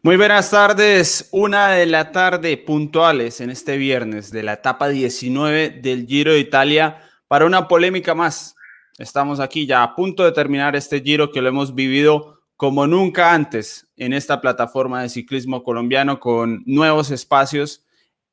[0.00, 5.70] Muy buenas tardes, una de la tarde puntuales en este viernes de la etapa 19
[5.82, 8.54] del Giro de Italia para una polémica más.
[8.96, 13.34] Estamos aquí ya a punto de terminar este Giro que lo hemos vivido como nunca
[13.34, 17.84] antes en esta plataforma de ciclismo colombiano con nuevos espacios,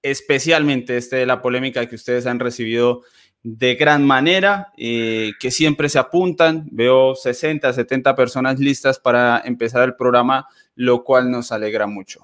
[0.04, 3.02] especialmente este de la polémica que ustedes han recibido
[3.42, 6.68] de gran manera, eh, que siempre se apuntan.
[6.72, 12.22] Veo 60, 70 personas listas para empezar el programa, lo cual nos alegra mucho.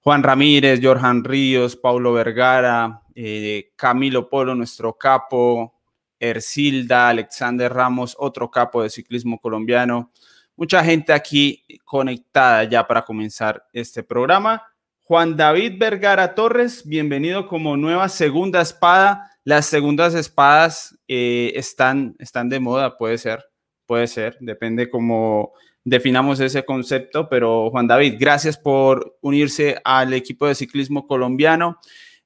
[0.00, 5.74] Juan Ramírez, Jorjan Ríos, Paulo Vergara, eh, Camilo Polo, nuestro capo,
[6.20, 10.12] Ercilda, Alexander Ramos, otro capo de ciclismo colombiano.
[10.56, 14.62] Mucha gente aquí conectada ya para comenzar este programa.
[15.02, 22.50] Juan David Vergara Torres, bienvenido como nueva segunda espada las segundas espadas eh, están, están
[22.50, 23.42] de moda, puede ser,
[23.86, 25.54] puede ser, depende cómo
[25.88, 31.78] definamos ese concepto, pero Juan David, gracias por unirse al equipo de ciclismo colombiano.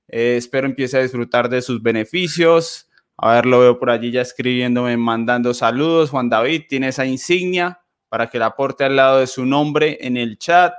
[0.09, 2.89] Eh, espero empiece a disfrutar de sus beneficios.
[3.17, 6.11] A ver, lo veo por allí ya escribiéndome, mandando saludos.
[6.11, 10.17] Juan David tiene esa insignia para que la aporte al lado de su nombre en
[10.17, 10.75] el chat.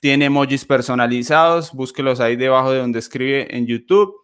[0.00, 4.14] Tiene emojis personalizados, búsquelos ahí debajo de donde escribe en YouTube.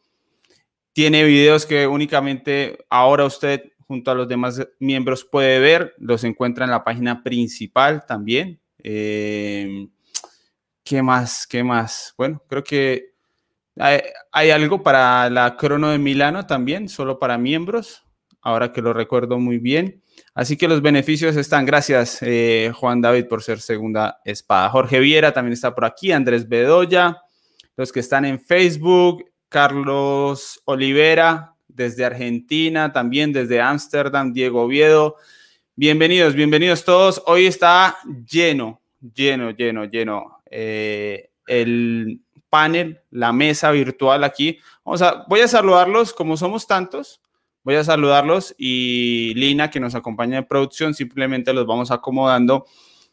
[0.92, 5.94] Tiene videos que únicamente ahora usted junto a los demás miembros puede ver.
[5.98, 8.60] Los encuentra en la página principal también.
[8.78, 9.90] Em,
[10.84, 11.46] ¿Qué más?
[11.46, 12.14] ¿Qué más?
[12.16, 13.14] Bueno, creo que
[13.76, 18.04] hay, algo para la crono de Milano también, solo para miembros,
[18.42, 20.02] ahora que lo recuerdo muy bien.
[20.34, 21.64] Así que los beneficios están.
[21.64, 24.68] Gracias, eh, Juan David, por ser segunda espada.
[24.70, 27.22] Jorge Viera también está por aquí, Andrés Bedoya,
[27.76, 35.14] los que están en Facebook, Carlos Olivera desde Argentina, también desde Ámsterdam, Diego Oviedo.
[35.76, 37.22] Bienvenidos, bienvenidos todos.
[37.24, 37.96] Hoy está
[38.28, 38.80] lleno,
[39.14, 44.58] lleno, lleno, lleno eh, el panel, la mesa virtual aquí.
[44.84, 47.22] Vamos a, voy a saludarlos, como somos tantos,
[47.62, 52.66] voy a saludarlos y Lina, que nos acompaña en producción, simplemente los vamos acomodando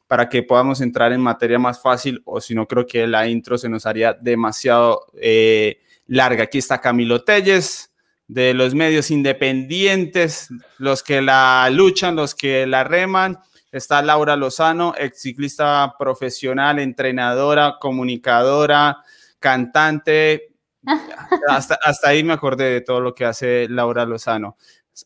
[0.07, 3.59] para que podamos entrar en materia más fácil o si no creo que la intro
[3.59, 6.45] se nos haría demasiado eh, larga.
[6.45, 7.91] Aquí está Camilo Telles,
[8.27, 13.39] de los medios independientes, los que la luchan, los que la reman.
[13.71, 18.97] Está Laura Lozano, ex ciclista profesional, entrenadora, comunicadora,
[19.39, 20.53] cantante.
[21.49, 24.55] Hasta, hasta ahí me acordé de todo lo que hace Laura Lozano.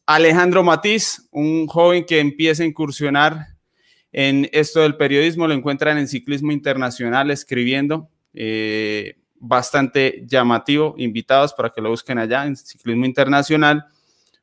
[0.05, 3.47] Alejandro Matiz, un joven que empieza a incursionar
[4.11, 8.09] en esto del periodismo, lo encuentran en Ciclismo Internacional escribiendo.
[8.33, 10.95] Eh, bastante llamativo.
[10.97, 13.87] Invitados para que lo busquen allá en Ciclismo Internacional.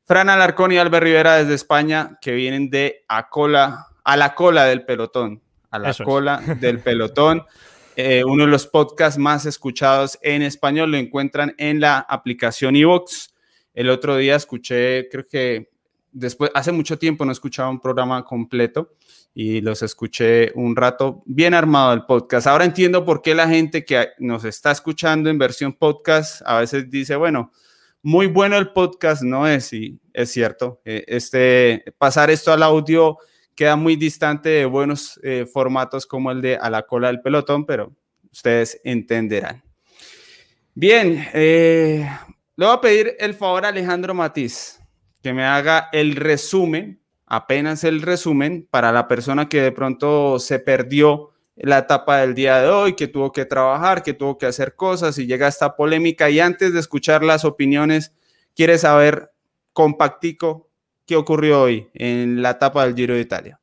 [0.04, 4.64] Fran Alarcón y Albert Rivera desde España, que vienen de a, cola, a la cola
[4.64, 5.42] del pelotón.
[5.70, 7.44] A la cola del pelotón.
[7.98, 13.28] Eh, uno de los podcasts más escuchados en español lo encuentran en la aplicación iVoox.
[13.72, 15.70] El otro día escuché, creo que
[16.12, 18.92] después, hace mucho tiempo no escuchaba un programa completo
[19.38, 22.46] y los escuché un rato bien armado el podcast.
[22.46, 26.88] Ahora entiendo por qué la gente que nos está escuchando en versión podcast a veces
[26.88, 27.52] dice, bueno,
[28.00, 33.18] muy bueno el podcast no es, y es cierto, eh, este, pasar esto al audio
[33.54, 37.66] queda muy distante de buenos eh, formatos como el de A la cola del pelotón,
[37.66, 37.94] pero
[38.32, 39.62] ustedes entenderán.
[40.74, 42.08] Bien, eh,
[42.56, 44.80] le voy a pedir el favor a Alejandro Matiz
[45.22, 50.58] que me haga el resumen apenas el resumen para la persona que de pronto se
[50.58, 54.76] perdió la etapa del día de hoy, que tuvo que trabajar, que tuvo que hacer
[54.76, 58.12] cosas y llega esta polémica y antes de escuchar las opiniones,
[58.54, 59.32] quiere saber
[59.72, 60.68] compactico
[61.06, 63.60] qué ocurrió hoy en la etapa del Giro de Italia.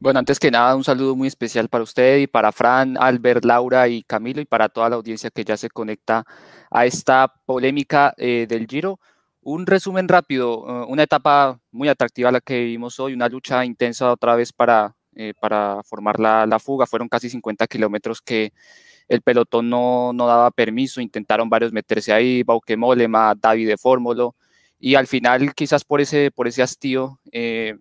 [0.00, 3.88] Bueno, antes que nada, un saludo muy especial para usted y para Fran, Albert, Laura
[3.88, 6.24] y Camilo y para toda la audiencia que ya se conecta
[6.70, 9.00] a esta polémica eh, del Giro.
[9.40, 14.12] Un resumen rápido, eh, una etapa muy atractiva la que vimos hoy, una lucha intensa
[14.12, 16.86] otra vez para, eh, para formar la, la, fuga.
[16.86, 18.52] Fueron casi 50 kilómetros que
[19.08, 23.76] el pelotón no, no, daba permiso, intentaron varios meterse ahí, Bauke Molema, David de
[24.80, 27.74] y al final quizás por ese, por ese hastío eh,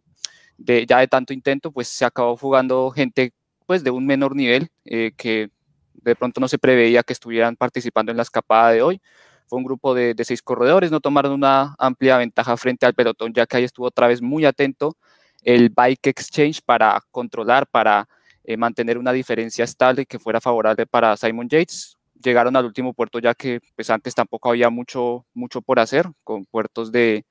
[0.58, 3.34] de, ya de tanto intento, pues se acabó fugando gente
[3.66, 5.50] pues de un menor nivel que
[5.94, 9.02] de pronto no se preveía que estuvieran participando en la escapada de hoy.
[9.48, 13.46] Fue un grupo de, seis corredores, no tomaron una amplia ventaja frente al pelotón, ya
[13.46, 14.98] que ahí estuvo otra vez muy atento
[15.44, 18.08] el Bike Exchange para controlar, para
[18.44, 21.98] eh, mantener una diferencia estable que fuera favorable para Simon Yates.
[22.22, 26.46] Llegaron al último puerto ya que pues antes tampoco había mucho, mucho por hacer, con
[26.46, 27.26] puertos de,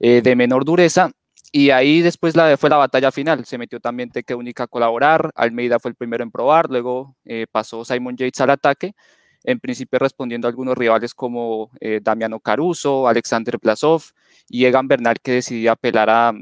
[0.00, 1.10] eh, de menor dureza.
[1.50, 3.44] y ahí después fue la batalla final.
[3.46, 5.30] Se metió también Teque Única a colaborar.
[5.34, 6.68] Almeida fue el primero en probar.
[6.70, 8.94] Luego eh, pasó Simon Yates al ataque.
[9.48, 14.02] En principio respondiendo a algunos rivales como eh, Damiano Caruso, Alexander Blasov
[14.46, 16.34] y Egan Bernal que decidió apelar a,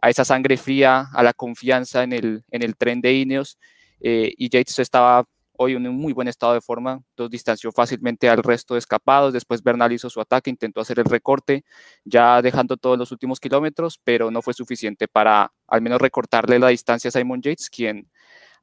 [0.00, 3.58] a, esa sangre fría, a la confianza en el, en el tren de Ineos.
[4.00, 5.24] Eh, y Yates estaba
[5.54, 9.32] hoy en un muy buen estado de forma, dos distanció fácilmente al resto de escapados,
[9.32, 11.64] después Bernal hizo su ataque, intentó hacer el recorte,
[12.04, 16.68] ya dejando todos los últimos kilómetros, pero no fue suficiente para al menos recortarle la
[16.68, 18.08] distancia a Simon Yates, quien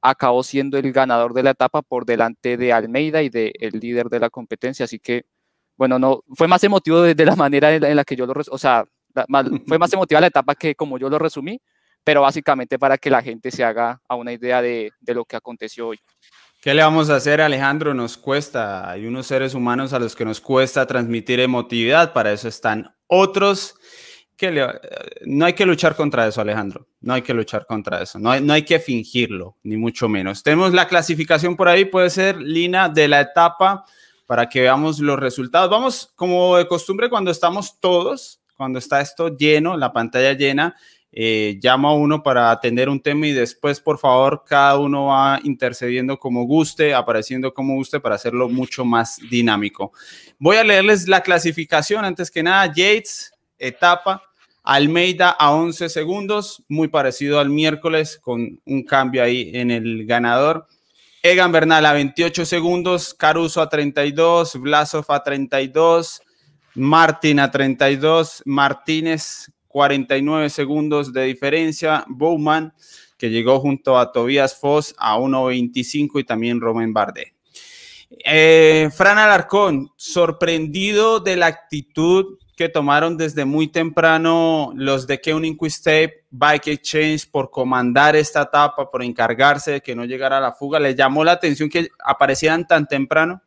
[0.10, 4.10] acabó siendo el ganador de la etapa por delante de Almeida y del el líder
[4.10, 5.26] de la competencia, así que,
[5.78, 8.86] bueno, no, fue más emotivo de, la manera en la, que yo lo, o sea,
[9.68, 11.60] fue más emotiva la etapa que como yo lo resumí,
[12.04, 15.36] pero básicamente para que la gente se haga a una idea de, de lo que
[15.36, 16.00] aconteció hoy.
[16.62, 17.94] ¿Qué le vamos a hacer, Alejandro?
[17.94, 22.48] Nos cuesta, hay unos seres humanos a los que nos cuesta transmitir emotividad, para eso
[22.48, 23.76] están otros.
[24.38, 24.68] Que
[25.26, 26.88] no hay que luchar contra eso, Alejandro.
[27.02, 28.20] No hay que luchar contra eso.
[28.20, 30.44] No hay, no hay que fingirlo, ni mucho menos.
[30.44, 33.86] Tenemos la clasificación por ahí, puede ser Lina de la etapa
[34.26, 35.70] para que veamos los resultados.
[35.70, 40.76] Vamos, como de costumbre, cuando estamos todos, cuando está esto lleno, la pantalla llena,
[41.18, 45.40] eh, llamo a uno para atender un tema y después, por favor, cada uno va
[45.44, 49.94] intercediendo como guste, apareciendo como guste para hacerlo mucho más dinámico.
[50.40, 52.66] Voy a leerles la clasificación antes que nada.
[52.68, 54.22] Yates, etapa.
[54.64, 60.68] Almeida a 11 segundos, muy parecido al miércoles, con un cambio ahí en el ganador.
[61.22, 66.22] Egan Bernal a 28 segundos, Caruso a 32, Blasov a 32,
[66.76, 72.06] Martín a 32, Martínez 49 segundos de diferencia.
[72.08, 72.74] Bowman,
[73.18, 77.34] que llegó junto a Tobias Foss a 1.25 y también Romain Bardet.
[78.24, 85.58] Eh, Fran Alarcón, sorprendido de la actitud que tomaron desde muy temprano los de Keuning
[85.58, 90.80] Tape Bike Exchange por comandar esta etapa, por encargarse de que no llegara la fuga.
[90.80, 93.42] ¿Le llamó la atención que aparecieran tan temprano?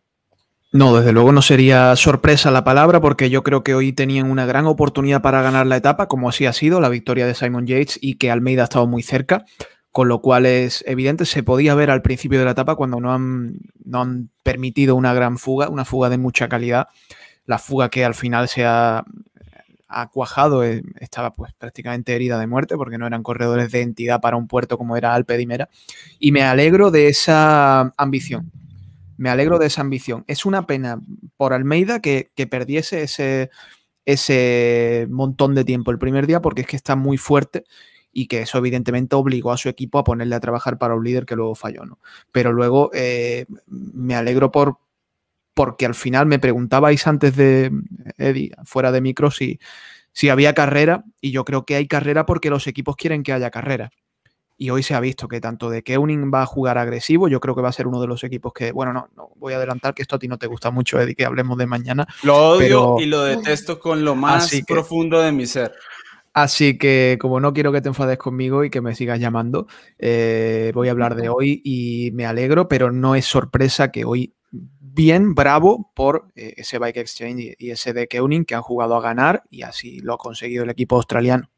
[0.71, 4.45] No, desde luego no sería sorpresa la palabra porque yo creo que hoy tenían una
[4.45, 7.99] gran oportunidad para ganar la etapa, como así ha sido la victoria de Simon Yates
[8.03, 9.47] y que Almeida ha estado muy cerca,
[9.91, 13.15] con lo cual es evidente, se podía ver al principio de la etapa cuando no
[13.15, 16.89] han, no han permitido una gran fuga, una fuga de mucha calidad,
[17.49, 19.05] la fuga que al final se ha,
[20.13, 24.37] cuajado, eh, estaba pues prácticamente herida de muerte porque no eran corredores de entidad para
[24.37, 25.71] un puerto como era Alpe Dimera
[26.19, 28.53] y me alegro de esa ambición
[29.19, 30.25] me alegro de esa ambición.
[30.29, 31.03] Es una pena
[31.37, 33.51] por Almeida que, perdiese ese,
[34.07, 37.65] ese montón de tiempo el primer día porque es que está muy fuerte
[38.13, 41.27] y que eso evidentemente obligó a su equipo a ponerle a trabajar para un líder
[41.27, 41.99] que luego falló, ¿no?
[42.31, 44.79] Pero luego eh, me alegro por
[45.59, 47.73] porque al final me preguntabais antes de
[48.17, 49.59] Eddie, fuera de micro, si,
[50.13, 53.51] si había carrera, y yo creo que hay carrera porque los equipos quieren que haya
[53.51, 53.91] carrera.
[54.57, 57.57] Y hoy se ha visto que tanto de Keuning va a jugar agresivo, yo creo
[57.57, 59.95] que va a ser uno de los equipos que, bueno, no, no voy a adelantar
[59.95, 62.07] que esto a ti no te gusta mucho, Eddie, que hablemos de mañana.
[62.23, 65.73] Lo odio y lo detesto con lo más profundo de mi ser.
[66.35, 69.67] Así que como no quiero que te enfades conmigo y que me sigas llamando,
[69.99, 74.35] eh, voy a hablar de hoy y me alegro, pero no es sorpresa que hoy
[74.99, 79.01] bien bravo por eh, ese Bike Exchange y ese de Keuning que han jugado a
[79.01, 81.49] ganar y así lo ha conseguido el equipo australiano.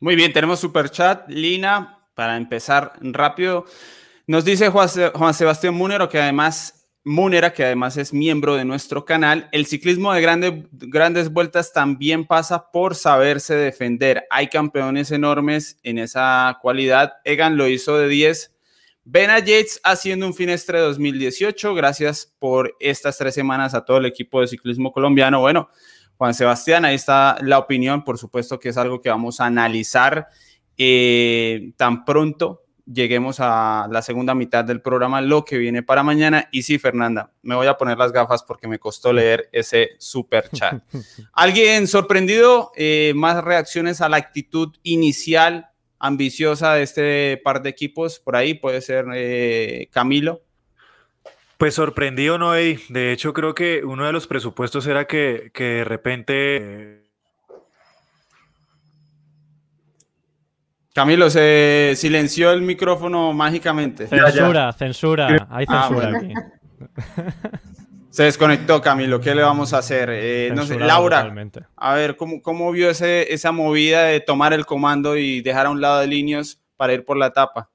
[0.00, 1.28] Muy bien, tenemos super chat.
[1.28, 3.64] Lina, para empezar rápido,
[4.26, 9.48] nos dice Juan, Sebastián Múnero, que además, Múnera, que además es miembro de nuestro canal,
[9.52, 14.26] el ciclismo de grandes vueltas también pasa por saberse defender.
[14.30, 17.12] Hay campeones enormes en esa cualidad.
[17.22, 18.55] Egan lo hizo de 10.
[19.08, 21.74] Bena Yates haciendo un finestre 2018.
[21.76, 25.38] Gracias por estas tres semanas a todo el equipo de ciclismo colombiano.
[25.38, 25.68] Bueno,
[26.18, 30.26] Juan Sebastián, ahí está la opinión, por supuesto que es algo que vamos a analizar
[30.76, 36.48] eh, tan pronto lleguemos a la segunda mitad del programa, lo que viene para mañana.
[36.52, 40.48] Y sí, Fernanda, me voy a poner las gafas porque me costó leer ese super
[40.50, 40.82] chat.
[41.32, 42.72] ¿Alguien sorprendido?
[42.76, 48.54] Eh, más reacciones a la actitud inicial ambiciosa de este par de equipos por ahí,
[48.54, 50.42] puede ser eh, Camilo.
[51.58, 52.78] Pues sorprendido no hay.
[52.88, 57.02] De hecho, creo que uno de los presupuestos era que, de repente.
[60.94, 64.06] Camilo, se silenció el micrófono mágicamente.
[64.06, 65.46] Censura, censura.
[65.50, 66.32] Hay ah, censura aquí.
[68.16, 69.20] Se desconectó, Camilo.
[69.20, 70.08] ¿Qué le vamos a hacer?
[70.10, 71.30] Eh, no sé, Laura,
[71.76, 75.70] a ver, ¿cómo, ¿cómo, vio ese, esa movida de tomar el comando y dejar a
[75.70, 77.68] un lado de líneas para ir por la etapa?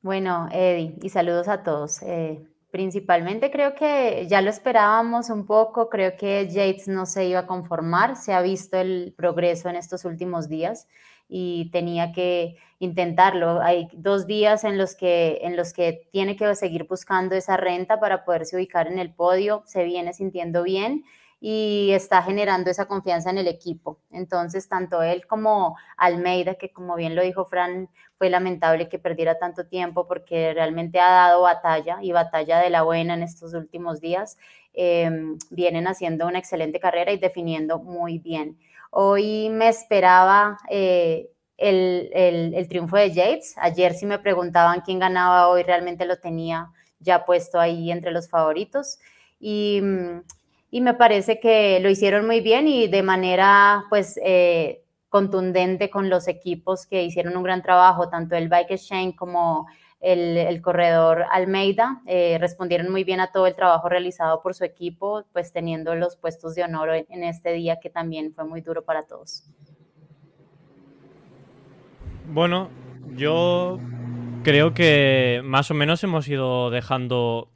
[0.00, 2.02] Bueno, Eddie, y saludos a todos.
[2.02, 7.40] Eh, Principalmente creo que ya lo esperábamos un poco, creo que Yates no se iba
[7.40, 10.86] a conformar, se ha visto el progreso en estos últimos días
[11.28, 13.60] y tenía que intentarlo.
[13.60, 18.00] Hay dos días en los que, en los que tiene que seguir buscando esa renta
[18.00, 21.04] para poderse ubicar en el podio, se viene sintiendo bien
[21.40, 24.00] y está generando esa confianza en el equipo.
[24.10, 29.38] Entonces, tanto él como Almeida, que como bien lo dijo Fran, fue lamentable que perdiera
[29.38, 34.00] tanto tiempo porque realmente ha dado batalla y batalla de la buena en estos últimos
[34.00, 34.36] días,
[34.72, 38.58] em, vienen haciendo una excelente carrera y definiendo muy bien.
[38.90, 43.54] Hoy me esperaba eh, el, el, triunfo de Yates.
[43.58, 48.28] Ayer si me preguntaban quién ganaba hoy, realmente lo tenía ya puesto ahí entre los
[48.28, 48.98] favoritos.
[49.40, 50.20] Y mm,
[50.70, 56.10] y me parece que lo hicieron muy bien y de manera pues eh, contundente con
[56.10, 59.66] los equipos que hicieron un gran trabajo, tanto el Bike Exchange como
[60.00, 65.24] el, corredor Almeida, eh, respondieron muy bien a todo el trabajo realizado por su equipo,
[65.32, 69.02] pues teniendo los puestos de honor en este día que también fue muy duro para
[69.02, 69.44] todos.
[72.26, 72.68] Bueno,
[73.16, 73.80] yo
[74.44, 77.50] creo que más o menos hemos ido dejando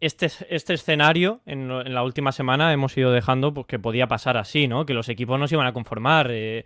[0.00, 4.68] este, este escenario en, la última semana hemos ido dejando pues, que podía pasar así,
[4.68, 4.84] ¿no?
[4.84, 6.28] Que los equipos no se iban a conformar.
[6.30, 6.64] Eh,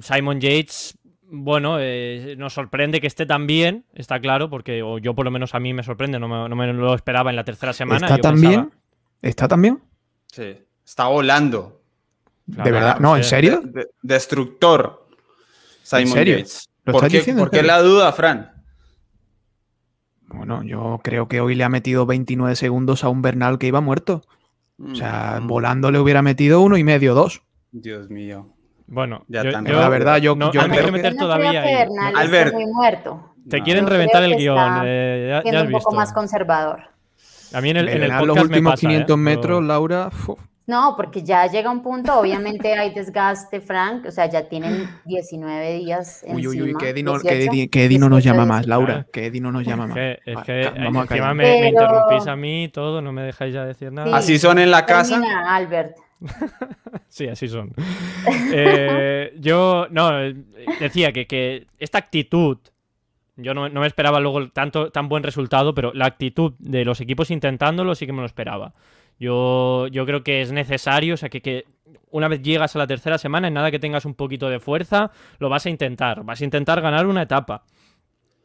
[0.00, 0.96] Simon Yates,
[1.34, 5.54] bueno, eh, nos sorprende que esté tan bien, está claro, porque yo por lo menos
[5.54, 8.06] a mí me sorprende, no me, lo esperaba en la tercera semana.
[8.06, 8.70] ¿Está tan bien?
[9.22, 9.82] ¿Está tan bien?
[10.26, 11.80] Sí, está volando.
[12.44, 12.98] ¿De verdad?
[13.00, 13.62] No, ¿en serio?
[14.02, 15.08] destructor.
[15.82, 16.68] Simon Yates.
[16.84, 18.52] ¿Por, qué, ¿Por qué la duda, Fran?
[20.26, 23.80] Bueno, yo creo que hoy le ha metido 29 segundos a un Bernal que iba
[23.80, 24.22] muerto.
[24.78, 25.46] O sea, mm.
[25.46, 27.42] volando le hubiera metido uno y medio, dos.
[27.70, 28.51] Dios mío.
[28.92, 29.78] Bueno, ya también.
[29.78, 31.88] la verdad, yo, no, yo que meter todavía ahí.
[32.14, 33.34] Albert, muy muerto.
[33.48, 34.82] Te quieren reventar el guion.
[34.84, 36.82] Eh, ya, ya un poco más conservador.
[37.54, 39.16] A mí en el, en el podcast los últimos 500 ¿eh?
[39.16, 40.10] metros, Laura.
[40.66, 45.72] No, porque ya llega un punto, obviamente hay desgaste, Frank, o sea, ya tienen 19
[45.78, 49.64] días Uy, uy, uy, que Eddie no, nos llama más, Laura, que Eddie no nos
[49.64, 49.96] llama más.
[49.98, 54.14] Es que, encima me, interrumpís a mí y todo, no me dejáis ya decir nada.
[54.14, 55.20] ¿Así son en la casa?
[55.46, 55.96] Albert.
[57.08, 57.72] Sí, así son.
[58.54, 60.10] Eh, yo, no,
[60.80, 62.58] decía que, que esta actitud
[63.36, 67.30] yo no, me esperaba luego tanto, tan buen resultado, pero la actitud de los equipos
[67.30, 68.74] intentándolo sí que me lo esperaba.
[69.18, 71.64] Yo, yo creo que es necesario, o sea, que, que,
[72.10, 75.10] una vez llegas a la tercera semana, en nada que tengas un poquito de fuerza,
[75.38, 76.24] lo vas a intentar.
[76.24, 77.64] Vas a intentar ganar una etapa.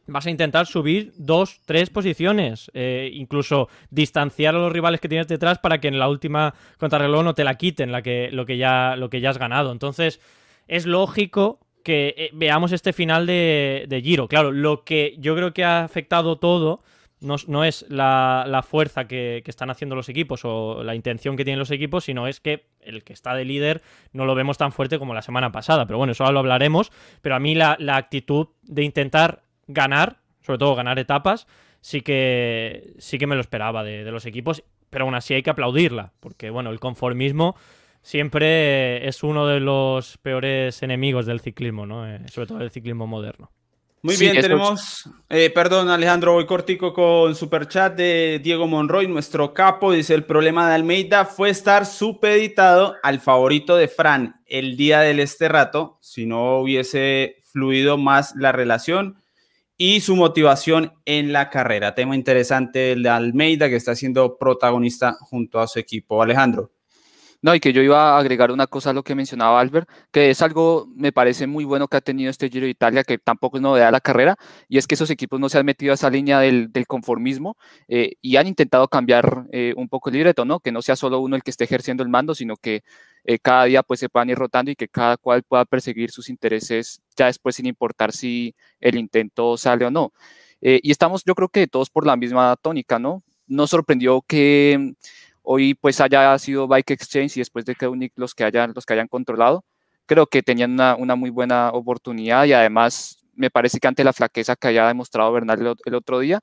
[0.08, 2.70] Vas a intentar subir dos, tres posiciones.
[2.74, 7.24] Eh, incluso distanciar a los rivales que tienes detrás para que en la última contrarreloj
[7.24, 9.70] no te la quiten la que, lo, que ya, lo que ya has ganado.
[9.70, 10.20] Entonces,
[10.66, 14.28] es lógico que eh, veamos este final de, de Giro.
[14.28, 16.82] Claro, lo que yo creo que ha afectado todo
[17.20, 21.70] no, es la, fuerza que, están haciendo los equipos o la intención que tienen los
[21.70, 25.14] equipos, sino es que el que está de líder no lo vemos tan fuerte como
[25.14, 25.86] la semana pasada.
[25.86, 26.92] Pero bueno, eso ahora lo hablaremos.
[27.22, 31.46] Pero a mí la, actitud de intentar ganar, sobre todo ganar etapas,
[31.80, 34.64] sí que, sí que me lo esperaba de, los equipos.
[34.90, 37.56] Pero aún así hay que aplaudirla, porque bueno, el conformismo
[38.00, 42.08] siempre es uno de los peores enemigos del ciclismo, ¿no?
[42.08, 43.50] Eh, sobre todo del ciclismo moderno.
[44.00, 49.52] Muy bien, tenemos, eh, perdón Alejandro, voy cortico con super chat de Diego Monroy, nuestro
[49.52, 55.00] capo, dice el problema de Almeida fue estar supeditado al favorito de Fran el día
[55.00, 59.18] del este rato, si no hubiese fluido más la relación
[59.78, 61.94] y su motivación en la carrera.
[61.94, 66.20] Tema interesante el de Almeida que está siendo protagonista junto a su equipo.
[66.20, 66.72] Alejandro.
[67.40, 70.30] No, y que yo iba a agregar una cosa a lo que mencionaba Albert, que
[70.30, 73.58] es algo, me parece muy bueno que ha tenido este Giro de Italia, que tampoco
[73.58, 74.36] es novedad la carrera,
[74.68, 77.56] y es que esos equipos no se han metido a esa línea del, conformismo
[77.86, 80.58] eh, y han intentado cambiar eh, un poco el libreto, ¿no?
[80.58, 82.82] Que no sea solo uno el que esté ejerciendo el mando, sino que
[83.28, 86.28] eh, cada día pues se puedan ir rotando y que cada cual pueda perseguir sus
[86.28, 90.12] intereses ya después sin importar si el intento sale o no.
[90.60, 93.22] y estamos, yo creo que todos por la misma tónica, ¿no?
[93.46, 94.94] Nos sorprendió que
[95.42, 98.84] hoy pues haya sido Bike Exchange y después de que Unic los que hayan, los
[98.84, 99.64] que hayan controlado,
[100.06, 104.56] creo que tenían una, muy buena oportunidad y además me parece que ante la flaqueza
[104.56, 106.40] que haya demostrado Bernal el, otro día,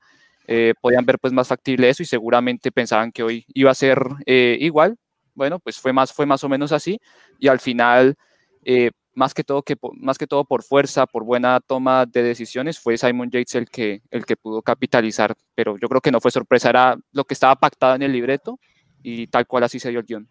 [0.48, 4.00] eh, podían ver pues más factible eso y seguramente pensaban que hoy iba a ser
[4.26, 4.98] eh, igual.
[5.36, 7.00] Bueno, pues fue más, fue más o menos así
[7.40, 8.16] y al final,
[8.64, 12.80] eh, más, que todo que, más que todo por fuerza, por buena toma de decisiones,
[12.80, 16.32] fue Simon Yates el que, el que pudo capitalizar, pero yo creo que no fue
[16.32, 18.60] sorpresa, era lo que estaba pactado en el libreto
[19.04, 20.30] y tal cual así se dio el guion.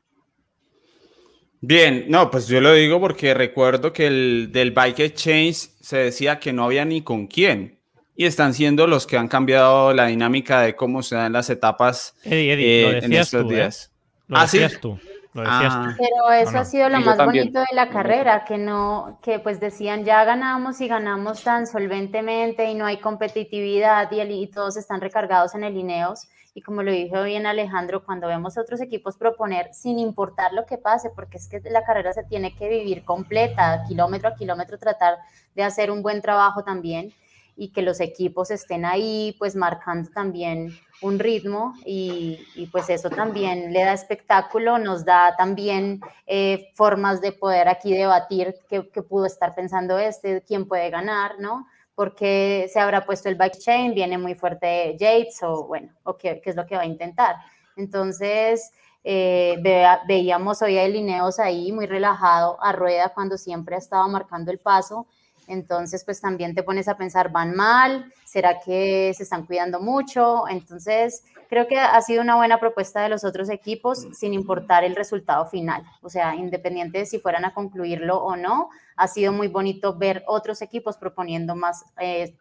[1.66, 6.38] Bien, no, pues yo lo digo porque recuerdo que el del Bike Exchange se decía
[6.38, 7.80] que no había ni con quién.
[8.16, 12.14] y están siendo los que han cambiado la dinámica de cómo se dan las etapas
[12.23, 13.54] Eddie, Eddie, lo eh, en estos tú, ¿eh?
[13.54, 13.93] días.
[14.28, 14.59] Lo ¿Ah, sí?
[14.59, 14.99] decías tú.
[15.35, 15.88] Lo decías Ah.
[15.90, 15.97] tú.
[15.99, 16.59] Pero eso no.
[16.61, 17.45] ha sido lo Y más también.
[17.47, 22.66] bonito de la carrera, que no, que pues decían ya ganamos y ganamos tan solventemente
[22.71, 26.28] y no hay competitividad y, el- y todos están recargados en el Ineos.
[26.57, 30.66] Y como lo dijo bien Alejandro, cuando vemos a otros equipos proponer sin importar lo
[30.66, 34.78] que pase, porque es que la carrera se tiene que vivir completa, kilómetro a kilómetro,
[34.78, 35.16] tratar
[35.57, 37.12] de hacer un buen trabajo también
[37.56, 43.73] y que los equipos estén ahí, pues marcando también un ritmo y, pues eso también
[43.73, 49.26] le da espectáculo, nos da también eh, formas de poder aquí debatir qué, qué, pudo
[49.26, 51.66] estar pensando este, quién puede ganar, ¿no?
[51.94, 56.40] Porque se habrá puesto el bike chain, viene muy fuerte Yates o bueno, o qué,
[56.44, 57.37] es lo que va a intentar.
[57.76, 58.73] Entonces,
[59.04, 64.08] eh, ve, veíamos hoy a Lineos ahí muy relajado a rueda cuando siempre ha estado
[64.08, 65.06] marcando el paso.
[65.48, 68.12] Entonces, pues también te pones a pensar, ¿van mal?
[68.24, 70.48] ¿Será que se están cuidando mucho?
[70.48, 74.96] Entonces, creo que ha sido una buena propuesta de los otros equipos, sin importar el
[74.96, 75.82] resultado final.
[76.02, 80.24] O sea, independiente de si fueran a concluirlo o no, ha sido muy bonito ver
[80.26, 82.34] otros equipos proponiendo más, eh,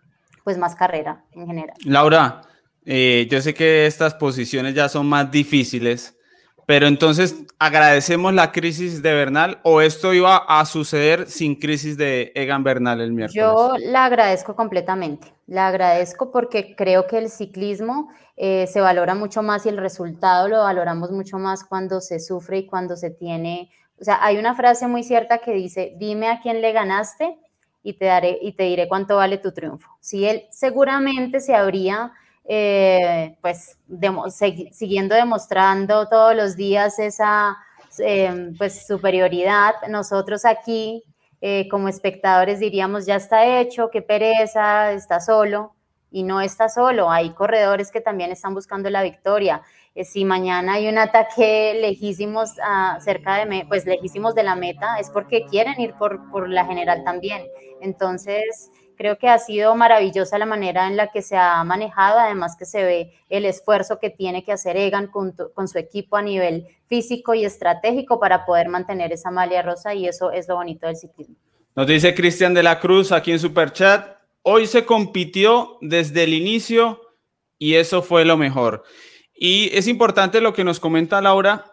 [0.43, 1.75] pues más carrera en general.
[1.86, 2.41] Laura,
[2.86, 6.17] eh, yo sé que estas posiciones ya son más difíciles,
[6.65, 12.32] pero entonces, ¿agradecemos la crisis de Bernal o esto iba a suceder sin crisis de
[12.36, 13.36] Egan Bernal el miércoles?
[13.36, 15.34] Yo la agradezco completamente.
[15.48, 20.48] La agradezco porque creo que el ciclismo eh, se valora mucho más y el resultado
[20.48, 23.70] lo valoramos mucho más cuando se sufre y cuando se tiene.
[24.00, 27.38] O sea, hay una frase muy cierta que dice: Dime a quién le ganaste
[27.84, 29.89] y te, daré, y te diré cuánto vale tu triunfo.
[30.00, 32.13] Si él seguramente se habría
[32.46, 33.78] eh, pues
[34.72, 37.58] siguiendo demostrando todos los días esa
[38.00, 39.76] eh, pues superioridad.
[39.90, 41.04] Nosotros aquí
[41.46, 45.76] eh, como espectadores diríamos ya está hecho, qué pereza, está solo
[46.10, 47.12] y no está solo.
[47.12, 49.62] Hay corredores que también están buscando la victoria.
[49.94, 54.98] Eh, si mañana hay un ataque lejísimos uh, cerca de pues lejísimos de la meta
[55.00, 57.44] es porque quieren ir por, por la general también.
[57.82, 62.56] Entonces creo que ha sido maravillosa la manera en la que se ha manejado, además
[62.58, 66.22] que se ve el esfuerzo que tiene que hacer Egan con, con, su equipo a
[66.22, 70.88] nivel físico y estratégico para poder mantener esa malia rosa y eso es lo bonito
[70.88, 71.36] del ciclismo.
[71.75, 77.01] Nos dice Cristian de la Cruz aquí en Superchat, hoy se compitió desde el inicio
[77.58, 78.84] y eso fue lo mejor.
[79.34, 81.66] Y es importante lo que nos comenta Laura,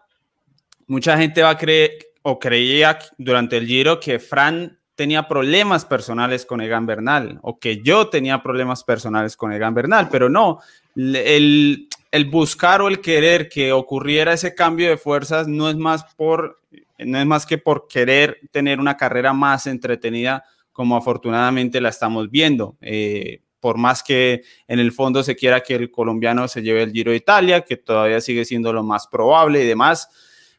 [0.87, 6.45] mucha gente va a creer o creía durante el Giro que Fran tenía problemas personales
[6.45, 10.59] con Egan Bernal o que yo tenía problemas personales con Egan Bernal, pero no,
[10.95, 16.05] el, el, buscar o el querer que ocurriera ese cambio de fuerzas no es más
[16.17, 16.61] por
[16.99, 22.31] no es más que por querer tener una carrera más entretenida como afortunadamente la estamos
[22.31, 22.77] viendo.
[22.83, 26.93] Eh, por más que en el fondo se quiera que el colombiano se lleve el
[26.93, 30.11] Giro de Italia, que todavía sigue siendo lo más probable y demás,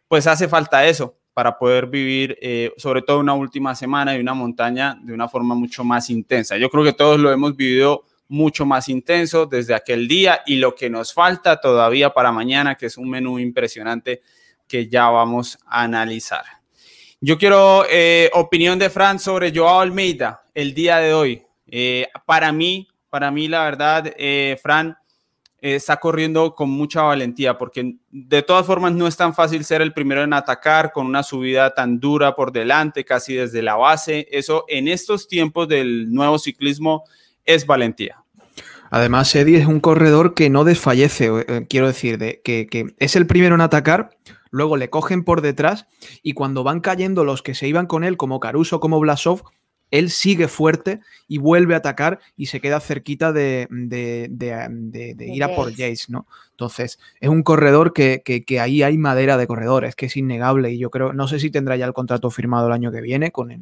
[0.07, 4.35] pues hace falta eso, para poder vivir eh, sobre todo una última semana y una
[4.35, 6.55] montaña de una forma mucho más intensa.
[6.55, 10.75] Yo creo que todos lo hemos vivido mucho más intenso desde aquel día y lo
[10.75, 14.21] que nos falta todavía para mañana, que es un menú impresionante
[14.67, 16.45] que ya vamos a analizar.
[17.19, 21.41] Yo quiero eh, opinión de Fran sobre Joao Almeida el día de hoy.
[21.65, 24.13] Eh, para mí, para mí la verdad,
[24.61, 24.95] Fran,
[25.61, 29.93] está corriendo con mucha valentía, porque de todas formas no es tan fácil ser el
[29.93, 34.27] primero en atacar con una subida tan dura por delante, casi desde la base.
[34.31, 37.03] Eso en estos tiempos del nuevo ciclismo
[37.45, 38.17] es valentía.
[38.89, 43.15] Además, Eddie es un corredor que no desfallece, eh, quiero decir, de, que, que, es
[43.15, 44.17] el primero en atacar,
[44.49, 45.87] luego le cogen por detrás
[46.21, 49.43] y cuando van cayendo los que se iban con él, como Caruso, como Blasov,
[49.91, 55.27] él sigue fuerte y vuelve a atacar y se queda cerquita de, de, de, de
[55.27, 56.25] ir a por Jace, ¿no?
[56.51, 60.71] Entonces, es un corredor que, que, que, ahí hay madera de corredores, que es innegable
[60.71, 63.31] y yo creo, no sé si tendrá ya el contrato firmado el año que viene
[63.31, 63.61] con el,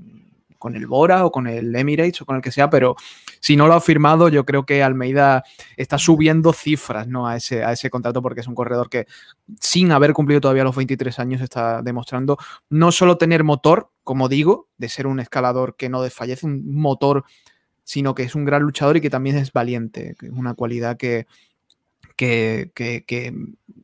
[0.59, 2.95] con el Bora o con el Emirates o con el que sea, pero
[3.39, 5.43] si no lo ha firmado, yo creo que Almeida
[5.77, 7.27] está subiendo cifras ¿no?
[7.27, 9.07] a, ese, a ese contrato porque es un corredor que
[9.59, 12.37] sin haber cumplido todavía los 23 años está demostrando
[12.69, 17.25] no solo tener motor, como digo, de ser un escalador que no desfallece, un motor,
[17.83, 20.97] sino que es un gran luchador y que también es valiente, que es una cualidad
[20.97, 21.27] que,
[22.15, 23.35] que, que, que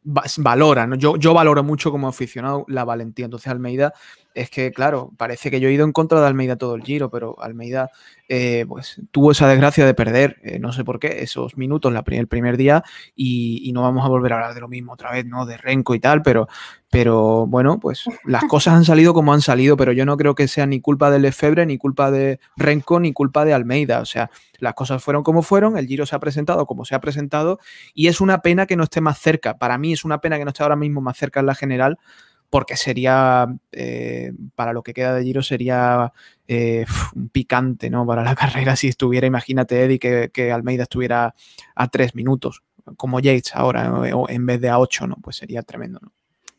[0.03, 0.87] valora.
[0.87, 0.95] ¿no?
[0.95, 3.25] Yo, yo valoro mucho como aficionado la valentía.
[3.25, 3.93] Entonces Almeida
[4.35, 7.09] es que, claro, parece que yo he ido en contra de Almeida todo el giro,
[7.09, 7.89] pero Almeida
[8.27, 12.03] eh, pues, tuvo esa desgracia de perder, eh, no sé por qué, esos minutos la,
[12.05, 12.83] el primer día
[13.15, 15.45] y, no vamos a volver a hablar de lo mismo otra vez, ¿no?
[15.45, 16.47] De Renko y tal, pero,
[16.89, 20.49] pero bueno, pues las cosas han salido como han salido, pero yo no creo que
[20.49, 24.01] sea ni culpa de Lefebvre, ni culpa de Renko, ni culpa de Almeida.
[24.01, 26.99] O sea, las cosas fueron como fueron, el giro se ha presentado como se ha
[26.99, 27.59] presentado
[27.93, 29.57] y es una pena que no esté más cerca.
[29.57, 31.97] Para mí es una pena que no esté ahora mismo más cerca en la general
[32.49, 36.13] porque sería, eh, para lo que queda de Giro, sería
[36.47, 36.85] eh,
[37.31, 38.05] picante, ¿no?
[38.05, 41.35] Para la carrera si estuviera, imagínate, Eddie, que, Almeida estuviera
[41.75, 42.61] a tres minutos,
[42.97, 43.91] como Yates ahora,
[44.29, 45.15] en vez de a ocho, ¿no?
[45.21, 46.11] Pues sería tremendo, ¿no?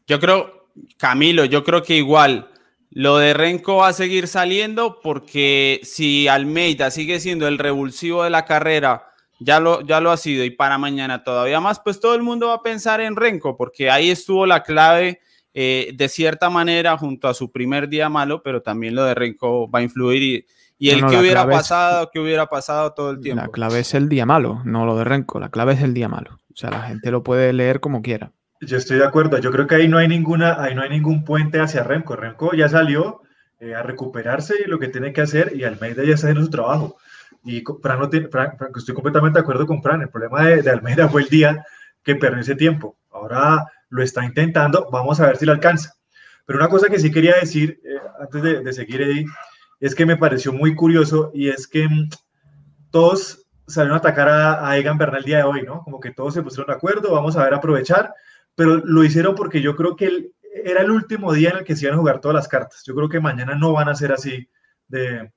[0.06, 0.68] Yo creo,
[0.98, 2.50] Camilo, yo creo que igual
[2.90, 8.30] lo de Renko va a seguir saliendo porque si Almeida sigue siendo el revulsivo de
[8.30, 12.14] la carrera, ya lo, ya lo ha sido, y para mañana todavía más, pues todo
[12.14, 15.20] el mundo va a pensar en Renko, porque ahí estuvo la clave
[15.58, 19.70] eh, de cierta manera junto a su primer día malo, pero también lo de Renko
[19.70, 23.40] va a influir y, y el que hubiera pasado, que hubiera pasado todo el tiempo.
[23.40, 26.10] La clave es el día malo, no lo de Renko, la clave es el día
[26.10, 26.38] malo.
[26.52, 28.32] O sea, la gente lo puede leer como quiera.
[28.60, 31.24] Yo estoy de acuerdo, yo creo que ahí no hay ninguna, ahí no hay ningún
[31.24, 32.16] puente hacia Renko.
[32.16, 33.22] Renko ya salió
[33.58, 36.50] eh, a recuperarse y lo que tiene que hacer y Almeida ya está haciendo su
[36.50, 36.98] trabajo.
[37.44, 38.28] Y Fran, no tiene,
[38.76, 41.64] estoy completamente de acuerdo con Fran, el problema de, de Almeida fue el día
[42.02, 42.98] que perdió ese tiempo.
[43.10, 45.94] Ahora lo está intentando, vamos a ver si lo alcanza.
[46.44, 49.26] Pero una cosa que sí quería decir, eh, antes de, seguir, Eddie,
[49.80, 52.08] es que me pareció muy curioso y es que mm,
[52.90, 55.82] todos salieron a atacar a, Egan Bernal el día de hoy, ¿no?
[55.82, 58.14] Como que todos se pusieron de acuerdo, vamos a ver, aprovechar,
[58.54, 60.30] pero lo hicieron porque yo creo que
[60.64, 62.82] era el último día en el que se iban a jugar todas las cartas.
[62.86, 64.48] Yo creo que mañana no van a ser así
[64.86, 65.32] de,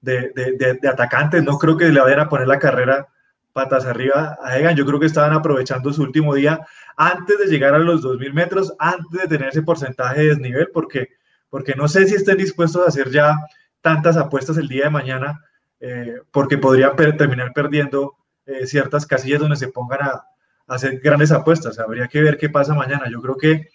[0.00, 3.08] de, de atacantes, no creo que le vayan a poner la carrera
[3.52, 4.76] patas arriba a Egan.
[4.76, 8.74] Yo creo que estaban aprovechando su último día antes de llegar a los 2.000 metros,
[8.78, 11.08] antes de tener ese porcentaje de desnivel, porque,
[11.48, 13.36] porque no sé si estén dispuestos a hacer ya
[13.80, 15.44] tantas apuestas el día de mañana,
[15.80, 18.14] eh, porque podrían terminar perdiendo
[18.46, 20.24] eh, ciertas casillas donde se pongan a,
[20.68, 21.78] hacer grandes apuestas.
[21.78, 23.10] Habría que ver qué pasa mañana.
[23.10, 23.68] Yo creo que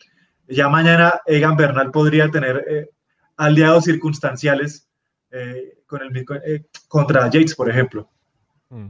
[0.48, 2.90] ya mañana Egan Bernal podría tener eh,
[3.36, 4.88] aliados circunstanciales
[5.86, 6.26] con el,
[6.88, 8.10] contra Yates, por ejemplo.
[8.70, 8.88] Mm.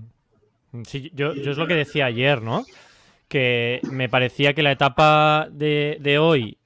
[0.86, 2.66] Sí, yo, yo es lo que decía ayer, ¿no?
[3.28, 6.58] Que me parecía que la etapa de, hoy,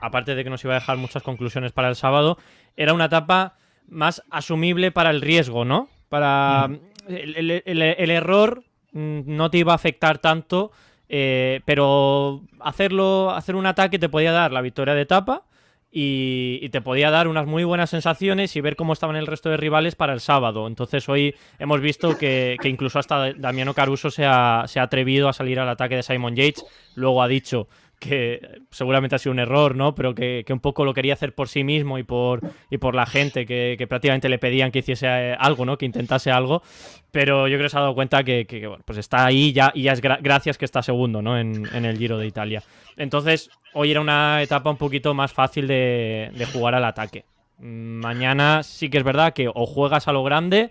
[0.00, 2.38] aparte de que nos iba a dejar muchas conclusiones para el sábado,
[2.76, 3.56] era una etapa
[3.88, 5.88] más asumible para el riesgo, ¿no?
[6.08, 6.78] Para mm.
[7.08, 10.72] el, error mm, no te iba a afectar tanto,
[11.08, 15.44] eh, pero hacerlo, hacer un ataque te podía dar la victoria de etapa
[15.90, 19.56] y, te podía dar unas muy buenas sensaciones y ver cómo estaban el resto de
[19.56, 20.66] rivales para el sábado.
[20.66, 25.32] Entonces hoy hemos visto que, incluso hasta Damiano Caruso se ha, se ha, atrevido a
[25.32, 26.64] salir al ataque de Simon Yates.
[26.94, 27.68] Luego ha dicho
[27.98, 29.94] que seguramente ha sido un error, ¿no?
[29.94, 33.06] Pero que, un poco lo quería hacer por sí mismo y por, y por la
[33.06, 35.76] gente que, prácticamente le pedían que hiciese eh, algo, ¿no?
[35.78, 36.62] Que intentase algo.
[37.10, 39.82] Pero yo creo que se ha dado cuenta que, bueno, pues está ahí ya y
[39.82, 41.38] ya es gracias que está segundo, ¿no?
[41.38, 42.62] En, el Giro de Italia.
[42.96, 47.24] Entonces, hoy era una etapa un poquito más fácil de, de jugar al ataque.
[47.58, 50.70] Mañana sí que es verdad que o juegas a lo grande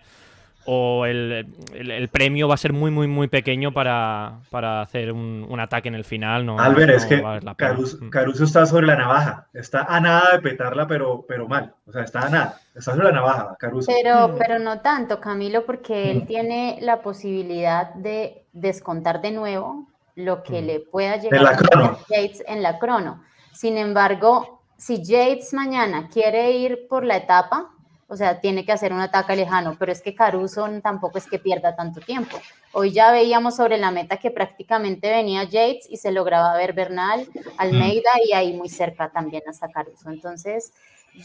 [0.69, 4.41] o el, premio va a ser muy, muy, muy pequeño para,
[4.82, 6.45] hacer un, ataque en el final.
[6.45, 8.10] No, Albert, es que mm.
[8.10, 12.03] Caruso, está sobre la navaja, está a nada de petarla, pero, pero mal, o sea,
[12.03, 13.89] está a nada, está sobre la navaja, Caruso.
[13.89, 20.43] Pero, pero no tanto, Camilo, porque él tiene la posibilidad de descontar de nuevo lo
[20.43, 23.23] que le pueda llegar a Yates en la crono.
[23.53, 27.71] Sin embargo, si Yates mañana quiere ir por la etapa,
[28.10, 31.39] o sea, tiene que hacer un ataque lejano, pero es que Caruso tampoco es que
[31.39, 32.38] pierda tanto tiempo.
[32.72, 37.28] Hoy ya veíamos sobre la meta que prácticamente venía Yates y se lograba ver Bernal,
[37.58, 40.10] Almeida y ahí muy cerca también hasta Caruso.
[40.10, 40.72] Entonces,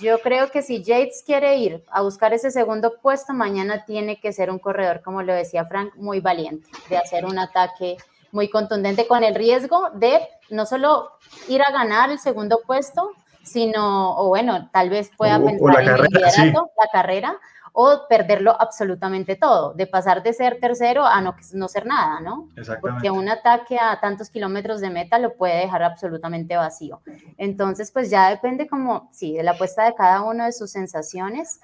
[0.01, 4.33] yo creo que si Yates quiere ir a buscar ese segundo puesto, mañana tiene que
[4.33, 7.97] ser un corredor, como lo decía Frank, muy valiente, de hacer un ataque
[8.33, 11.11] muy contundente con el riesgo de no solo
[11.49, 16.03] ir a ganar el segundo puesto, sino, o bueno, tal vez pueda pensar en el
[16.03, 17.39] liderato, la carrera,
[17.73, 22.49] o perderlo absolutamente todo, de pasar de ser tercero a no, no ser nada, ¿no?
[22.81, 27.01] Porque un ataque a tantos kilómetros de meta lo puede dejar absolutamente vacío.
[27.39, 31.61] Entonces, pues ya depende como, sí, de la apuesta de cada uno de sus sensaciones.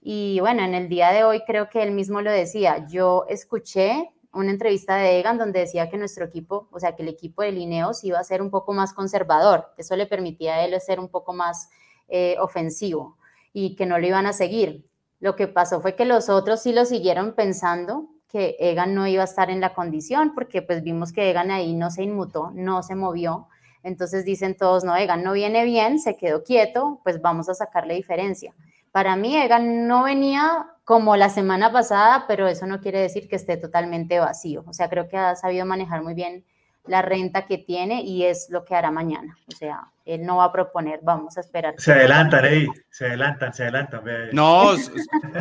[0.00, 4.12] Y bueno, en el día de hoy creo que él mismo lo decía, yo escuché
[4.32, 7.52] una entrevista de Egan donde decía que nuestro equipo, o sea, que el equipo de
[7.52, 11.08] Lineos iba a ser un poco más conservador, eso le permitía a él ser un
[11.08, 11.70] poco más
[12.08, 13.16] eh, ofensivo
[13.52, 14.86] y que no lo iban a seguir.
[15.20, 19.22] Lo que pasó fue que los otros sí lo siguieron pensando que Egan no iba
[19.22, 22.82] a estar en la condición, porque pues vimos que Egan ahí no se inmutó, no
[22.82, 23.48] se movió.
[23.82, 27.94] Entonces dicen todos, no, Egan no viene bien, se quedó quieto, pues vamos a sacarle
[27.94, 28.54] diferencia.
[28.92, 33.36] Para mí, Egan no venía como la semana pasada, pero eso no quiere decir que
[33.36, 34.64] esté totalmente vacío.
[34.66, 36.44] O sea, creo que ha sabido manejar muy bien
[36.86, 39.36] la renta que tiene y es lo que hará mañana.
[39.46, 41.74] O sea, él no va a proponer, vamos a esperar.
[41.76, 44.02] Se adelantan, ey, se adelantan, se adelantan.
[44.32, 44.74] No,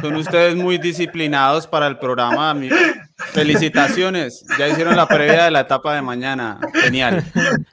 [0.02, 2.54] son ustedes muy disciplinados para el programa.
[3.16, 6.60] Felicitaciones, ya hicieron la previa de la etapa de mañana.
[6.74, 7.24] Genial.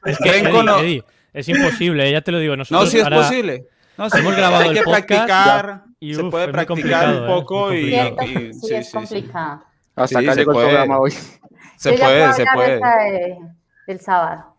[0.04, 2.56] Es que, es imposible, ya te lo digo.
[2.56, 3.66] Nosotros no, si es posible.
[3.96, 7.92] No, si hemos grabado hay que practicar, y, se puede practicar un poco y,
[8.52, 9.62] sí, es complicado.
[9.94, 11.12] Hasta acá llegó el programa hoy.
[11.76, 12.80] Se puede, se puede.
[13.86, 14.56] del sábado.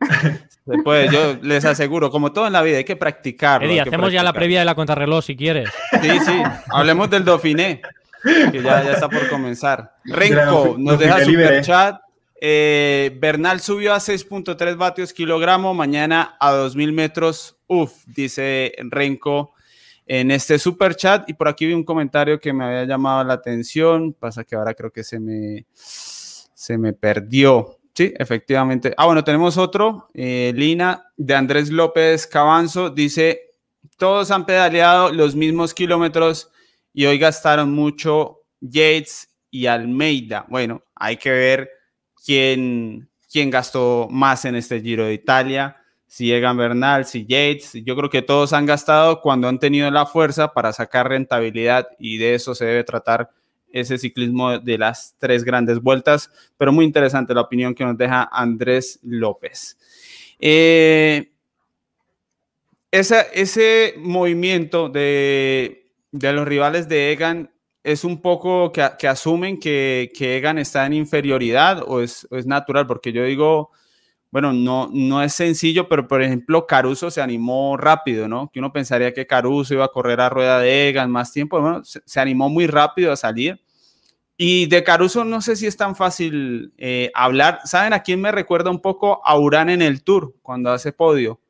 [0.00, 3.62] Se puede, yo les aseguro, como todo en la vida, hay que practicar.
[3.62, 5.70] Eddie, hacemos ya la previa de la contrarreloj si quieres.
[6.00, 7.82] Sí, sí, hablemos del Dauphiné,
[8.22, 9.94] que ya, ya está por comenzar.
[10.04, 12.00] Renko nos deja super chat.
[12.40, 17.53] Eh, Bernal subió a 6.3 vatios kilogramo, mañana a 2000 metros.
[17.66, 19.54] Uf, dice Renko
[20.06, 21.28] en este super chat.
[21.28, 24.12] Y por aquí vi un comentario que me había llamado la atención.
[24.12, 27.78] Pasa que ahora creo que se me, se me perdió.
[27.94, 28.92] Sí, efectivamente.
[28.96, 30.08] Ah, bueno, tenemos otro.
[30.14, 33.52] Eh, Lina de Andrés López Cabanzo dice:
[33.96, 36.50] Todos han pedaleado los mismos kilómetros
[36.92, 40.46] y hoy gastaron mucho Yates y Almeida.
[40.48, 41.70] Bueno, hay que ver
[42.24, 45.76] quién, quién gastó más en este Giro de Italia.
[46.14, 47.72] Si Egan Bernal, si Yates.
[47.84, 52.18] Yo creo que todos han gastado cuando han tenido la fuerza para sacar rentabilidad y
[52.18, 53.30] de eso se debe tratar
[53.72, 58.28] ese ciclismo de las tres grandes vueltas, pero muy interesante la opinión que nos deja
[58.30, 59.76] Andrés López.
[60.38, 61.32] Eh,
[62.92, 67.50] ese movimiento de, los rivales de Egan
[67.82, 73.12] es un poco que, asumen que, Egan está en inferioridad o es, es, natural, porque
[73.12, 73.72] yo digo,
[74.34, 78.50] bueno, no, no es sencillo, pero por ejemplo, Caruso se animó rápido, ¿no?
[78.52, 81.82] Que uno pensaría que Caruso iba a correr a rueda de Egan más tiempo, bueno,
[81.84, 83.60] se animó muy rápido a salir
[84.36, 87.60] y de Caruso no sé si es tan fácil eh, hablar.
[87.64, 89.22] ¿Saben a quién me recuerda un poco?
[89.24, 91.40] A Urán en el Tour, cuando hace podio.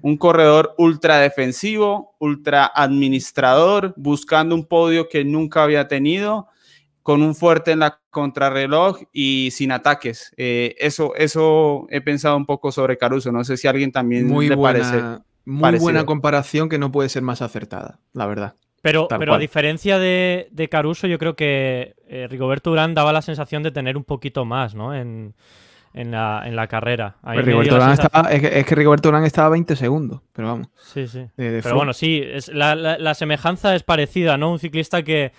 [0.00, 6.48] Un corredor ultra defensivo, ultra administrador, buscando un podio que nunca había tenido,
[7.10, 10.32] con un fuerte en la contrarreloj y sin ataques.
[10.36, 13.32] Eh, eso, eso he pensado un poco sobre Caruso.
[13.32, 15.22] No sé si a alguien también muy le buena, parece.
[15.44, 18.54] Muy buena comparación que no puede ser más acertada, la verdad.
[18.80, 23.64] Pero, pero a diferencia de, Caruso, yo creo que eh, Rigoberto Urán daba la sensación
[23.64, 24.94] de tener un poquito más, ¿no?
[24.94, 25.34] En,
[25.92, 27.16] la, carrera.
[27.24, 30.68] Pues es, que, Rigoberto Urán estaba a 20 segundos, pero vamos.
[30.76, 31.26] Sí, sí.
[31.34, 34.52] pero bueno, sí, es, la, semejanza es parecida, ¿no?
[34.52, 35.32] Un ciclista que,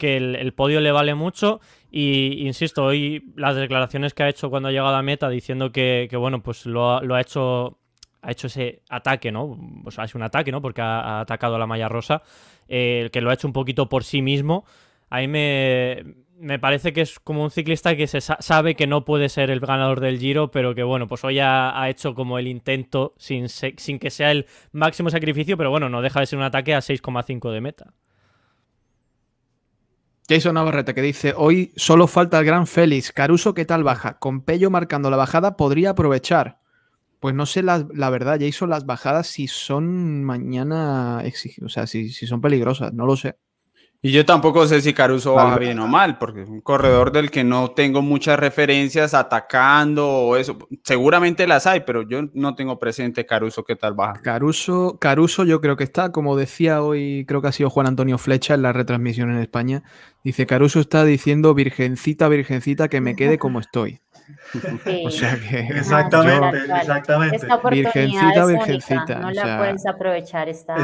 [0.00, 4.72] el, podio le vale mucho y, insisto, hoy las declaraciones que ha hecho cuando ha
[4.72, 7.78] llegado a meta diciendo que, bueno, pues lo, ha hecho
[8.22, 9.56] ha hecho ese ataque, ¿no?
[9.84, 10.60] O sea, es un ataque, ¿no?
[10.60, 12.22] Porque ha, atacado a la malla rosa,
[12.68, 14.64] eh, que lo ha hecho un poquito por sí mismo.
[15.10, 19.28] A mí me, parece que es como un ciclista que se sabe que no puede
[19.28, 23.14] ser el ganador del Giro, pero que bueno, pues hoy ha, hecho como el intento
[23.16, 26.74] sin, sin que sea el máximo sacrificio, pero bueno, no deja de ser un ataque
[26.74, 27.94] a 6,5 de meta.
[30.28, 33.12] Jason Navarrete que dice, hoy solo falta el gran Félix.
[33.12, 34.18] Caruso, ¿qué tal baja?
[34.18, 36.58] Con Pello marcando la bajada podría aprovechar.
[37.20, 37.78] Pues no sé la,
[38.10, 41.22] verdad, Jason, las bajadas si son mañana,
[41.62, 43.36] o sea, si, si son peligrosas, no lo sé.
[44.06, 47.28] Y yo tampoco sé si Caruso va bien o mal, porque es un corredor del
[47.28, 50.56] que no tengo muchas referencias atacando o eso.
[50.84, 54.22] Seguramente las hay, pero yo no tengo presente Caruso qué tal baja.
[54.22, 58.16] Caruso, Caruso yo creo que está, como decía hoy, creo que ha sido Juan Antonio
[58.16, 59.82] Flecha en la retransmisión en España.
[60.22, 64.02] Dice, Caruso está diciendo, virgencita, virgencita, que me quede como estoy.
[65.04, 65.58] O sea que.
[65.66, 67.36] Exactamente, exactamente.
[67.36, 69.18] Esta virgencita, virgencita.
[69.18, 70.48] no la puedes aprovechar.
[70.48, 70.76] Esta...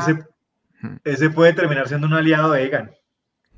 [0.81, 0.97] Hmm.
[1.05, 2.91] Ese, puede terminar siendo un aliado de Egan.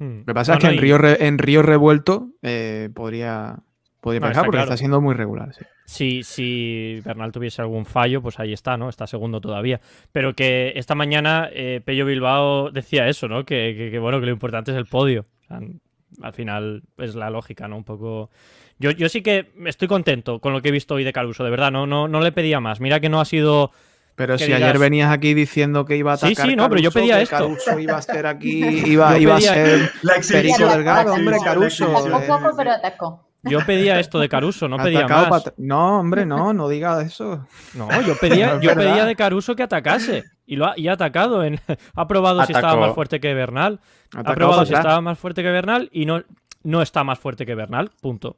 [0.04, 0.18] Hmm.
[0.18, 3.56] Lo que pasa es que en, Río en Río Revuelto eh, podría,
[4.00, 5.54] podría porque está siendo muy regular.
[5.86, 6.22] Sí.
[6.22, 8.88] Si, Bernal tuviese algún fallo, pues ahí está, ¿no?
[8.88, 9.80] Está segundo todavía.
[10.12, 13.44] Pero que esta mañana eh, Pello Bilbao decía eso, ¿no?
[13.44, 15.26] Que, bueno, que lo importante es el podio.
[15.48, 17.76] al final es la lógica, ¿no?
[17.76, 18.30] Un poco
[18.78, 21.50] yo, yo sí que estoy contento con lo que he visto hoy de Caruso, de
[21.50, 22.80] verdad, no, no, no le pedía más.
[22.80, 23.70] Mira que no ha sido...
[24.16, 26.92] Pero si ayer venías aquí diciendo que iba a atacar Sí, sí, no, pero yo
[26.92, 27.36] pedía esto.
[27.36, 29.90] Caruso iba a ser aquí, iba, iba a ser
[30.30, 31.92] Perico Delgado, hombre, Caruso.
[31.92, 33.28] poco, pero atacó.
[33.42, 35.52] Yo pedía esto de Caruso, no pedía más.
[35.58, 37.46] No, hombre, no, no diga eso.
[37.74, 40.24] No, yo pedía, yo pedía de Caruso que atacase.
[40.46, 41.44] Y lo ha, y ha atacado.
[41.44, 41.60] En,
[41.94, 43.80] ha probado si estaba más fuerte que Bernal.
[44.14, 46.22] ha probado si estaba más fuerte que Bernal y no,
[46.62, 48.36] no está más fuerte que Bernal, punto.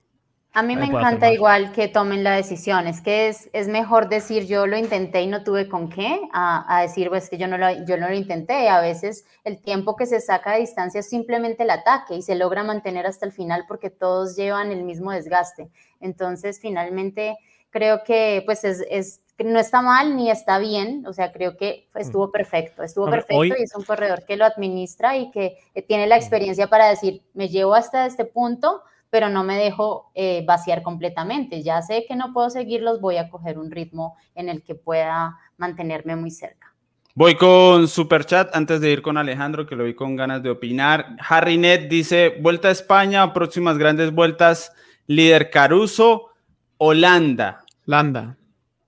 [0.57, 2.87] A mí me encanta igual que tomen la decisión.
[2.87, 6.81] Es que es, es, mejor decir yo lo intenté y no tuve con qué, a,
[6.81, 8.71] decir pues que yo no, lo, yo no lo intenté.
[8.71, 12.37] A veces el tiempo que se saca de distancia es simplemente el ataque y se
[12.37, 15.69] logra mantener hasta el final porque todos llevan el mismo desgaste.
[16.01, 17.37] Entonces, finalmente,
[17.69, 21.91] creo que pues es, es no está mal ni está bien, o sea, creo que
[21.97, 26.17] estuvo perfecto, estuvo perfecto y es un corredor que lo administra y que tiene la
[26.17, 28.83] experiencia para decir, me llevo hasta este punto,
[29.17, 31.63] pero no me dejo eh, vaciar completamente.
[31.63, 35.39] Ya sé que no puedo seguirlos, voy a coger un ritmo en el que pueda
[35.57, 36.75] mantenerme muy cerca.
[37.15, 40.51] Voy con super chat antes de ir con Alejandro, que lo vi con ganas de
[40.51, 41.17] opinar.
[41.27, 44.71] Harry Net dice: Vuelta a España, próximas grandes vueltas,
[45.07, 46.33] líder Caruso,
[46.77, 47.65] Holanda.
[47.87, 48.37] Holanda.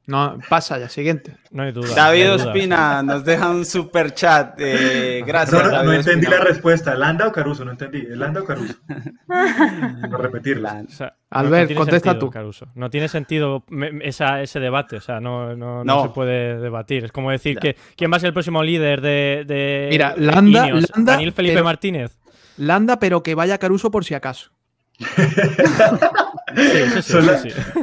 [0.09, 1.37] No, pasa ya, siguiente.
[1.51, 1.95] No hay duda.
[1.95, 4.55] David Ospina nos deja un super chat.
[4.59, 5.63] Eh, gracias.
[5.71, 6.95] No, no entendí la respuesta.
[6.95, 7.63] ¿Landa o Caruso?
[7.63, 8.07] No entendí.
[8.07, 8.73] ¿Landa o Caruso?
[9.29, 10.83] Para repetirla.
[10.89, 12.31] O sea, Albert, contesta tú.
[12.31, 12.69] Caruso.
[12.75, 13.65] No tiene sentido
[14.01, 14.97] esa, ese debate.
[14.97, 17.05] O sea, no, no, no, se puede debatir.
[17.05, 19.45] Es como decir que quién va a ser el próximo líder de.
[19.47, 20.89] de Mira, Landa, Landa.
[20.97, 22.19] Daniel Felipe Martínez.
[22.57, 24.53] Landa, pero que vaya Caruso por si acaso.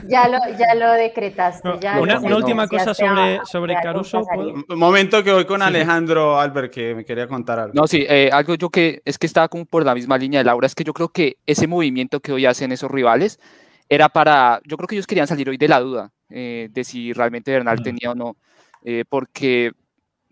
[0.08, 1.70] Ya, lo, ya lo decretaste.
[2.00, 4.22] una, última cosa sobre, sobre Caruso.
[4.70, 7.74] Un momento que voy con Alejandro Albert, que me quería contar algo.
[7.74, 10.46] No, sí, eh, algo yo que es que estaba como por la misma línea de
[10.46, 13.40] Laura, es que yo creo que ese movimiento que hoy hacen esos rivales
[13.88, 17.14] era para, yo creo que ellos querían salir hoy de la duda eh, de si
[17.14, 18.36] realmente Bernal tenía o no,
[18.84, 19.72] eh, porque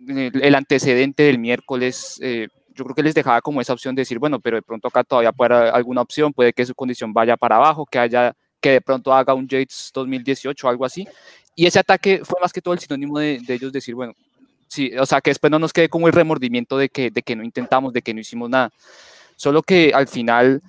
[0.07, 2.19] el, antecedente del miércoles
[2.75, 5.03] yo creo que les dejaba como esa opción de decir, bueno, pero de pronto acá
[5.03, 8.71] todavía puede haber alguna opción, puede que su condición vaya para abajo, que haya, que
[8.71, 11.07] de pronto haga un Yates 2018 o algo así.
[11.55, 14.13] Y ese ataque fue más que todo el sinónimo de, ellos decir, bueno,
[14.67, 17.35] sí, o sea, que después no nos quede como el remordimiento de que, de que
[17.35, 18.71] no intentamos, de que no hicimos nada.
[19.35, 20.61] Solo que al final,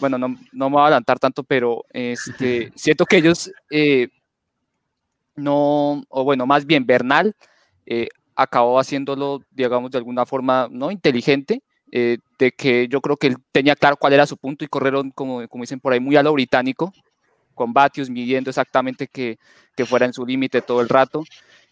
[0.00, 4.08] bueno, no, no me voy a adelantar tanto, pero este, siento que ellos eh,
[5.38, 7.34] no, o bueno, más bien Bernal,
[7.86, 13.26] eh, acabó haciéndolo, digamos, de alguna forma no inteligente, eh, de que yo creo que
[13.26, 16.14] él tenía claro cuál era su punto y corrieron, como, como dicen por ahí, muy
[16.14, 16.92] a lo británico,
[17.52, 19.38] con vatios, midiendo exactamente que,
[19.74, 21.24] que fuera en su límite todo el rato.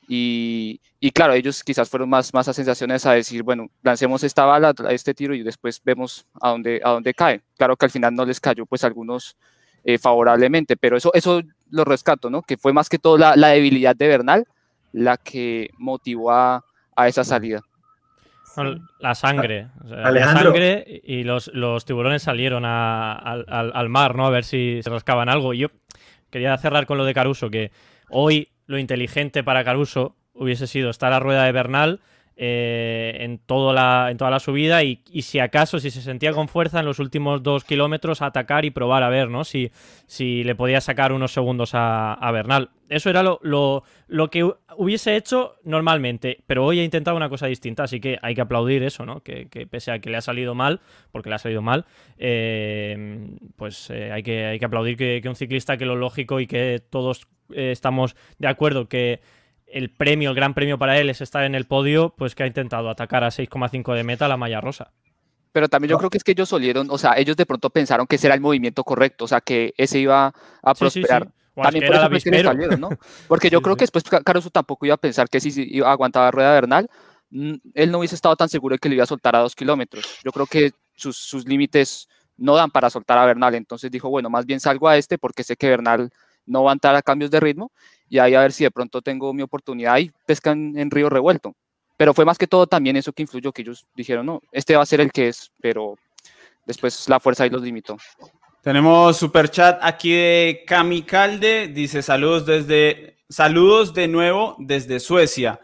[0.09, 4.45] Y, y, claro, ellos quizás fueron más, más a sensaciones a decir, bueno, lancemos esta
[4.45, 7.43] bala, este tiro y después vemos a dónde, a dónde cae.
[7.57, 9.37] Claro que al final no les cayó pues algunos
[9.85, 12.43] eh, favorablemente, pero eso, eso lo rescato, ¿no?
[12.43, 14.47] Que fue más que todo la, la debilidad de Bernal
[14.93, 16.63] la que motivó a,
[17.07, 17.61] esa salida.
[19.01, 19.69] La sangre.
[19.85, 21.51] la sangre y los,
[21.85, 24.27] tiburones salieron al, mar, ¿no?
[24.27, 25.53] A ver si se rascaban algo.
[25.53, 25.69] Y yo
[26.31, 27.71] quería cerrar con lo de Caruso, que
[28.09, 32.01] hoy lo inteligente para Caruso hubiese sido estar a rueda de Bernal
[32.39, 36.49] eh, en, toda la, en toda la subida y, si acaso, si se sentía con
[36.49, 39.43] fuerza en los últimos dos kilómetros, atacar y probar a ver, ¿no?
[39.43, 39.73] Si,
[40.07, 42.69] si le podía sacar unos segundos a, Bernal.
[42.91, 47.85] Eso era lo, lo, que hubiese hecho normalmente, pero hoy he intentado una cosa distinta,
[47.85, 49.23] así que hay que aplaudir eso, ¿no?
[49.23, 51.87] Que, pese a que le ha salido mal, porque le ha salido mal,
[52.19, 56.47] eh, pues eh, hay, que, hay que aplaudir que, un ciclista que lo lógico y
[56.47, 59.21] que todos estamos de acuerdo que
[59.67, 62.47] el premio, el gran premio para él es estar en el podio, pues que ha
[62.47, 64.93] intentado atacar a 6,5 de meta la malla rosa.
[65.53, 68.07] Pero también yo creo que es que ellos solieron, o sea, ellos de pronto pensaron
[68.07, 71.29] que ese era el movimiento correcto, o sea, que ese iba a prosperar.
[71.55, 72.91] También por eso ¿no?
[73.27, 76.91] Porque yo creo que después Caruso tampoco iba a pensar que si aguantaba rueda Bernal,
[77.31, 79.55] mm, él no hubiese estado tan seguro de que le iba a soltar a dos
[79.55, 80.19] kilómetros.
[80.23, 84.29] Yo creo que sus, sus límites no dan para soltar a Bernal, entonces dijo, bueno,
[84.29, 86.11] más bien salgo a este porque sé que Bernal
[86.47, 87.71] no va a entrar a cambios de ritmo
[88.09, 91.55] y ahí a ver si de pronto tengo mi oportunidad y pescan en río revuelto.
[91.97, 94.83] Pero fue más que todo también eso que influyó, que ellos dijeron, no, este va
[94.83, 95.97] a ser el que es, pero
[96.67, 97.97] después la fuerza ahí los limitó.
[98.63, 105.61] Tenemos super chat aquí de Cami Calde, dice saludos desde, saludos de nuevo desde Suecia.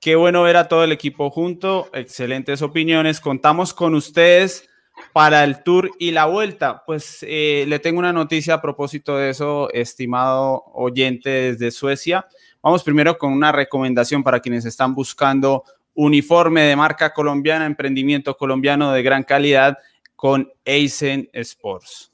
[0.00, 4.68] Qué bueno ver a todo el equipo junto, excelentes opiniones, contamos con ustedes
[5.14, 6.82] para el tour y la vuelta.
[6.84, 12.26] Pues eh, le tengo una noticia a propósito de eso, estimado oyente desde Suecia.
[12.60, 15.62] Vamos primero con una recomendación para quienes están buscando
[15.94, 19.78] uniforme de marca colombiana, emprendimiento colombiano de gran calidad
[20.16, 22.10] con Eisen Sports.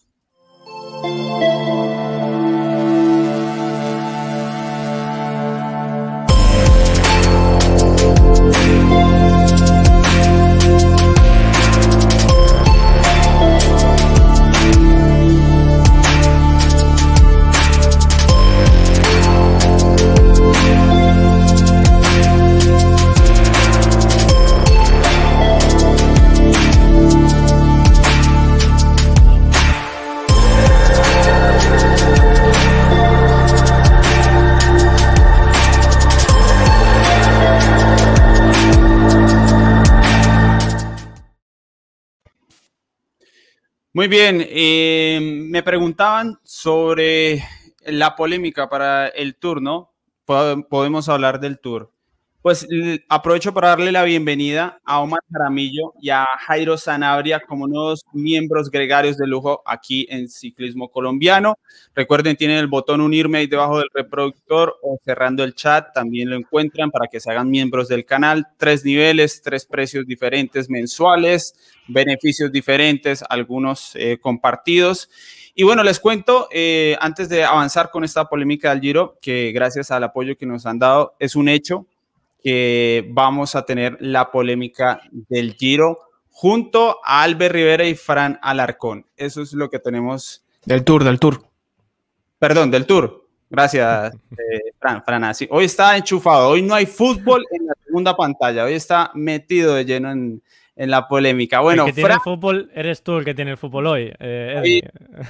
[43.92, 47.42] Muy bien, eh, me preguntaban sobre
[47.84, 49.92] la polémica para el tour, ¿no?
[50.24, 51.92] Podemos hablar del tour.
[52.42, 52.66] Pues
[53.10, 58.70] aprovecho para darle la bienvenida a Omar Jaramillo y a Jairo Sanabria como nuevos miembros
[58.70, 61.58] gregarios de lujo aquí en Ciclismo Colombiano.
[61.94, 66.36] Recuerden, tienen el botón unirme ahí debajo del reproductor o cerrando el chat, también lo
[66.36, 68.46] encuentran para que se hagan miembros del canal.
[68.56, 71.54] Tres niveles, tres precios diferentes mensuales,
[71.88, 75.10] beneficios diferentes, algunos eh, compartidos.
[75.54, 79.90] Y bueno, les cuento, eh, antes de avanzar con esta polémica del Giro, que gracias
[79.90, 81.86] al apoyo que nos han dado, es un hecho
[82.42, 85.98] que vamos a tener la polémica del Giro
[86.30, 89.06] junto a Albert Rivera y Fran Alarcón.
[89.16, 90.44] Eso es lo que tenemos.
[90.64, 91.44] Del Tour, del Tour.
[92.38, 93.26] Perdón, del Tour.
[93.50, 95.02] Gracias, eh, Fran.
[95.04, 95.46] Fran así.
[95.50, 96.48] Hoy está enchufado.
[96.50, 98.64] Hoy no hay fútbol en la segunda pantalla.
[98.64, 100.42] Hoy está metido de lleno en,
[100.80, 101.60] en la polémica.
[101.60, 104.14] Bueno, el que tiene el fútbol eres tú el que tiene el fútbol hoy.
[104.18, 104.80] Eh,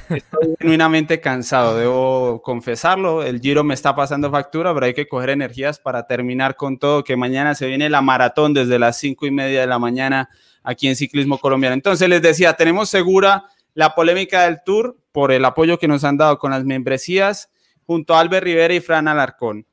[0.08, 3.24] estoy genuinamente cansado, debo confesarlo.
[3.24, 7.02] El Giro me está pasando factura, pero hay que coger energías para terminar con todo,
[7.02, 10.28] que mañana se viene la maratón desde las cinco y media de la mañana
[10.62, 11.74] aquí en Ciclismo Colombiano.
[11.74, 16.16] Entonces les decía, tenemos segura la polémica del Tour por el apoyo que nos han
[16.16, 17.50] dado con las membresías
[17.84, 19.66] junto a Albert Rivera y Fran Alarcón.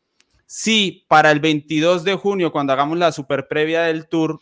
[0.48, 4.40] Sí, para el 22 de junio, cuando hagamos la super previa del Tour,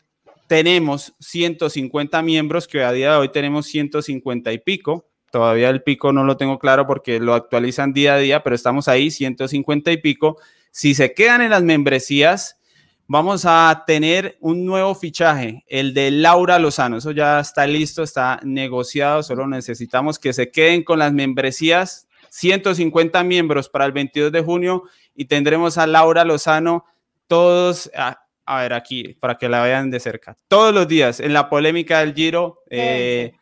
[0.47, 5.07] tenemos 150 miembros, que a día de hoy tenemos 150 y pico.
[5.31, 8.87] Todavía el pico no lo tengo claro porque lo actualizan día a día, pero estamos
[8.87, 10.37] ahí, 150 y pico.
[10.71, 12.57] Si se quedan en las membresías,
[13.07, 16.97] vamos a tener un nuevo fichaje, el de Laura Lozano.
[16.97, 22.07] Eso ya está listo, está negociado, solo necesitamos que se queden con las membresías.
[22.29, 24.83] 150 miembros para el 22 de junio
[25.15, 26.85] y tendremos a Laura Lozano
[27.27, 27.89] todos
[28.45, 30.37] a ver aquí, para que la vean de cerca.
[30.47, 33.33] Todos los días en la polémica del Giro eh,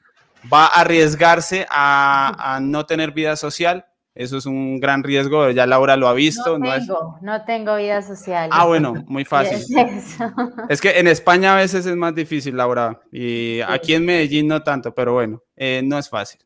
[0.52, 3.86] va a arriesgarse a, no tener vida social.
[4.16, 6.60] Eso es un gran riesgo, ya Laura lo ha visto.
[6.60, 8.48] No, tengo, no tengo vida social.
[8.54, 9.58] Ah, bueno, muy fácil.
[10.70, 14.62] Es, que en España a veces es más difícil, Laura, y aquí en Medellín no
[14.62, 16.42] tanto, pero bueno, eh, no es fácil.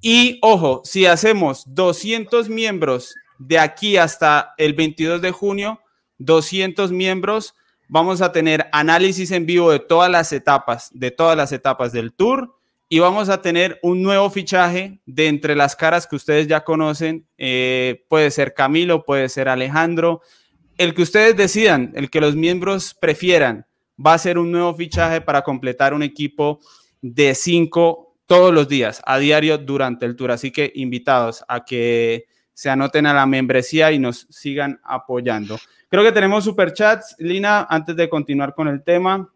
[0.00, 5.80] Y ojo, si hacemos 200 miembros de aquí hasta el 22 de junio,
[6.18, 7.54] 200 miembros,
[7.88, 12.12] vamos a tener análisis en vivo de todas las etapas, de todas las etapas del
[12.12, 12.54] tour
[12.90, 17.26] y vamos a tener un nuevo fichaje de entre las caras que ustedes ya conocen.
[17.36, 20.22] Eh, puede ser Camilo, puede ser Alejandro,
[20.78, 23.66] el que ustedes decidan, el que los miembros prefieran.
[24.04, 26.60] Va a ser un nuevo fichaje para completar un equipo
[27.02, 30.30] de cinco todos los días, a diario durante el tour.
[30.30, 32.26] Así que invitados a que
[32.58, 35.60] se anoten a la membresía y nos sigan apoyando.
[35.88, 37.14] Creo que tenemos superchats.
[37.20, 39.28] Lina, antes de continuar con el tema.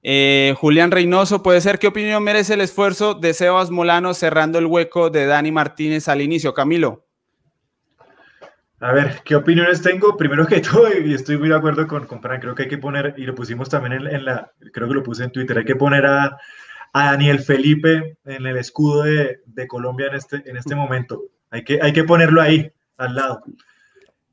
[0.00, 4.66] Eh, Julián Reynoso, puede ser, ¿qué opinión merece el esfuerzo de Sebas Molano cerrando el
[4.66, 6.54] hueco de Dani Martínez al inicio?
[6.54, 7.04] Camilo.
[8.78, 10.16] A ver, ¿qué opiniones tengo?
[10.16, 13.14] Primero que todo, y estoy muy de acuerdo con, con creo que hay que poner,
[13.16, 16.06] y lo pusimos también en, la, creo que lo puse en Twitter, hay que poner
[16.06, 16.38] a,
[16.94, 21.24] Daniel Felipe en el escudo de, Colombia en este, en este momento.
[21.52, 23.42] Hay que, hay que ponerlo ahí, al lado.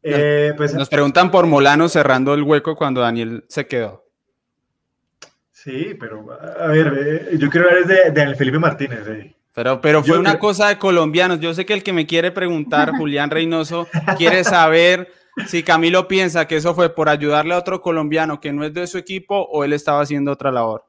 [0.02, 4.06] Eh, pues, nos preguntan por Molano cerrando el hueco cuando Daniel se quedó.
[5.52, 9.06] Sí, pero a ver, eh, yo quiero ver de, de Felipe Martínez.
[9.10, 9.36] Eh.
[9.54, 11.42] Pero, pero fue una cosa de colombianos.
[11.42, 15.12] Yo sé que el que me quiere preguntar, Julián Reynoso, quiere saber
[15.46, 18.88] si Camilo piensa que eso fue por ayudarle a otro colombiano que no es de
[18.88, 20.86] su equipo o él estaba haciendo otra labor.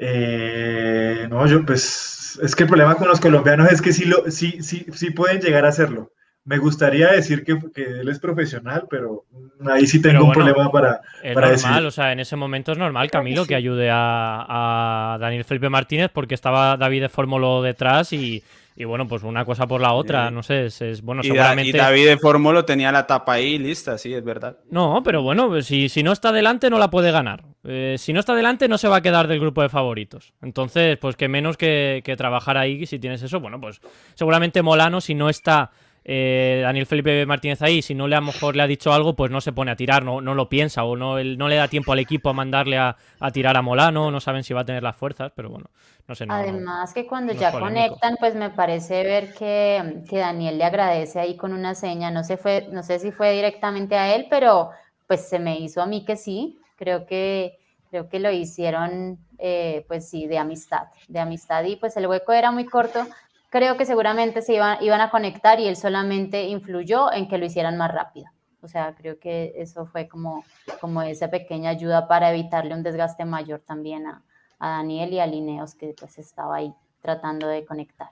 [0.00, 4.58] No, yo pues es que el problema con los colombianos es que sí, lo, sí,
[4.62, 6.12] sí, sí pueden llegar a hacerlo.
[6.44, 9.26] Me gustaría decir que, él es profesional, pero
[9.70, 13.10] ahí sí tengo un problema para, es normal, o sea, en ese momento es normal,
[13.10, 18.42] Camilo, que ayude a, Daniel Felipe Martínez porque estaba David de Fórmulo detrás y,
[18.84, 21.70] bueno, pues una cosa por la otra, no sé, es, bueno, y seguramente...
[21.70, 24.58] y David de Fórmulo tenía la tapa ahí lista, sí, es verdad.
[24.70, 27.44] No, pero bueno, si, si no está delante no la puede ganar.
[27.64, 30.32] Eh, si no está delante no se va a quedar del grupo de favoritos.
[30.42, 33.80] Entonces, pues que menos que, que trabajar ahí, si tienes eso, bueno, pues
[34.14, 35.72] seguramente Molano, si no está
[36.04, 39.14] eh, Daniel Felipe Martínez ahí, si no le a lo mejor le ha dicho algo,
[39.14, 41.68] pues no se pone a tirar, no, no lo piensa o no, no le da
[41.68, 42.96] tiempo al equipo a mandarle a,
[43.32, 45.66] tirar a Molano, no saben si va a tener las fuerzas, pero bueno,
[46.06, 46.26] no sé.
[46.28, 51.52] Además que cuando ya conectan, pues me parece ver que, Daniel le agradece ahí con
[51.52, 54.70] una seña, no, se fue, no sé si fue directamente a él, pero
[55.06, 57.58] pues se me hizo a mí que sí, creo que,
[57.90, 62.32] creo que lo hicieron, eh, pues sí, de amistad, de amistad y pues el hueco
[62.32, 63.06] era muy corto,
[63.50, 67.46] creo que seguramente se iban, iban a conectar y él solamente influyó en que lo
[67.46, 68.26] hicieran más rápido.
[68.60, 70.44] O sea, creo que eso fue como,
[70.80, 74.22] como esa pequeña ayuda para evitarle un desgaste mayor también a,
[74.58, 78.08] a Daniel y a Lineos que pues estaba ahí tratando de conectar.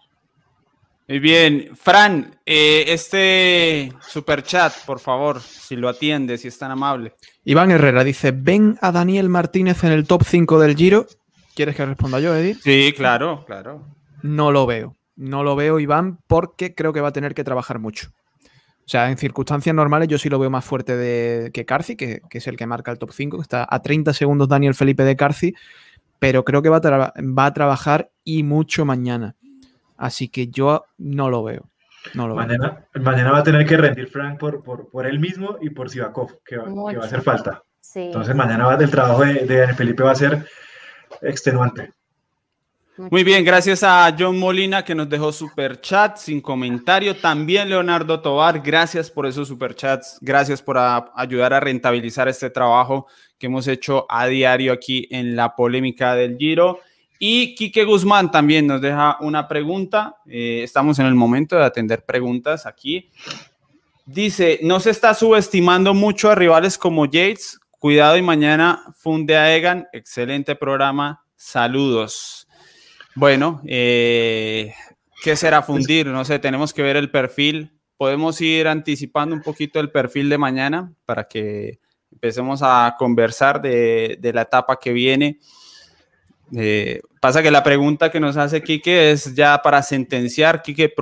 [1.09, 6.73] Muy bien, Fran, eh, este super chat, por favor, si lo atiende, si es tan
[6.73, 7.15] amable.
[7.45, 11.07] Iván Herrera dice: ¿Ven a Daniel Martínez en el top 5 del Giro?
[11.55, 12.57] ¿Quieres que responda yo, Eddie?
[12.57, 13.87] Sí, claro, claro.
[14.23, 14.97] No lo veo.
[15.17, 18.11] No lo veo, Iván, porque creo que va a tener que trabajar mucho.
[18.87, 22.23] O sea, en circunstancias normales yo sí lo veo más fuerte de, que Carci, que,
[22.31, 25.17] es el que marca el top 5, que está a 30 segundos Daniel Felipe de
[25.17, 25.55] Carci,
[26.21, 29.35] pero creo que va va a trabajar y mucho mañana.
[29.97, 31.69] Así que yo no lo veo.
[32.15, 35.71] No lo mañana, mañana va a tener que rendir Frank por, por, él mismo y
[35.71, 37.65] por Sivakov, que, va a hacer falta.
[37.95, 40.47] Entonces mañana el trabajo de, de Felipe va a ser
[41.23, 41.96] extenuante.
[42.99, 47.15] Muy bien, gracias a John Molina que nos dejó super chat sin comentario.
[47.15, 50.17] También Leonardo Tobar, gracias por esos super chats.
[50.23, 53.07] Gracias por ayudar a rentabilizar este trabajo
[53.39, 56.81] que hemos hecho a diario aquí en la polémica del Giro.
[57.19, 60.17] Y Quique Guzmán también nos deja una pregunta.
[60.27, 63.11] Eh, estamos en el momento de atender preguntas aquí.
[64.07, 67.61] Dice, no se está subestimando mucho a rivales como Yates.
[67.79, 69.87] Cuidado y mañana funde a Egan.
[69.93, 71.23] Excelente programa.
[71.37, 72.46] Saludos.
[73.17, 74.75] Bueno, eh,
[75.25, 76.07] ¿qué será fundir?
[76.07, 77.73] No sé, tenemos que ver el perfil.
[77.97, 81.81] Podemos ir anticipando un poquito el perfil de mañana para que
[82.13, 85.41] empecemos a conversar de, de la etapa que viene.
[86.55, 90.63] Eh, pasa que la pregunta que nos hace Quique es ya para sentenciar.
[90.63, 90.93] Quique,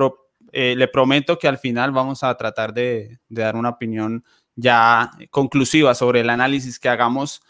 [0.53, 5.97] eh, le prometo que al final vamos a tratar de, dar una opinión ya conclusiva
[5.97, 7.43] sobre el análisis que hagamos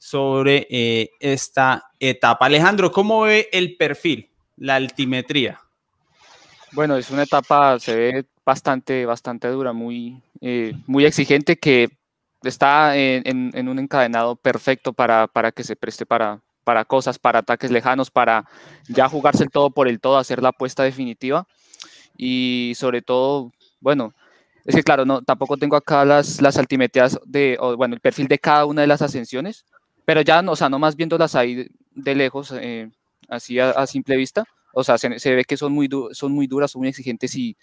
[0.00, 2.46] sobre eh, esta etapa.
[2.46, 5.60] Alejandro, ¿cómo ve el perfil, la altimetría?
[6.72, 10.22] Bueno, es una etapa, se ve bastante, bastante dura, muy,
[10.86, 11.90] muy exigente, que
[12.42, 17.70] está en, un encadenado perfecto para, para que se preste para, para cosas, para ataques
[17.70, 18.46] lejanos, para
[18.88, 21.46] ya jugarse el todo por el todo, hacer la apuesta definitiva.
[22.16, 24.14] Y sobre todo, bueno,
[24.64, 28.38] es que claro, no, tampoco tengo acá las, las altimetrías de, bueno, el perfil de
[28.38, 29.64] cada una de las ascensiones,
[30.10, 32.90] pero ya, o sea, no más viéndolas ahí de lejos, eh,
[33.28, 34.42] así a, simple vista,
[34.74, 37.56] o sea, se, ve que son muy, son muy duras, son muy exigentes y,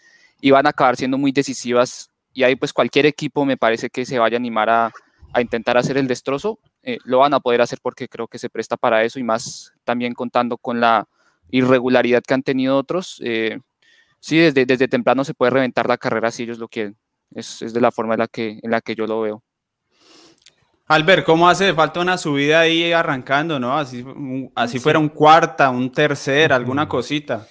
[0.50, 2.10] van a acabar siendo muy decisivas.
[2.32, 4.94] Y ahí pues cualquier equipo me parece que se vaya a animar a,
[5.34, 8.50] a intentar hacer el destrozo eh, lo van a poder hacer porque creo que se
[8.50, 11.06] presta para eso y más también contando con la
[11.52, 13.22] irregularidad que han tenido otros.
[13.26, 13.60] Eh,
[14.22, 16.96] sí, desde, desde temprano se puede reventar la carrera si ellos lo quieren.
[17.32, 19.44] Es, es de la forma en la, que, en la que yo lo veo.
[20.88, 23.78] Albert, ¿cómo hace falta una subida ahí arrancando, no?
[23.78, 24.06] Así,
[24.56, 27.48] así fuera un cuarta, un tercer, alguna cosita.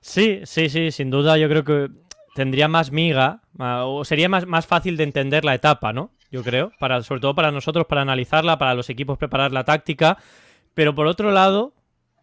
[0.00, 1.88] Sí, sí, sí, sin duda yo creo que
[2.34, 6.10] tendría más miga o sería más, más fácil de entender la etapa, ¿no?
[6.30, 10.18] yo creo, para, sobre todo para nosotros, para analizarla, para los equipos preparar la táctica.
[10.74, 11.72] Pero por otro lado,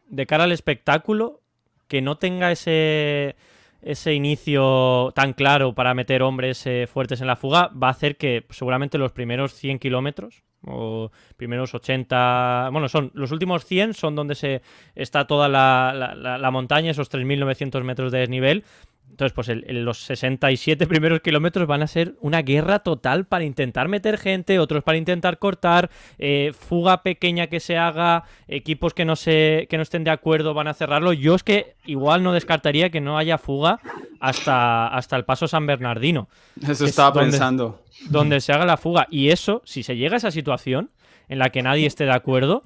[0.07, 1.41] de cara al espectáculo,
[1.87, 3.35] que no tenga ese,
[3.83, 8.17] ese inicio tan claro para meter hombres eh, fuertes en la fuga, va a hacer
[8.17, 14.15] que seguramente los primeros 100 kilómetros o primeros 80, bueno, son los últimos 100 son
[14.15, 14.61] donde se
[14.95, 18.63] está toda la, la, la montaña, esos 3.900 metros de desnivel,
[19.13, 24.17] entonces, pues los 67 primeros kilómetros van a ser una guerra total para intentar meter
[24.17, 29.67] gente, otros para intentar cortar, eh, fuga pequeña que se haga, equipos que no, se,
[29.69, 31.13] que no estén de acuerdo van a cerrarlo.
[31.13, 33.79] Yo es que igual no descartaría que no haya fuga
[34.19, 36.27] hasta, hasta el paso San Bernardino.
[36.67, 37.83] Eso estaba pensando.
[38.09, 39.05] Donde se haga la fuga.
[39.11, 40.89] Y eso, si se llega a esa situación
[41.29, 42.63] en la que nadie esté de acuerdo,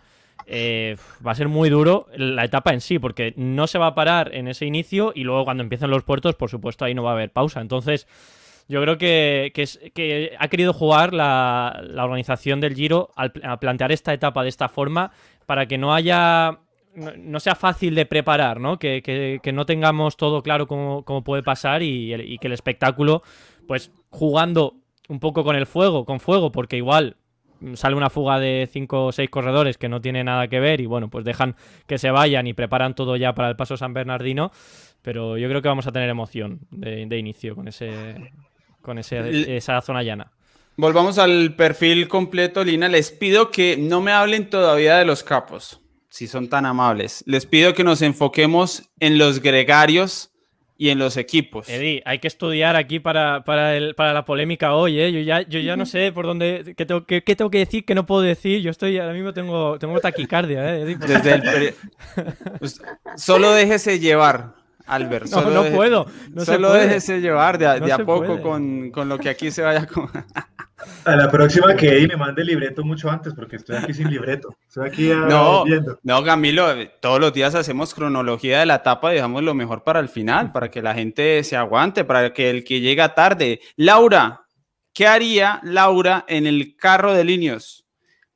[0.50, 0.96] eh,
[1.26, 4.34] va a ser muy duro la etapa en sí, porque no se va a parar
[4.34, 7.14] en ese inicio y luego cuando empiecen los puertos, por supuesto, ahí no va a
[7.14, 7.60] haber pausa.
[7.60, 8.08] Entonces,
[8.70, 14.14] yo creo que, que, ha querido jugar la, organización del Giro al, a plantear esta
[14.14, 15.12] etapa de esta forma
[15.46, 16.60] para que no haya
[16.96, 18.80] no, sea fácil de preparar, ¿no?
[18.80, 23.22] Que, no tengamos todo claro cómo, puede pasar y, y, que el espectáculo,
[23.68, 24.76] pues jugando
[25.10, 27.18] un poco con el fuego, con fuego, porque igual
[27.76, 30.86] sale una fuga de 5 o 6 corredores que no tiene nada que ver y
[30.86, 31.56] bueno, pues dejan
[31.86, 34.52] que se vayan y preparan todo ya para el paso San Bernardino,
[35.02, 38.32] pero yo creo que vamos a tener emoción de, inicio con ese
[38.82, 40.32] con ese, esa zona llana.
[40.78, 42.88] Volvamos al perfil completo, Lina.
[42.88, 47.24] Les pido que no me hablen todavía de los capos, si son tan amables.
[47.26, 50.32] Les pido que nos enfoquemos en los gregarios
[50.78, 51.68] y en los equipos.
[51.70, 55.12] Eddie, hay que estudiar aquí para, para, el, para la polémica hoy, ¿eh?
[55.12, 57.96] Yo ya, yo ya no sé por dónde, qué tengo, qué, tengo, que decir, qué
[57.96, 58.62] no puedo decir.
[58.62, 60.86] Yo estoy, ahora mismo tengo, tengo taquicardia, ¿eh?
[60.86, 61.74] Desde el
[62.60, 62.82] pues,
[63.16, 64.54] solo déjese llevar,
[64.86, 65.28] Albert.
[65.30, 66.06] No, no puedo.
[66.46, 70.10] solo déjese llevar de, a, poco con, con, lo que aquí se vaya con...
[71.06, 74.56] A la próxima que Eddie me mande libreto mucho antes, porque estoy aquí sin libreto.
[74.68, 76.00] Estoy aquí ah, no, viendo.
[76.04, 76.68] No, Camilo,
[77.00, 80.52] todos los días hacemos cronología de la etapa y dejamos lo mejor para el final,
[80.52, 83.60] para que la gente se aguante, para que el que llega tarde.
[83.76, 84.46] Laura,
[84.94, 87.87] ¿qué haría Laura en el carro de líneas?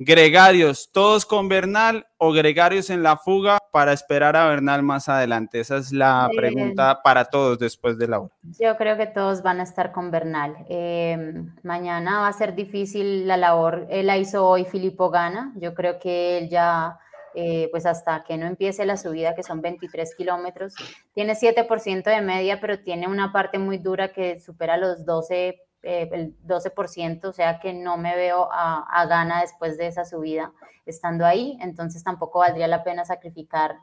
[0.04, 5.60] Gregarios, todos con Bernal o Gregarios en la fuga para esperar a Bernal más adelante?
[5.60, 8.34] Esa es la pregunta para todos después de Laura.
[8.60, 10.56] Yo creo que todos van a estar con Bernal.
[10.70, 13.86] Eh, mañana va a ser difícil la labor.
[13.92, 15.54] Él la hizo hoy, Filippo Gana.
[15.58, 16.98] Yo creo que él ya,
[17.36, 20.74] eh, pues hasta que no empiece la subida, que son 23 kilómetros,
[21.14, 26.08] tiene 7% de media, pero tiene una parte muy dura que supera los 12 eh,
[26.12, 30.54] el 12%, o sea que no me veo a, gana después de esa subida
[30.86, 33.78] estando ahí, entonces tampoco valdría la pena sacrificar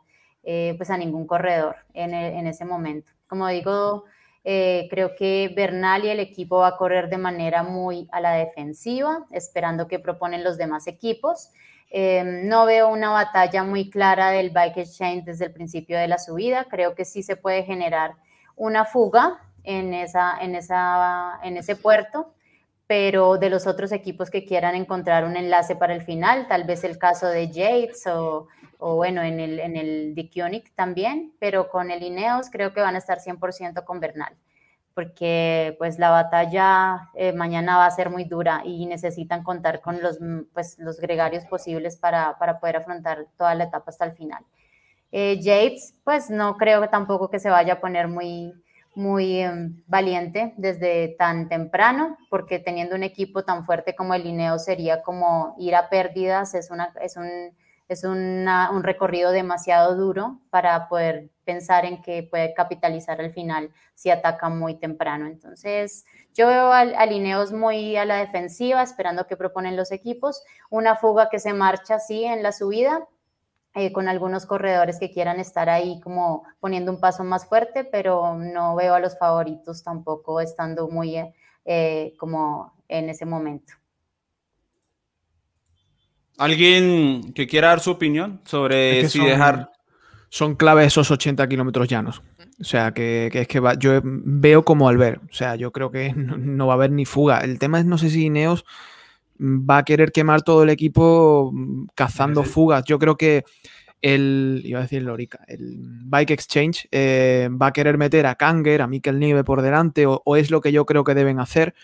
[0.45, 3.11] eh, pues a ningún corredor en, en, ese momento.
[3.27, 4.05] Como digo,
[4.45, 8.33] eh, creo que Bernal y el equipo va a correr de manera muy a la
[8.33, 11.51] defensiva, esperando que proponen los demás equipos.
[11.93, 16.67] no veo una batalla muy clara del Bike Exchange desde el principio de la subida.
[16.71, 18.15] Creo que sí se puede generar
[18.55, 22.33] una fuga en, esa, en, esa, en ese puerto,
[22.87, 26.85] pero de los otros equipos que quieran encontrar un enlace para el final, tal vez
[26.85, 28.49] el caso de Yates o,
[28.79, 30.15] bueno, en el, en el
[30.75, 34.35] también, pero con el Ineos creo que van a estar 100% con Bernal,
[34.95, 40.01] porque pues la batalla eh, mañana va a ser muy dura y necesitan contar con
[40.01, 40.19] los,
[40.55, 44.43] pues, los gregarios posibles para, para poder afrontar toda la etapa hasta el final.
[45.13, 48.55] Eh, Yates, pues no creo tampoco que se vaya a poner muy,
[48.99, 54.59] muy em, valiente desde tan temprano, porque teniendo un equipo tan fuerte como el Lineo
[54.59, 57.57] sería como ir a pérdidas, es, una, es, un,
[57.89, 64.11] es un recorrido demasiado duro para poder pensar en que puede capitalizar al final si
[64.11, 65.27] ataca muy temprano.
[65.27, 70.43] Entonces, yo veo al, a Lineos muy a la defensiva, esperando que proponen los equipos,
[70.71, 73.07] una fuga que se marcha así en la subida,
[73.75, 78.37] eh, con algunos corredores que quieran estar ahí como poniendo un paso más fuerte, pero
[78.37, 81.17] no veo a los favoritos tampoco estando muy
[81.65, 83.75] eh, como en ese momento.
[86.39, 89.71] ¿Alguien que quiera dar su opinión sobre si dejar...
[90.31, 92.23] Son claves esos 80 kilómetros llanos.
[92.61, 95.21] O sea, que, es que yo veo como al ver.
[95.31, 97.39] O sea, yo creo que no, va a haber ni fuga.
[97.41, 98.65] El tema es, no sé si Ineos
[99.39, 102.85] va a querer quemar todo el equipo mm, cazando fugas.
[102.85, 103.45] Yo creo que
[104.01, 108.83] el, iba a decir Lorica, el Bike Exchange eh, va a querer meter a Kanger,
[108.83, 111.75] a Mikel Nieve por delante, o, es lo que yo creo que deben hacer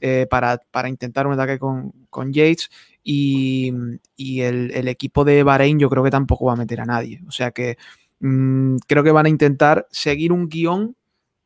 [0.00, 2.70] eh, para, intentar un ataque con, con Yates.
[3.02, 3.72] Y,
[4.18, 7.22] el, equipo de Bahrein yo creo que tampoco va a meter a nadie.
[7.26, 7.76] O sea que
[8.20, 10.96] mm, creo que van a intentar seguir un guion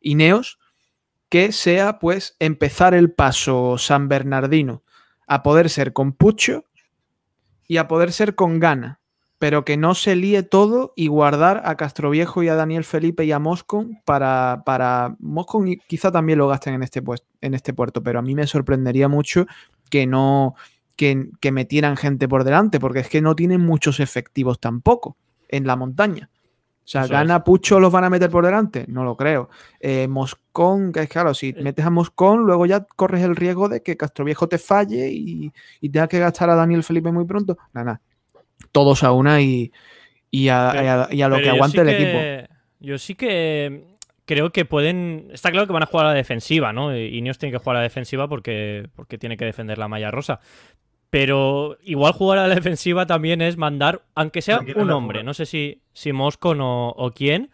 [0.01, 0.59] Ineos
[1.31, 4.85] que sea pues empezar el paso San Bernardino
[5.27, 6.65] a poder ser con Pucho
[7.67, 9.01] y a poder ser con Gana,
[9.39, 13.33] pero que no se líe todo y guardar a Castroviejo y a Daniel Felipe y
[13.33, 17.03] a Moscon para, para Moscon quizá también lo gasten en este,
[17.41, 19.47] en este puerto, pero a mí me sorprendería mucho
[19.91, 20.55] que no
[20.97, 25.17] que, que metieran gente por delante, porque es que no tienen muchos efectivos tampoco
[25.49, 26.31] en la montaña.
[26.85, 28.85] O sea, ¿gana Pucho los van a meter por delante?
[28.89, 29.49] No lo creo.
[29.81, 31.57] Eh, Moscón, que es claro, si eh.
[31.63, 35.89] metes a Moscón, luego ya corres el riesgo de que Castroviejo te falle y, y
[35.89, 37.57] tengas que gastar a Daniel Felipe muy pronto.
[37.73, 38.01] Nada, nada.
[38.71, 39.73] Todos a una y,
[40.51, 42.53] a, lo que aguante el equipo.
[42.81, 43.95] Yo sí que
[44.27, 45.29] creo que pueden.
[45.33, 46.97] Está claro que van a jugar a la defensiva, ¿no?
[46.97, 50.11] Y Ineos tiene que jugar a la defensiva porque, porque tiene que defender la malla
[50.11, 50.41] rosa.
[51.15, 55.47] Pero igual jugar a la defensiva también es mandar, aunque sea un hombre, no sé
[55.47, 57.51] si, si Moscon o, quién,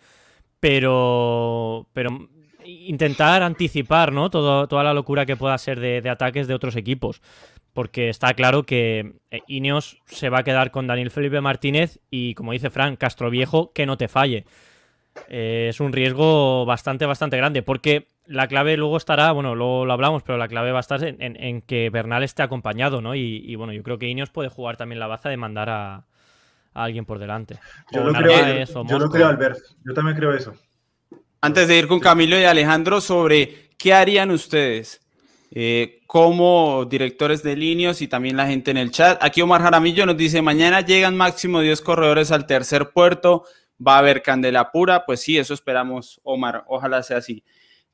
[0.61, 2.31] pero, pero
[2.65, 4.31] intentar anticipar ¿no?
[4.31, 7.21] Todo, toda la locura que pueda ser de, ataques de otros equipos.
[7.75, 12.33] Porque está claro que eh, Ineos se va a quedar con Daniel Felipe Martínez y,
[12.33, 14.47] como dice Frank, Castro Viejo, que no te falle.
[15.29, 17.63] Eh, es un riesgo bastante, bastante grande.
[17.63, 21.03] Porque la clave luego estará, bueno, luego lo hablamos, pero la clave va a estar
[21.03, 23.17] en, que Bernal esté acompañado, ¿no?
[23.17, 26.05] Y, bueno, yo creo que Ineos puede jugar también la baza de mandar a,
[26.73, 27.59] alguien por delante.
[27.91, 29.59] Yo, lo creo, yo, lo creo, Albert.
[29.85, 30.55] Yo también creo eso.
[31.41, 35.01] Antes de ir con Camilo y Alejandro sobre qué harían ustedes
[35.51, 39.19] eh, como directores de líneas y también la gente en el chat.
[39.25, 43.43] Aquí Omar Jaramillo nos dice, mañana llegan máximo 10 corredores al tercer puerto,
[43.85, 45.05] va a haber candela pura.
[45.05, 46.63] Pues sí, eso esperamos, Omar.
[46.69, 47.43] Ojalá sea así.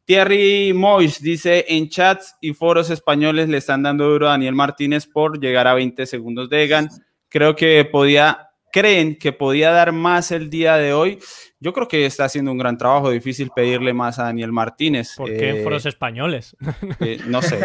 [0.06, 5.04] Thierry Mois dice en chats y foros españoles le están dando duro a Daniel Martínez
[5.04, 6.88] por llegar a 20 segundos de Egan.
[7.28, 11.18] Creo que podía, creen que podía dar más el día de hoy.
[11.66, 15.14] Yo creo que está haciendo un gran trabajo, difícil pedirle más a Daniel Martínez.
[15.16, 16.56] ¿Por qué en Eh, foros españoles?
[17.00, 17.58] eh, no sé.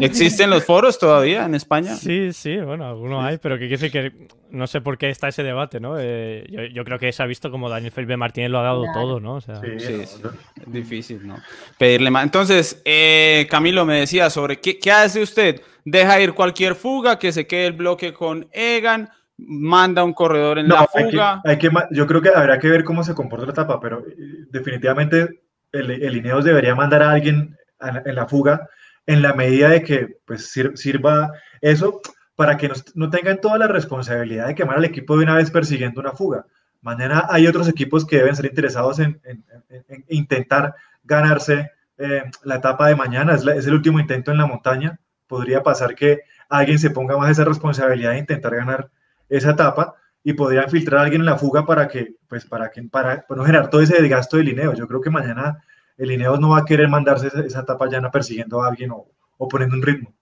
[0.00, 1.94] ¿Existen los foros todavía en España?
[1.94, 5.28] Sí, sí, bueno, algunos hay, pero que quiere decir que no sé por qué está
[5.28, 5.94] ese debate, ¿no?
[6.00, 8.82] Eh, yo, yo creo que se ha visto como Daniel Felipe Martínez lo ha dado
[8.82, 9.00] Claro.
[9.00, 9.34] todo, ¿no?
[9.36, 10.20] O sea, Sí, Sí, sí.
[10.60, 11.36] Es difícil, ¿no?
[11.78, 12.24] Pedirle más.
[12.24, 15.60] Entonces, eh, Camilo me decía sobre qué, qué hace usted.
[15.84, 20.68] Deja ir cualquier fuga, que se quede el bloque con Egan, manda un corredor en
[20.68, 21.40] No, la hay que- fuga.
[21.44, 24.14] hay que yo creo que habrá que ver cómo se comporta la etapa, pero eh,
[24.50, 28.68] definitivamente el, el Ineos debería mandar a alguien la- en la fuga
[29.06, 32.00] en la medida de que pues, sir- sirva eso
[32.36, 35.50] para que no, no tengan toda la responsabilidad de quemar al equipo de una vez
[35.50, 36.46] persiguiendo una fuga.
[36.80, 42.22] Mañana hay otros equipos que deben ser interesados en, en- en- en intentar ganarse eh,
[42.44, 43.34] la etapa de mañana.
[43.34, 44.98] Es, la- es el último intento en la montaña.
[45.26, 48.90] Podría pasar que alguien se ponga más esa responsabilidad de intentar ganar
[49.36, 52.82] esa etapa y podrían filtrar a alguien en la fuga para que, pues, para que,
[52.84, 54.78] para, para no generar todo ese desgasto de Lineos.
[54.78, 55.62] Yo creo que mañana
[55.96, 59.06] el Lineos no va a querer mandarse esa, esa etapa llana persiguiendo a alguien o,
[59.36, 60.14] o poniendo un ritmo.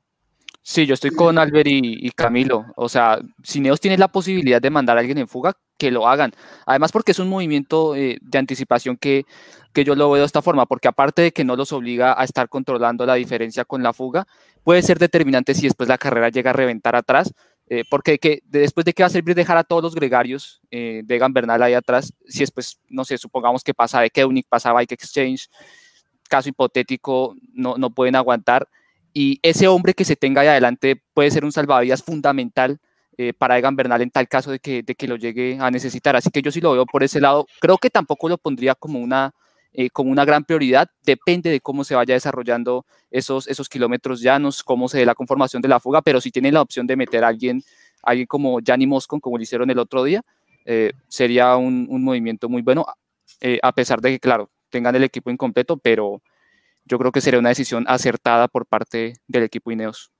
[0.65, 2.67] Sí, yo estoy con Albert y, Camilo.
[2.77, 6.07] O sea, si Neos tiene la posibilidad de mandar a alguien en fuga, que lo
[6.07, 6.31] hagan.
[6.67, 9.25] Además, porque es un movimiento eh, de anticipación que,
[9.73, 12.23] que yo lo veo de esta forma, porque aparte de que no los obliga a
[12.23, 14.25] estar controlando la diferencia con la fuga,
[14.63, 17.35] puede ser determinante si después la carrera llega a reventar atrás.
[17.73, 20.61] Eh, porque que, de- después de qué va a servir dejar a todos los gregarios
[20.71, 24.47] eh, de Egan Bernal ahí atrás, si después, no sé, supongamos que pasa de Keunig,
[24.49, 25.49] pasa Bike Exchange,
[26.29, 28.69] caso hipotético, no, no pueden aguantar
[29.15, 32.79] y ese hombre que se tenga ahí adelante puede ser un salvavidas fundamental
[33.19, 36.17] eh, para Egan Bernal en tal caso de que, de que lo llegue a necesitar.
[36.17, 37.47] Así que yo sí lo veo por ese lado.
[37.61, 39.35] Creo que tampoco lo pondría como una,
[39.73, 40.89] eh, como una gran prioridad.
[41.05, 45.63] Depende de cómo se vaya desarrollando esos, esos kilómetros llanos, cómo se dé la conformación
[45.63, 47.63] de la fuga, pero si tienen la opción de meter a alguien,
[48.03, 50.23] alguien como Gianni Moscon, como lo hicieron el otro día,
[50.65, 52.87] eh, sería un, un movimiento muy bueno,
[53.41, 56.23] eh, a pesar de que, claro, tengan el equipo incompleto, pero
[56.85, 60.11] yo creo que sería una decisión acertada por parte del equipo Ineos.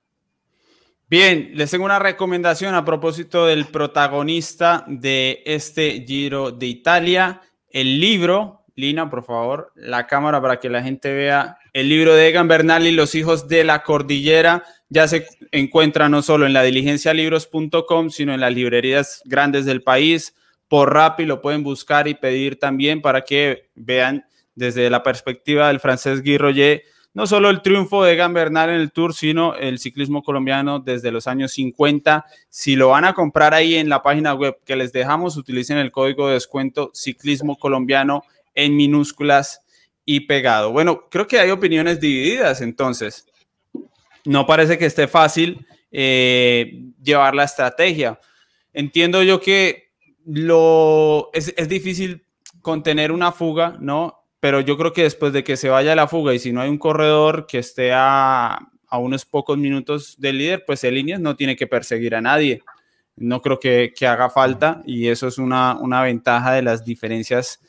[1.09, 8.01] Bien, les tengo una recomendación a propósito del protagonista de este Giro de Italia, el
[8.01, 8.62] libro.
[8.75, 12.87] Lina, por favor, la cámara para que la gente vea el libro de Egan Bernal
[12.87, 14.65] y los hijos de la cordillera.
[14.89, 20.35] Ya se encuentra no solo en la diligencialibros.com, sino en las librerías grandes del país.
[20.69, 25.81] Por Rappi lo pueden buscar y pedir también para que vean desde la perspectiva del
[25.81, 26.83] francés Guy Roger
[27.15, 31.13] no solo el triunfo de Egan Bernal en el Tour, sino el ciclismo colombiano desde
[31.13, 32.25] los años 50.
[32.49, 35.93] Si lo van a comprar ahí en la página web que les dejamos, utilicen el
[35.93, 39.63] código de descuento ciclismo colombiano en minúsculas
[40.05, 40.73] y pegado.
[40.73, 43.27] Bueno, creo que hay opiniones divididas entonces.
[44.25, 48.19] No parece que esté fácil eh, llevar la estrategia.
[48.73, 49.91] Entiendo yo que
[50.25, 52.25] lo, es, es difícil
[52.61, 54.23] contener una fuga, ¿no?
[54.43, 56.69] pero yo creo que después de que se vaya la fuga y si no hay
[56.69, 61.37] un corredor que esté a, a unos pocos minutos del líder, pues el Ineos no
[61.37, 62.61] tiene que perseguir a nadie.
[63.15, 67.61] No creo que, que haga falta y eso es una, una, ventaja de las diferencias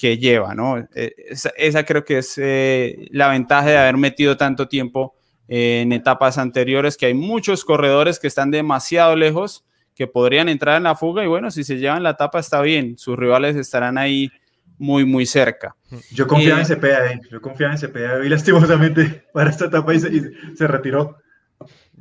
[0.00, 0.82] que lleva, ¿no?
[0.94, 5.14] Esa, esa creo que es eh, la ventaja de haber metido tanto tiempo
[5.46, 9.62] eh, en etapas anteriores, que hay muchos corredores que están demasiado lejos,
[9.94, 12.96] que podrían entrar en la fuga y bueno, si se llevan la etapa está bien,
[12.96, 14.30] sus rivales estarán ahí
[14.78, 15.76] muy, muy cerca.
[16.12, 20.00] Yo confiaba eh, en Cepeda, yo confiaba en Cepeda y lastimosamente para esta etapa y
[20.00, 20.22] se, y
[20.56, 21.18] se retiró.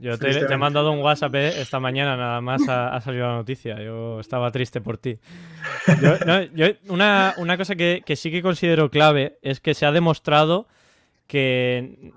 [0.02, 3.28] Yo te, te, he mandado un WhatsApp eh, esta mañana, nada más ha, ha, salido
[3.28, 3.82] la noticia.
[3.82, 5.18] Yo estaba triste por ti.
[6.02, 9.86] Yo, no, yo, una, una, cosa que, que, sí que considero clave es que se
[9.86, 10.68] ha demostrado
[11.28, 12.12] que.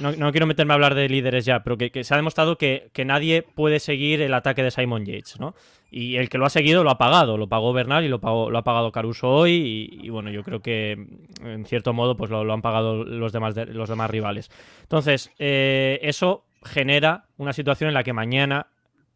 [0.00, 2.58] No, no quiero meterme a hablar de líderes ya, pero que, que se ha demostrado
[2.58, 5.54] que, que, nadie puede seguir el ataque de Simon Yates, ¿no?
[5.96, 8.50] Y el que lo ha seguido lo ha pagado, lo pagó Bernal y lo, pagó,
[8.50, 9.52] lo ha pagado Caruso hoy.
[9.52, 11.06] Y, y, bueno, yo creo que
[11.40, 14.50] en cierto modo pues lo, lo han pagado los demás, de, los demás rivales.
[14.82, 18.66] Entonces, eh, eso genera una situación en la que mañana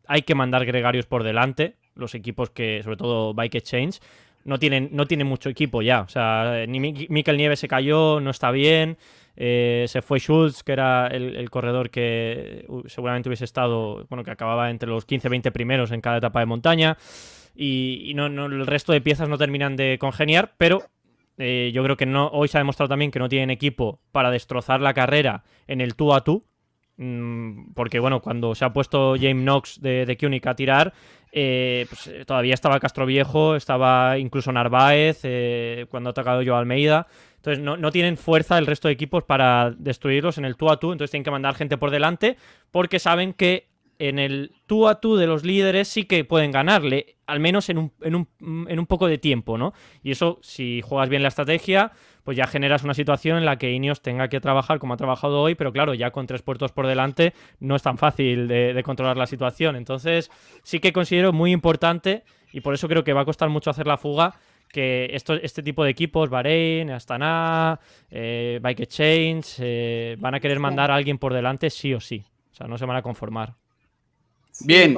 [0.06, 1.76] hay que mandar gregarios por delante.
[1.94, 4.00] Los equipos que, sobre todo Bike Exchange,
[4.44, 6.02] no tienen, no tienen mucho equipo ya.
[6.02, 8.96] O sea, ni Nieves se cayó, no está bien.
[9.36, 14.70] Eh, se fue Schultz, que era el, corredor que seguramente hubiese estado, bueno, que acababa
[14.70, 16.96] entre los 15-20 primeros en cada etapa de montaña.
[17.54, 20.82] Y, y no, no, el resto de piezas no terminan de congeniar, pero
[21.38, 24.30] eh, yo creo que no, hoy se ha demostrado también que no tienen equipo para
[24.30, 26.44] destrozar la carrera en el tú a tú.
[26.98, 30.92] Mmm, porque, bueno, cuando se ha puesto James Knox de, de Kunik a tirar,
[31.30, 37.06] eh, pues, todavía estaba Castro Viejo, estaba incluso Narváez, eh, cuando ha atacado yo Almeida.
[37.36, 40.80] Entonces no, no, tienen fuerza el resto de equipos para destruirlos en el tú a
[40.80, 42.36] tú, entonces tienen que mandar gente por delante
[42.72, 43.68] porque saben que
[43.98, 47.78] en el tú a tú de los líderes sí que pueden ganarle, al menos en
[47.78, 48.28] un, en un,
[48.68, 49.74] en un poco de tiempo, ¿no?
[50.02, 51.92] Y eso, si juegas bien la estrategia,
[52.28, 55.40] pues ya generas una situación en la que Ineos tenga que trabajar como ha trabajado
[55.40, 59.16] hoy, pero claro, ya con tres puertos por delante no es tan fácil de, controlar
[59.16, 59.76] la situación.
[59.76, 60.30] Entonces,
[60.62, 63.86] sí que considero muy importante y por eso creo que va a costar mucho hacer
[63.86, 64.34] la fuga
[64.68, 67.80] que esto, este tipo de equipos, Bahrein, Astana,
[68.10, 72.22] eh, Bike Exchange, eh, van a querer mandar a alguien por delante sí o sí.
[72.52, 73.54] O sea, no se van a conformar.
[74.60, 74.96] Bien,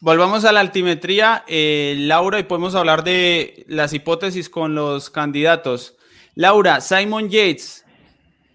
[0.00, 5.96] volvamos a la altimetría, eh, Laura, y podemos hablar de las hipótesis con los candidatos.
[6.34, 7.84] Laura, Simon Yates,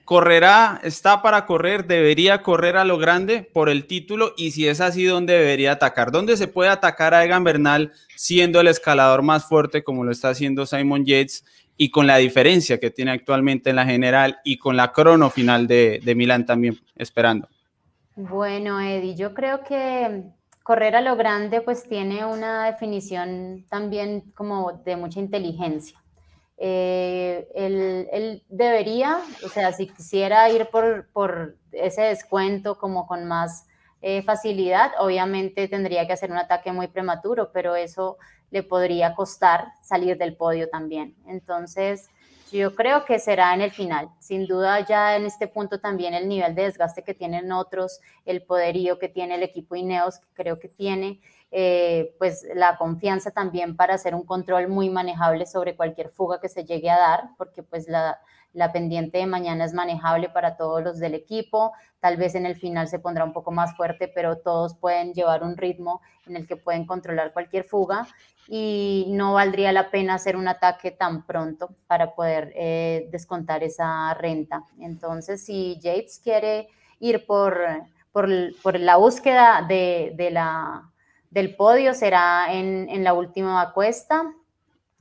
[0.04, 4.34] ¿correrá, está para correr, debería correr a lo grande por el título?
[4.36, 6.12] Y si es así, ¿dónde debería atacar?
[6.12, 10.30] ¿Dónde se puede atacar a Egan Bernal siendo el escalador más fuerte como lo está
[10.30, 11.46] haciendo Simon Yates?
[11.80, 15.68] Y con la diferencia que tiene actualmente en la general y con la crono final
[15.68, 17.48] de, de Milán también esperando.
[18.16, 20.24] Bueno, Eddie, yo creo que
[20.68, 25.98] correr a lo grande pues tiene una definición también como de mucha inteligencia.
[26.58, 33.66] Eh, él, debería, o sea, si quisiera ir por, por ese descuento como con más
[34.02, 38.18] eh, facilidad, obviamente tendría que hacer un ataque muy prematuro, pero eso
[38.52, 41.16] le podría costar salir del podio también.
[41.28, 42.10] Entonces,
[42.52, 44.10] yo creo que será en el final.
[44.20, 48.44] Sin duda ya en este punto también el nivel de desgaste que tienen otros, el
[48.44, 51.20] poderío que tiene el equipo Ineos, que creo que tiene,
[51.52, 56.50] eh, pues la confianza también para hacer un control muy manejable sobre cualquier fuga que
[56.50, 58.20] se llegue a dar, porque pues la,
[58.54, 62.56] la pendiente de mañana es manejable para todos los del equipo, tal vez en el
[62.56, 66.48] final se pondrá un poco más fuerte, pero todos pueden llevar un ritmo en el
[66.48, 68.08] que pueden controlar cualquier fuga
[68.48, 74.14] y no valdría la pena hacer un ataque tan pronto para poder eh, descontar esa
[74.14, 74.64] renta.
[74.80, 76.70] Entonces, si Yates quiere
[77.00, 77.60] ir por,
[78.12, 80.90] por, la búsqueda de, la,
[81.30, 84.34] del podio, será en, en la última cuesta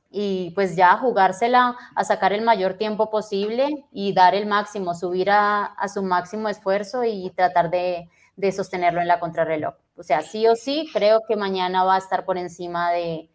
[0.09, 5.29] y pues ya jugársela a sacar el mayor tiempo posible y dar el máximo, subir
[5.29, 9.75] a, a su máximo esfuerzo y tratar de, de, sostenerlo en la contrarreloj.
[9.97, 13.29] O sea, sí o sí, creo que mañana va a estar por encima de,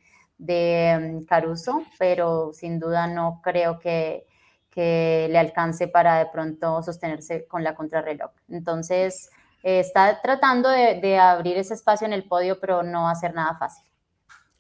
[0.45, 4.27] de mm, Caruso, pero sin duda no creo que,
[4.71, 8.31] que, le alcance para de pronto sostenerse con la contrarreloj.
[8.49, 9.31] Entonces,
[9.63, 13.17] eh, está tratando de, de abrir ese espacio en el podio, pero no va a
[13.17, 13.85] ser nada fácil.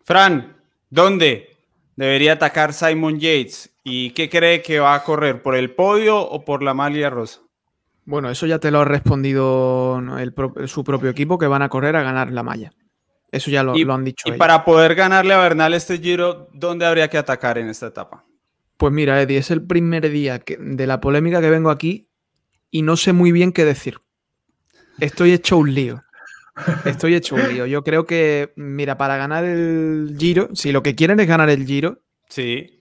[0.04, 0.56] Fran,
[0.90, 1.52] ¿dónde?
[1.96, 3.70] debería atacar Simon Yates.
[3.84, 5.42] ¿Y qué cree que va a correr?
[5.42, 7.40] ¿Por el podio o por la malia rosa?
[8.04, 10.00] Bueno, eso ya te lo ha respondido
[10.66, 12.72] su propio equipo, que van a correr a ganar la malla.
[13.32, 14.28] Eso ya lo, han dicho.
[14.28, 18.26] Y para poder ganarle a Bernal este giro, ¿dónde habría que atacar en esta etapa?
[18.76, 22.08] Pues mira, Eddie, es el primer día de la polémica que vengo aquí
[22.70, 23.98] y no sé muy bien qué decir.
[25.00, 26.04] Estoy hecho un lío.
[26.84, 27.64] Estoy hecho un lío.
[27.64, 31.64] Yo creo que, mira, para ganar el Giro, si lo que quieren es ganar el
[31.64, 32.78] Giro, sí.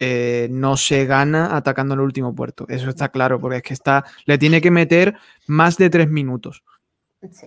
[0.00, 2.66] Eh, no se gana atacando el último puerto.
[2.68, 5.14] Eso está claro, porque es que está, le tiene que meter
[5.46, 6.64] más de tres minutos.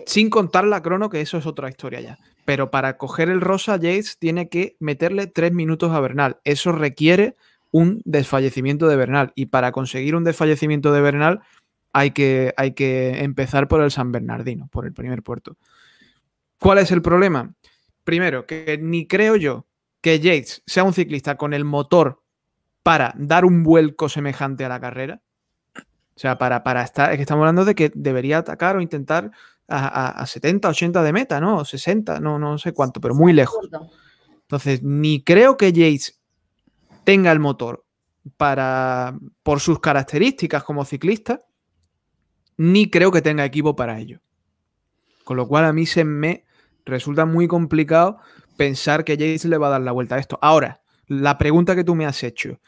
[0.06, 2.18] Sin contar la crono, que eso es otra historia ya.
[2.48, 6.38] Pero para coger el Rosa, Yates tiene que meterle tres minutos a Bernal.
[6.44, 7.36] Eso requiere
[7.72, 9.32] un desfallecimiento de Bernal.
[9.34, 11.42] Y para conseguir un desfallecimiento de Bernal,
[11.92, 15.58] hay que, hay que empezar por el San Bernardino, por el primer puerto.
[16.58, 17.52] ¿Cuál es el problema?
[18.02, 19.66] Primero, que ni creo yo
[20.00, 22.22] que Yates sea un ciclista con el motor
[22.82, 25.20] para dar un vuelco semejante a la carrera.
[25.76, 29.32] O sea, para, para estar, es que estamos hablando de que debería atacar o intentar
[29.68, 31.64] a, 70, 80 de meta, ¿no?
[31.64, 33.68] 60, no, no sé cuánto, pero muy lejos.
[34.42, 36.20] Entonces, ni creo que Yates
[37.04, 37.84] tenga el motor
[38.36, 41.44] para, por sus características como ciclista,
[42.56, 44.20] ni creo que tenga equipo para ello.
[45.24, 46.44] Con lo cual a mí se me
[46.86, 48.18] resulta muy complicado
[48.56, 50.38] pensar que Yates le va a dar la vuelta a esto.
[50.40, 52.58] Ahora, la pregunta que tú me has hecho,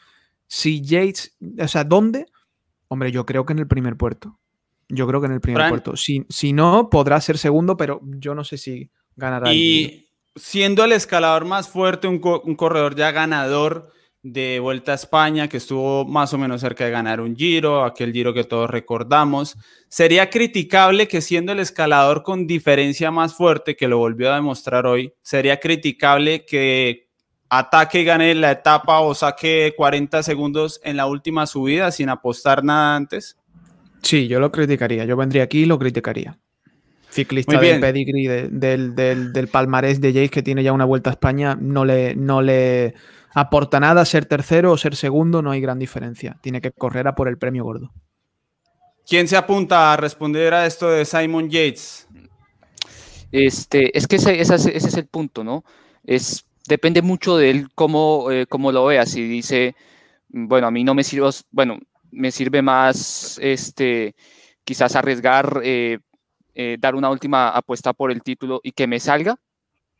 [0.47, 2.27] si Yates, o sea, ¿dónde?
[2.87, 4.39] Hombre, yo creo que en el primer puerto.
[4.91, 5.95] Yo creo que en el primer puerto.
[5.95, 9.53] Si, si, no, podrá ser segundo, pero yo no sé si ganará.
[9.53, 13.91] Y siendo el escalador más fuerte, un, un corredor ya ganador,
[14.23, 18.13] de Vuelta a España, que estuvo más o menos cerca de ganar un giro, aquel
[18.13, 19.57] giro que todos recordamos.
[19.89, 24.85] Sería criticable que siendo el escalador con diferencia más fuerte, que lo volvió a demostrar
[24.85, 27.07] hoy, sería criticable que
[27.49, 32.63] ataque y gane la etapa o saque 40 segundos en la última subida sin apostar
[32.63, 33.37] nada antes.
[34.01, 35.05] Sí, yo lo criticaría.
[35.05, 36.37] Yo vendría aquí y lo criticaría.
[37.09, 41.13] Ciclista de pedigree del, del, del, palmarés de Jace que tiene ya una vuelta a
[41.13, 42.93] España, no le, no le
[43.33, 46.37] aporta nada ser tercero o ser segundo, no hay gran diferencia.
[46.41, 47.91] Tiene que correr a por el premio gordo.
[49.05, 52.07] ¿Quién se apunta a responder a esto de Simon Yates?
[53.31, 55.63] Este, es que ese, ese, es el punto, ¿no?
[56.05, 59.05] Es, depende mucho de él cómo, eh, cómo lo vea.
[59.05, 59.75] Si dice,
[60.29, 61.79] bueno, a mí no me sirve, bueno,
[62.11, 64.15] me sirve más este,
[64.63, 65.99] quizás arriesgar, eh,
[66.53, 69.37] eh, dar una última apuesta por el título y que me salga,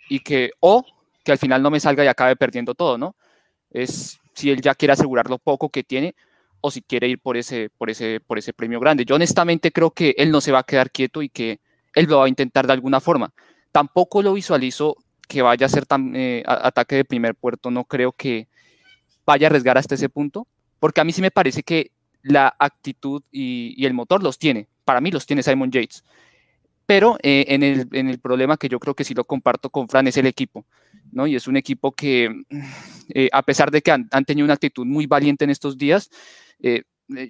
[0.10, 0.86] y que, o
[1.24, 3.16] que al final no me salga y acabe perdiendo todo, ¿no?
[3.70, 6.16] Es si él ya quiere asegurar lo poco que tiene
[6.62, 9.06] o si quiere ir por ese, por ese, por ese premio grande.
[9.06, 11.60] Yo honestamente creo que él no se va a quedar quieto y que
[11.96, 13.34] él lo va a intentar de alguna forma.
[13.72, 14.98] Tampoco lo visualizo
[15.28, 18.48] que vaya a ser tan, eh, ataque de primer puerto, no creo que
[19.26, 20.46] vaya a arriesgar hasta ese punto,
[20.80, 21.92] porque a mí sí me parece que
[22.24, 24.68] la actitud y, el motor los tiene.
[24.86, 26.04] Para mí los tiene Simon Yates.
[26.86, 29.88] Pero eh, en, el, en, el, problema que yo creo que sí lo comparto con
[29.88, 30.66] Fran es el equipo.
[31.12, 31.28] ¿no?
[31.28, 32.44] Y es un equipo que,
[33.14, 36.10] eh, a pesar de que han, tenido una actitud muy valiente en estos días,
[36.60, 36.84] eh,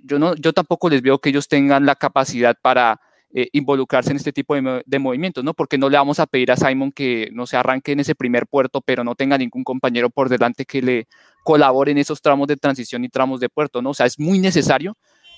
[0.03, 2.99] yo, no, yo tampoco les veo que ellos tengan la capacidad para
[3.53, 5.53] involucrarse en este tipo de, de, movimientos, ¿no?
[5.53, 8.45] Porque no le vamos a pedir a Simon que no se arranque en ese primer
[8.45, 11.07] puerto, pero no tenga ningún compañero por delante que le
[11.43, 13.91] colabore en esos tramos de transición y tramos de puerto, ¿no?
[13.91, 14.97] O sea, es muy necesario,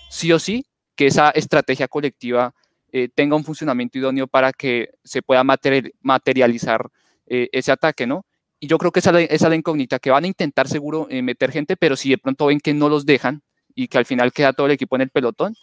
[0.10, 2.54] sí o sí, que esa estrategia colectiva
[2.92, 6.90] eh, tenga un funcionamiento idóneo para que se pueda materializar
[7.26, 8.26] eh, ese ataque, ¿no?
[8.60, 11.52] Y yo creo que esa, es la incógnita, que van a intentar seguro eh, meter
[11.52, 13.42] gente, pero si de pronto ven que no los dejan
[13.76, 15.56] y que al final queda todo el equipo en el pelotón,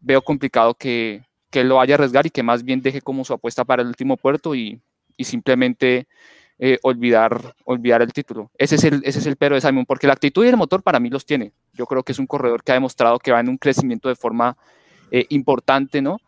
[0.00, 3.34] veo complicado que, que lo vaya a arriesgar y que más bien deje como su
[3.34, 4.80] apuesta para el último puerto y,
[5.16, 6.06] y simplemente
[6.58, 8.50] eh, olvidar, olvidar el título.
[8.56, 10.82] Ese es el, ese es el pero de Simon, porque la actitud y el motor
[10.82, 11.52] para mí los tiene.
[11.72, 14.16] Yo creo que es un corredor que ha demostrado que va en un crecimiento de
[14.16, 14.56] forma
[15.10, 16.18] eh, importante, ¿no?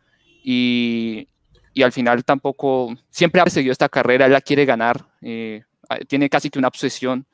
[0.44, 1.28] Y,
[1.72, 5.62] y, al final tampoco, siempre ha seguido esta carrera, él la quiere ganar, eh,
[6.06, 7.26] tiene casi que una obsesión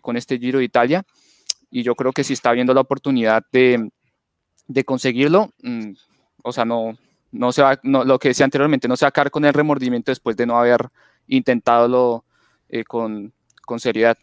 [0.00, 1.04] con este Giro de Italia,
[1.70, 3.90] y yo creo que si está viendo la oportunidad de,
[4.66, 5.92] de conseguirlo, mm,
[6.42, 6.96] o sea, no,
[7.32, 9.52] no se va, no, lo que decía anteriormente, no se va a caer con el
[9.52, 10.88] remordimiento después de no haber
[11.28, 12.24] intentado
[12.68, 13.32] eh, con,
[13.64, 14.16] con, seriedad.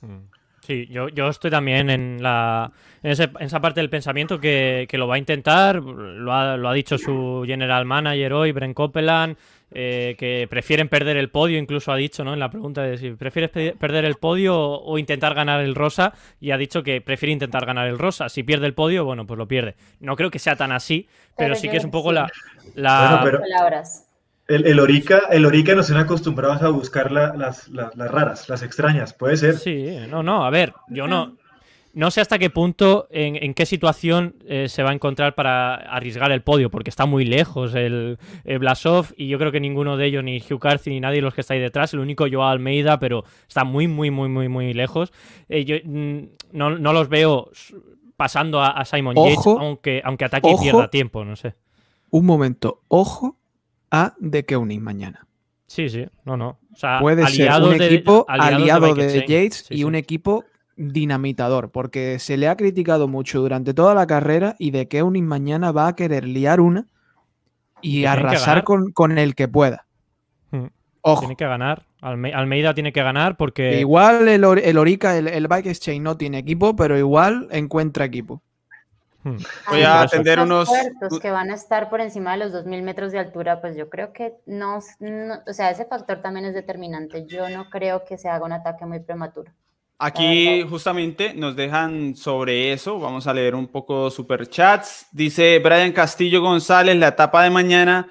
[0.00, 0.30] Mm.
[0.66, 2.70] Sí, yo, yo estoy también en, la,
[3.02, 6.74] en, esa parte del pensamiento que, que lo va a intentar, lo ha, lo ha,
[6.74, 9.36] dicho su general manager hoy, Bren Copeland,
[9.72, 12.34] eh, que prefieren perder el podio, incluso ha dicho ¿no?
[12.34, 16.50] en la pregunta de si prefieres perder el podio o, intentar ganar el rosa, y
[16.50, 18.28] ha dicho que prefiere intentar ganar el rosa.
[18.28, 19.76] Si pierde el podio, bueno, pues lo pierde.
[20.00, 22.28] No creo que sea tan así, pero, sí que es un poco la...
[22.74, 23.24] la...
[24.50, 29.14] El, el, Orica, el Orica nos tiene acostumbrados a buscar las, las, raras, las extrañas,
[29.14, 29.56] puede ser.
[29.56, 31.36] Sí, no, no, a ver, yo no,
[31.92, 36.32] no sé hasta qué punto, en, qué situación eh, se va a encontrar para arriesgar
[36.32, 40.24] el podio, porque está muy lejos el, Blasov y yo creo que ninguno de ellos,
[40.24, 42.98] ni Hugh Carthy ni nadie de los que está ahí detrás, el único Joao Almeida,
[42.98, 45.12] pero está muy, muy, muy, muy, muy lejos.
[45.48, 46.22] Eh, yo mm,
[46.54, 47.52] no, no, los veo
[48.16, 51.54] pasando a, Simon Yates, aunque, aunque ataque y pierda tiempo, no sé.
[52.10, 53.39] Un momento, ojo
[53.90, 55.26] a De Keuning mañana.
[55.66, 56.58] Sí, sí, no, no.
[56.72, 60.44] O sea, Puede ser un equipo aliado de, Yates y un equipo
[60.76, 65.72] dinamitador, porque se le ha criticado mucho durante toda la carrera y De Keuning mañana
[65.72, 66.86] va a querer liar una
[67.82, 69.86] y arrasar con, con, el que pueda.
[70.50, 70.66] Hmm.
[71.02, 71.20] Ojo.
[71.20, 71.86] Tiene que ganar.
[72.00, 73.78] Almeida tiene que ganar porque.
[73.78, 78.42] Igual el, el Orica, el, el Bike Exchange no tiene equipo, pero igual encuentra equipo.
[79.22, 79.36] Hmm.
[79.68, 83.12] Voy a atender unos puertos que van a estar por encima de los 2000 metros
[83.12, 87.26] de altura, pues yo creo que no, o sea, ese factor también es determinante.
[87.26, 89.52] Yo no creo que se haga un ataque muy prematuro.
[90.02, 92.98] Aquí justamente nos dejan sobre eso.
[92.98, 95.06] Vamos a leer un poco super chats.
[95.12, 98.08] Dice Brian Castillo González, la etapa de mañana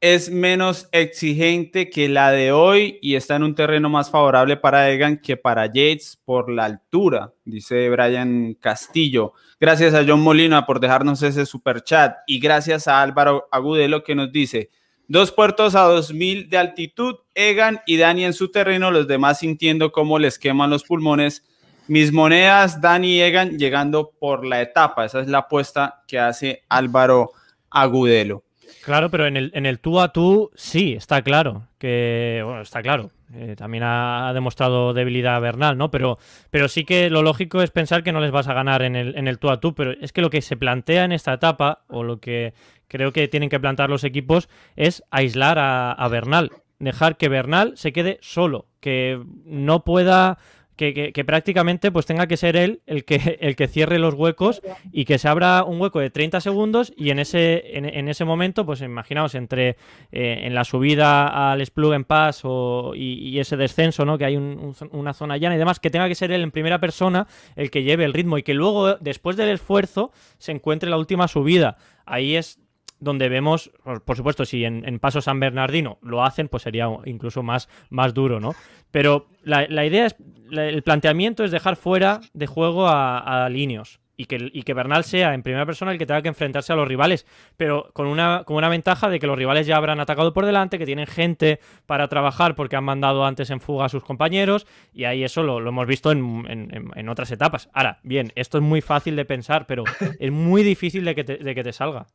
[0.00, 4.90] es menos exigente que la de hoy y está en un terreno más favorable para
[4.90, 9.32] Egan que para Yates por la altura, dice Brian Castillo.
[9.58, 14.14] Gracias a John Molina por dejarnos ese super chat y gracias a Álvaro Agudelo que
[14.14, 14.70] nos dice,
[15.08, 19.90] dos puertos a 2000 de altitud, Egan y Dani en su terreno, los demás sintiendo
[19.90, 21.44] cómo les queman los pulmones.
[21.88, 25.06] Mis monedas, Dani y Egan llegando por la etapa.
[25.06, 27.32] Esa es la apuesta que hace Álvaro
[27.70, 28.44] Agudelo.
[28.84, 31.68] Claro, pero en el, en el tú a tú sí, está claro.
[31.78, 33.10] Que, bueno, está claro.
[33.34, 35.90] Eh, también ha, demostrado debilidad Bernal, ¿no?
[35.90, 36.18] Pero,
[36.50, 39.16] pero sí que lo lógico es pensar que no les vas a ganar en el,
[39.16, 39.74] en el tú a tú.
[39.74, 42.54] Pero es que lo que se plantea en esta etapa, o lo que
[42.88, 46.52] creo que tienen que plantar los equipos, es aislar a, a Bernal.
[46.78, 48.66] Dejar que Bernal se quede solo.
[48.80, 50.38] Que no pueda
[50.78, 54.62] que, prácticamente pues tenga que ser él el que, el que cierre los huecos
[54.92, 58.64] y que se abra un hueco de 30 segundos y en ese, en, ese momento,
[58.64, 59.76] pues imaginaos, entre
[60.12, 64.16] eh, en la subida al Splug en Pass o, y, ese descenso, ¿no?
[64.16, 67.26] Que hay una zona llana y demás, que tenga que ser él en primera persona
[67.56, 71.28] el que lleve el ritmo y que luego, después del esfuerzo, se encuentre la última
[71.28, 71.76] subida.
[72.06, 72.60] Ahí es
[73.00, 73.70] donde vemos,
[74.04, 78.40] por, supuesto, si en, Paso San Bernardino lo hacen, pues sería incluso más, más duro,
[78.40, 78.54] ¿no?
[78.90, 80.16] Pero la, idea es,
[80.50, 85.04] el planteamiento es dejar fuera de juego a, a Linios y que, y que Bernal
[85.04, 87.24] sea en primera persona el que tenga que enfrentarse a los rivales,
[87.56, 90.76] pero con una, con una ventaja de que los rivales ya habrán atacado por delante,
[90.76, 95.04] que tienen gente para trabajar porque han mandado antes en fuga a sus compañeros, y
[95.04, 97.70] ahí eso lo, hemos visto en, otras etapas.
[97.72, 99.84] Ahora, bien, esto es muy fácil de pensar, pero
[100.18, 102.06] es muy difícil de que de que te salga.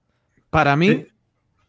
[0.53, 1.07] Para mí,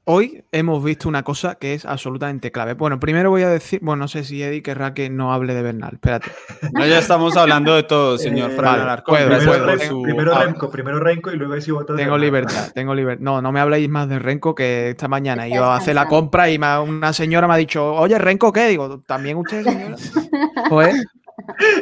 [0.06, 2.74] Hoy hemos visto una cosa que es absolutamente clave.
[2.74, 5.62] Bueno, primero voy a decir, bueno, no sé si Eddie querrá que no hable de
[5.62, 5.94] Bernal.
[5.94, 6.30] Espérate.
[6.74, 11.58] No, ya estamos hablando de todo, señor eh, Fran Primero, Renko, primero Renko y luego
[11.58, 11.96] si votas.
[11.96, 13.22] Tengo libertad, tengo libertad.
[13.24, 16.50] No, no me habléis más de Renko que esta mañana iba a hacer la compra
[16.50, 18.68] y una señora me ha dicho, oye, Renko, ¿qué?
[18.68, 19.96] Digo, ¿también usted, señora?
[20.68, 20.96] Joder,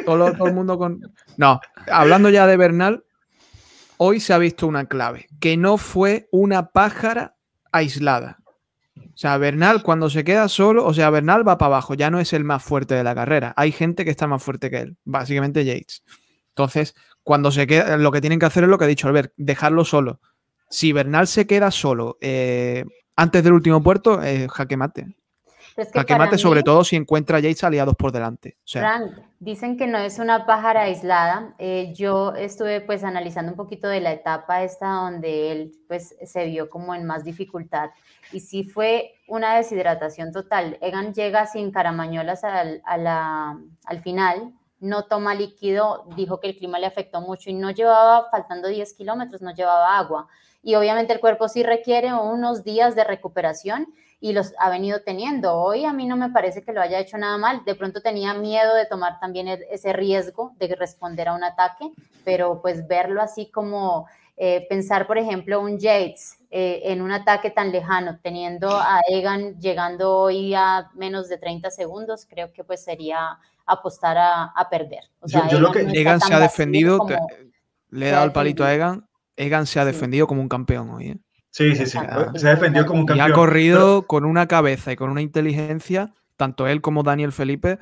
[0.05, 1.01] todo, todo el mundo con.
[1.35, 1.59] No,
[1.91, 3.03] hablando ya de Bernal,
[4.05, 7.37] hoy se ha visto una clave, que no fue una pájara
[7.71, 8.39] aislada.
[8.97, 12.19] O sea, Bernal cuando se queda solo, o sea, Bernal va para abajo, ya no
[12.19, 13.53] es el más fuerte de la carrera.
[13.55, 16.03] Hay gente que está más fuerte que él, básicamente Yates.
[16.49, 19.31] Entonces, cuando se queda, lo que tienen que hacer es lo que ha dicho Albert,
[19.37, 20.19] dejarlo solo.
[20.69, 22.83] Si Bernal se queda solo eh,
[23.15, 25.15] antes del último puerto, eh, jaque mate.
[25.93, 28.57] Jaque mate, sobre todo si encuentra a Yates aliados por delante.
[28.65, 31.53] O Frank, dicen que no es una pájara aislada.
[31.57, 36.45] Eh, yo estuve pues analizando un poquito de la etapa esta donde él pues se
[36.45, 37.91] vio como en más dificultad
[38.31, 40.77] y sí fue una deshidratación total.
[40.81, 46.87] Egan llega sin caramañolas al, al final, no toma líquido, dijo que el clima le
[46.87, 50.27] afectó mucho y no llevaba, faltando 10 kilómetros, no llevaba agua.
[50.61, 53.93] Y obviamente el cuerpo sí requiere unos días de recuperación
[54.23, 55.53] y los ha venido teniendo.
[55.53, 57.65] Hoy a mí no me parece que lo haya hecho nada mal.
[57.65, 61.91] De pronto tenía miedo de tomar también e-, ese riesgo de responder a un ataque,
[62.23, 64.07] pero pues verlo así como
[64.37, 69.59] eh, pensar, por ejemplo, un Yates eh, en un ataque tan lejano, teniendo a Egan
[69.59, 75.03] llegando hoy a menos de 30 segundos, creo que pues sería apostar a, perder.
[75.19, 77.05] O sea, Egan, se ha defendido,
[77.89, 79.05] le he dado el palito a Egan,
[79.35, 81.09] Egan se ha defendido como un campeón hoy.
[81.09, 81.17] ¿eh?
[81.53, 81.99] Sí, sí, sí,
[82.35, 83.29] se ha defendido como un campeón.
[83.29, 87.77] Y ha corrido con una cabeza y con una inteligencia, tanto él como Daniel Felipe,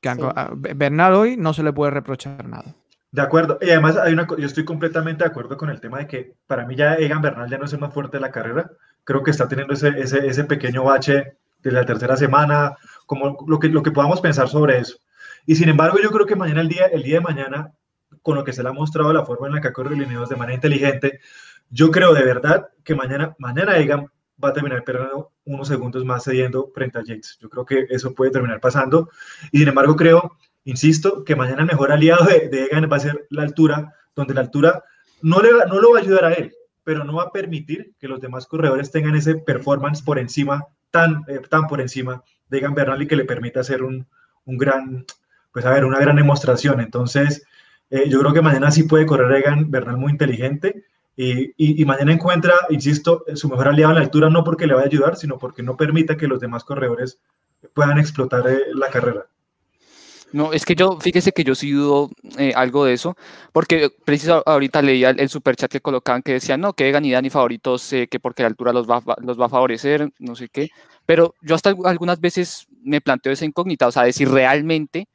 [0.00, 0.14] que
[0.54, 2.76] Bernal hoy no se le puede reprochar nada.
[3.10, 3.58] De acuerdo.
[3.60, 6.64] Y además hay una, yo estoy completamente de acuerdo con el tema de que para
[6.64, 8.70] mí ya Egan Bernal ya no es el más fuerte de la carrera.
[9.02, 13.58] Creo que está teniendo ese, ese, ese pequeño bache de la tercera semana, como lo
[13.58, 14.96] que, lo que podamos pensar sobre eso.
[15.44, 17.72] Y sin embargo, yo creo que mañana, el día, el día de mañana,
[18.28, 20.28] con lo que se le ha mostrado la forma en la que ha corrido Lineos
[20.28, 21.20] de manera inteligente,
[21.70, 24.06] yo creo de verdad que mañana, mañana Egan
[24.42, 27.38] va a terminar perdiendo unos segundos más cediendo frente a Yates.
[27.40, 29.08] Yo creo que eso puede terminar pasando.
[29.50, 30.36] Y sin embargo, creo
[30.68, 34.42] Insisto que mañana el mejor aliado de, Egan va a ser la altura, donde la
[34.42, 34.84] altura
[35.22, 36.52] no, le, no lo va a ayudar a él,
[36.84, 41.24] pero no va a permitir que los demás corredores tengan ese performance por encima, tan,
[41.26, 44.06] eh, tan por encima de Egan Bernal y que le permita hacer un,
[44.44, 45.06] un gran,
[45.52, 46.82] pues a ver, una gran demostración.
[46.82, 47.46] Entonces,
[47.90, 50.84] eh, yo creo que mañana sí puede correr Egan Bernal muy inteligente
[51.16, 54.82] y, y, mañana encuentra, insisto, su mejor aliado en la altura no porque le va
[54.82, 57.18] a ayudar, sino porque no permita que los demás corredores
[57.74, 59.26] puedan explotar eh, la carrera.
[60.32, 63.16] No, es que yo, fíjese que yo sí dudo eh, algo de eso,
[63.52, 67.12] porque precisamente ahorita leía el, super chat que colocaban que decían, no, que Egan y
[67.12, 70.50] Dani favoritos, eh, que porque la altura los va, los va a favorecer, no sé
[70.50, 70.68] qué,
[71.06, 75.08] pero yo hasta algunas veces me planteo esa incógnita, o sea, de si realmente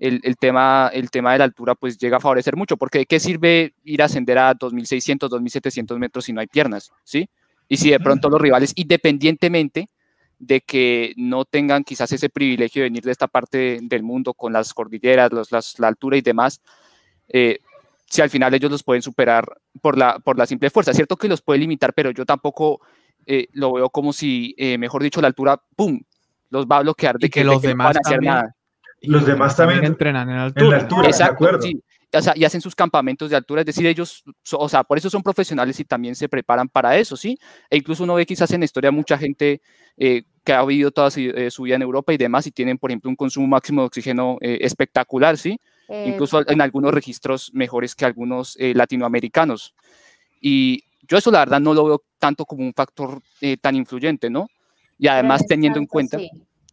[0.00, 3.06] el, el, tema, el tema de la altura pues llega a favorecer mucho, porque ¿de
[3.06, 7.28] qué sirve ir a ascender a 2.600, 2.700 metros si no hay piernas, ¿sí?
[7.68, 9.88] Y si de pronto los rivales, independientemente
[10.38, 14.54] de que no tengan quizás ese privilegio de venir de esta parte del mundo con
[14.54, 15.30] las cordilleras,
[15.78, 16.62] la altura y demás,
[17.28, 17.58] eh,
[18.06, 19.46] si al final ellos los pueden superar
[19.82, 20.94] por la, por la simple fuerza.
[20.94, 22.80] Cierto que los puede limitar, pero yo tampoco
[23.26, 26.00] eh, lo veo como si, eh, mejor dicho, la altura, ¡pum!,
[26.48, 28.56] los va a bloquear de que, los demás hacer nada.
[29.02, 30.78] Los demás también, entrenan en altura.
[30.78, 31.58] altura Exacto,
[32.34, 35.78] y hacen sus campamentos de altura, es decir, ellos, o sea, por eso son profesionales
[35.78, 37.38] y también se preparan para eso, ¿sí?
[37.70, 39.60] E incluso uno ve quizás en la historia mucha gente
[39.96, 42.90] eh, que ha vivido toda eh, su, vida en Europa y demás y tienen, por
[42.90, 45.60] ejemplo, un consumo máximo de oxígeno eh, espectacular, ¿sí?
[45.88, 49.74] Incluso en algunos registros mejores que algunos latinoamericanos.
[50.40, 53.20] Y yo eso la verdad no lo veo tanto como un factor
[53.60, 54.46] tan influyente, ¿no?
[54.98, 56.18] Y además teniendo en cuenta...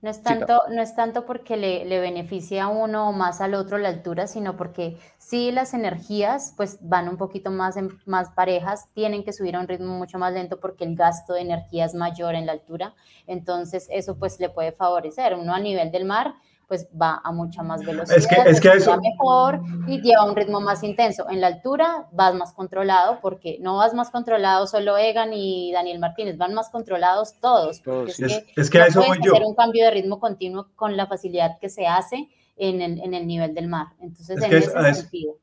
[0.01, 3.55] No es tanto, no es tanto porque le, le, beneficia a uno o más al
[3.55, 8.29] otro la altura, sino porque sí las energías pues van un poquito más, en, más
[8.29, 11.85] parejas, tienen que subir a un ritmo mucho más lento porque el gasto de energía
[11.85, 12.93] es mayor en la altura,
[13.25, 15.33] entonces eso pues le puede favorecer.
[15.33, 16.35] Uno a nivel del mar
[16.68, 20.35] pues va a mucha más velocidad, Es que, es que eso, mejor y lleva un
[20.35, 21.30] ritmo más intenso.
[21.30, 25.99] En la altura vas más controlado porque no vas más controlado solo Egan y Daniel
[25.99, 27.81] Martínez, van más controlados todos.
[27.81, 28.10] Todos.
[28.10, 29.31] es, es, que es que a no eso voy puedes yo.
[29.34, 32.27] hacer un cambio de ritmo continuo con la facilidad que se hace
[32.57, 33.88] en el, en el nivel del mar.
[34.02, 35.35] Entonces, Es en que es- ese es- sentido.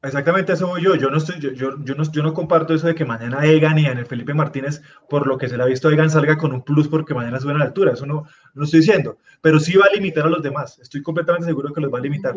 [0.00, 0.94] Exactamente eso voy yo.
[0.94, 3.84] Yo no, estoy, yo, yo, no, yo no comparto eso de que mañana Egan y
[3.84, 6.86] Daniel Felipe Martínez, por lo que se le ha visto, Egan salga con un plus
[6.86, 7.92] porque mañana suben a la altura.
[7.92, 9.18] Eso no, lo estoy diciendo.
[9.40, 10.78] Pero sí va a limitar a los demás.
[10.78, 12.36] Estoy completamente seguro que los va a limitar.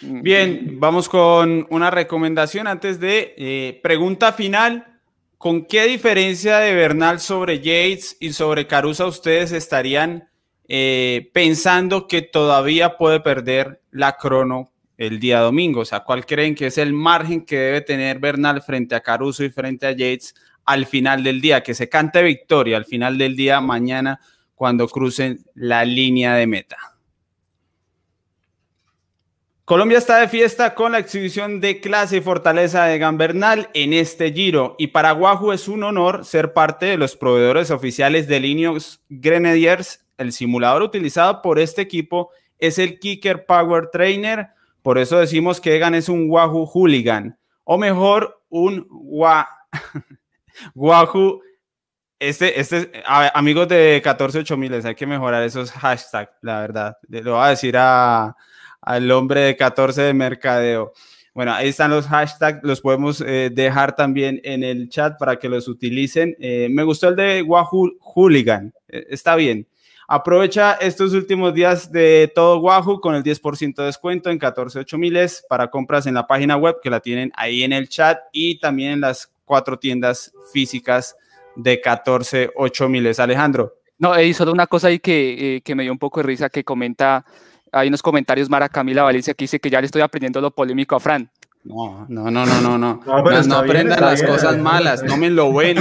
[0.00, 5.00] Bien, vamos con una recomendación antes de eh, pregunta final.
[5.38, 10.28] ¿Con qué diferencia de Bernal sobre Yates y sobre Caruso ustedes estarían
[10.68, 14.71] eh, pensando que todavía puede perder la crono
[15.06, 15.80] el día domingo?
[15.80, 19.44] O sea, ¿cuál creen que es el margen que debe tener Bernal frente a Caruso
[19.44, 20.34] y frente a Yates
[20.64, 21.62] al final del día?
[21.62, 24.20] Que se cante victoria al final del día mañana
[24.54, 26.76] cuando crucen la línea de meta.
[29.64, 34.32] Colombia está de fiesta con la exhibición de clase y fortaleza de Gambernal en este
[34.32, 39.00] giro y para Wahoo es un honor ser parte de los proveedores oficiales de Linux
[39.08, 40.04] Grenadiers.
[40.18, 44.48] El simulador utilizado por este equipo es el Kicker Power Trainer,
[44.82, 49.48] por eso decimos que Egan es un Wahoo Hooligan o mejor un Wa
[50.74, 51.40] Wahoo
[52.18, 56.96] este, este, a- amigos de 148000, hay que mejorar esos hashtags, la verdad.
[57.08, 58.36] Lo voy a decir a,
[58.80, 60.92] al hombre de 14 de mercadeo.
[61.34, 65.48] Bueno, ahí están los hashtags, los podemos eh, dejar también en el chat para que
[65.48, 66.36] los utilicen.
[66.38, 69.66] Eh, me gustó el de Wahoo Hooligan, eh, está bien.
[70.14, 75.70] Aprovecha estos últimos días de todo Wahoo con el 10% de descuento en 14.8000 para
[75.70, 79.00] compras en la página web que la tienen ahí en el chat y también en
[79.00, 81.16] las cuatro tiendas físicas
[81.56, 83.20] de 14.8000.
[83.20, 83.78] Alejandro.
[83.96, 86.50] No, Eddie, solo una cosa ahí que, eh, que me dio un poco de risa
[86.50, 87.24] que comenta,
[87.72, 90.94] hay unos comentarios Mara Camila Valencia que dice que ya le estoy aprendiendo lo polémico
[90.94, 91.30] a Fran.
[91.64, 93.00] No, no, no, no, no, no.
[93.06, 94.30] No, aprendan las bien.
[94.30, 95.80] cosas malas, tomen lo bueno.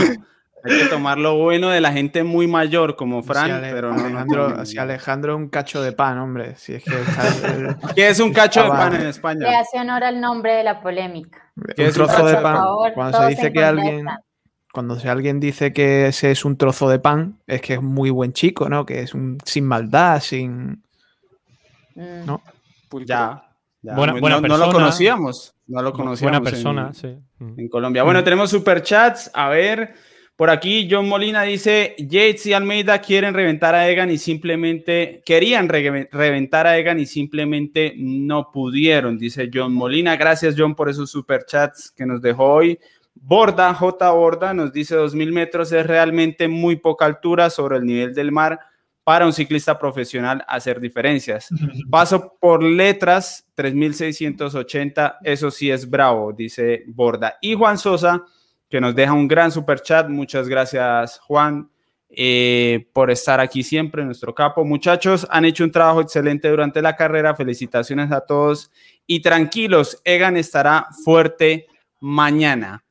[0.64, 3.94] Hay que tomar lo bueno de la gente muy mayor como Fran, Si Ale- pero
[3.94, 4.66] no, Alejandro, no, no.
[4.66, 6.56] si Alejandro es un cacho de pan, hombre.
[6.58, 8.96] Si es que está el- ¿Qué es un cacho de pan vale.
[8.98, 9.60] en Le España?
[9.60, 11.52] hace honor al nombre de la polémica.
[11.76, 12.56] ¿Qué un es un trozo de pan.
[12.58, 14.08] favor, Cuando se dice en que alguien,
[14.72, 18.32] cuando alguien dice que ese es un trozo de pan, es que es muy buen
[18.34, 18.86] chico, ¿no?
[18.86, 20.84] Que es un sin maldad, sin.
[21.96, 22.26] Mm.
[22.26, 22.42] ¿no?
[22.90, 23.08] Pulcro.
[23.08, 23.44] Ya.
[23.82, 23.96] ya.
[23.96, 25.56] Buena- no, buena no lo conocíamos.
[25.68, 26.22] No lo conocíamos.
[26.22, 27.18] Buena en- persona, sí.
[27.40, 27.60] Mm.
[27.60, 28.04] en Colombia.
[28.04, 29.30] Bueno, tenemos superchats.
[29.34, 29.94] A ver,
[30.42, 35.70] por aquí John Molina dice, Yates y Almeida quieren reventar a Egan y simplemente, querían
[35.70, 40.16] re- reventar a Egan y simplemente no pudieron, dice John Molina.
[40.16, 42.80] Gracias John por esos superchats que nos dejó hoy.
[43.14, 44.10] Borda, J.
[44.10, 48.60] Borda, nos dice 2.000 metros es realmente muy poca altura sobre el nivel del mar
[49.04, 51.50] para un ciclista profesional hacer diferencias.
[51.92, 57.36] Paso por letras, 3680, eso sí es bravo, dice Borda.
[57.42, 58.26] Y Juan Sosa,
[58.72, 60.08] que nos deja un gran super chat.
[60.08, 61.70] Muchas gracias, Juan,
[62.10, 64.64] eh, por estar aquí siempre, nuestro capo.
[64.64, 67.36] Muchachos, han hecho un trabajo excelente durante la carrera.
[67.36, 68.72] Felicitaciones a todos.
[69.06, 71.68] Y tranquilos, Egan estará fuerte
[72.00, 72.86] mañana.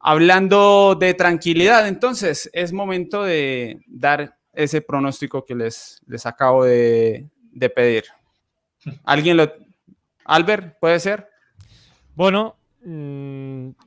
[0.00, 7.28] Hablando de tranquilidad, entonces es momento de dar ese pronóstico que les, les acabo de,
[7.52, 8.04] de pedir.
[9.04, 9.52] ¿Alguien lo...
[10.24, 11.28] Albert, puede ser?
[12.16, 12.56] Bueno,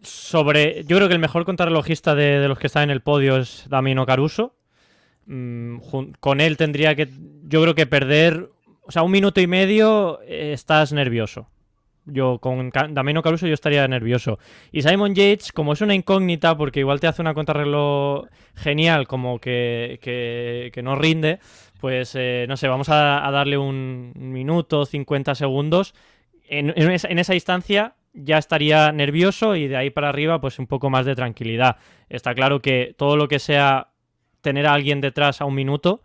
[0.02, 0.84] sobre.
[0.86, 3.66] Yo creo que el mejor contrarrelojista de, de los que están en el podio es
[3.70, 4.56] Damino Caruso.
[5.26, 5.78] Mm,
[6.20, 7.10] con él tendría que.
[7.44, 8.50] Yo creo que perder.
[8.84, 11.50] O sea, un minuto y medio eh, estás nervioso.
[12.06, 14.38] Yo con Damino Caruso yo estaría nervioso.
[14.72, 19.40] Y Simon Yates, como es una incógnita, porque igual te hace una contrarreloj genial, como
[19.40, 21.40] que, que, no rinde,
[21.82, 25.96] pues eh, no sé, vamos a, darle un minuto, 50 segundos.
[26.48, 30.68] En, esa, en esa instancia ya estaría nervioso y de ahí para arriba pues un
[30.68, 31.78] poco más de tranquilidad.
[32.10, 33.90] Está claro que todo lo que sea
[34.42, 36.02] tener a alguien detrás a un minuto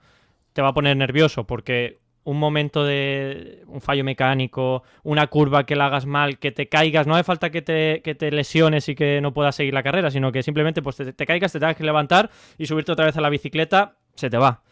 [0.53, 5.75] te va a poner nervioso porque un momento de un fallo mecánico, una curva que
[5.75, 8.95] la hagas mal, que te caigas, no hace falta que te, que te lesiones y
[8.95, 11.77] que no puedas seguir la carrera, sino que simplemente pues te, te caigas, te tengas
[11.77, 14.63] que levantar y subirte otra vez a la bicicleta, se te va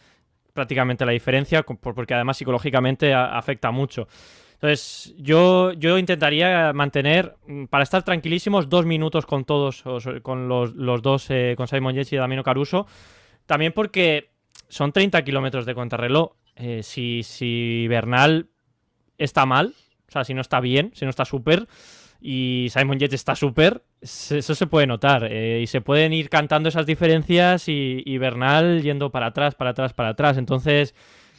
[0.59, 4.09] prácticamente la diferencia, porque además psicológicamente afecta mucho.
[4.61, 9.85] Entonces, yo, yo intentaría mantener, mm, para estar tranquilísimos, dos minutos con todos,
[10.23, 12.87] con los, los dos, eh, con Simon Yates y Damino Caruso.
[13.47, 14.33] También porque
[14.69, 16.33] son 30 kilómetros de contrarreloj.
[16.57, 18.49] Eh, si, si Bernal
[19.17, 19.75] está mal,
[20.09, 21.69] o sea, si no está bien, si no está súper,
[22.21, 25.29] y Simon Yates está súper, eso se puede notar.
[25.31, 29.71] eh, y se pueden ir cantando esas diferencias y, y Bernal yendo para atrás, para
[29.71, 30.37] atrás, para atrás.
[30.37, 30.97] Entonces,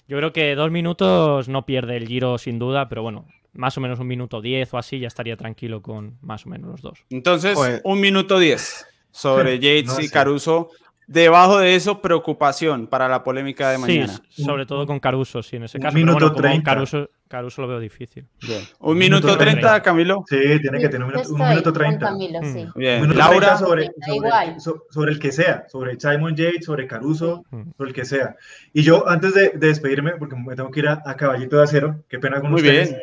[0.10, 3.81] Yo creo que dos minutos no pierde el giro sin duda, pero bueno, más o
[3.81, 7.06] menos un minuto diez o así ya estaría tranquilo con más o menos los dos.
[7.11, 7.81] Entonces, Joder.
[7.84, 10.10] un minuto diez sobre Yates No y.
[10.10, 10.72] Caruso.
[11.11, 14.14] Debajo de eso, preocupación para la polémica de Sí, mañana.
[14.14, 15.94] s- sobre todo con Caruso, sí, en ese Un caso.
[15.95, 16.72] pero minuto bueno, como 30.
[16.72, 18.27] Caruso, Caruso lo veo difícil.
[18.48, 18.61] Bien.
[18.80, 19.81] Un Minuto minuto treinta, treinta.
[19.81, 20.23] Camilo.
[20.30, 22.06] Sí, tiene que tener un un minuto con 30.
[22.10, 22.64] Camilo, sí.
[22.76, 22.80] Mm.
[22.80, 22.95] Bien.
[22.98, 24.61] Un minuto Laura, 30 sobre, Da sobre, igual.
[24.61, 27.72] so- sobre el que sea, sobre Simon Yates, sobre Caruso, Mm.
[27.76, 28.36] sobre el que sea.
[28.73, 31.64] Y yo, antes de, de despedirme, porque me tengo que ir a, a Caballito de
[31.64, 32.95] Acero, qué pena con Muy ustedes.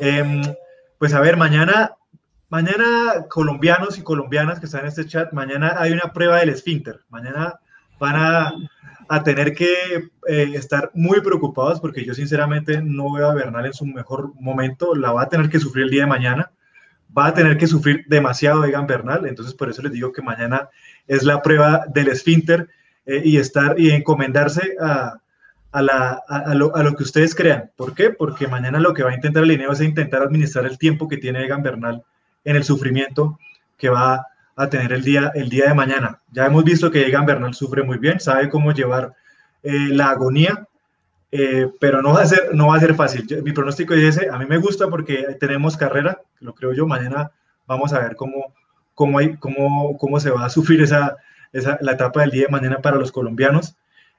[0.00, 0.16] bien.
[0.16, 0.42] Em,
[0.98, 1.92] pues a ver, mañana,
[2.54, 7.00] mañana colombianos y colombianas que están en este chat, mañana hay una prueba del esfínter.
[7.08, 7.58] Mañana
[7.98, 8.52] van a,
[9.08, 9.72] a tener que
[10.28, 14.94] eh, estar muy preocupados porque yo sinceramente no veo a Bernal en su mejor momento.
[14.94, 16.52] La va a tener que sufrir el día de mañana.
[17.16, 19.26] Va a tener que sufrir demasiado Egan Bernal.
[19.26, 20.68] Entonces por eso les digo que mañana
[21.08, 22.68] es la prueba del esfínter
[23.04, 25.14] eh, y estar y encomendarse a,
[25.72, 27.72] a, la, a, lo, a lo que ustedes crean.
[27.74, 28.10] ¿Por qué?
[28.10, 31.16] Porque mañana lo que va a intentar el Lineo es intentar administrar el tiempo que
[31.16, 32.04] tiene Egan Bernal
[32.44, 33.38] en el sufrimiento
[33.76, 34.26] que va
[34.56, 36.20] a tener el día, el día de mañana.
[36.30, 39.14] Ya hemos visto que Egan Bernal sufre muy bien, sabe cómo llevar
[39.62, 40.66] eh, la agonía,
[41.32, 43.26] eh, pero no va a ser, no va a ser fácil.
[43.42, 47.32] Mi pronóstico es ese, a mí me gusta porque tenemos carrera, lo creo yo, mañana
[47.66, 48.54] vamos a ver cómo,
[48.94, 51.16] cómo, hay, cómo, cómo se va a sufrir esa,
[51.52, 53.76] esa, la etapa del día de mañana para los colombianos.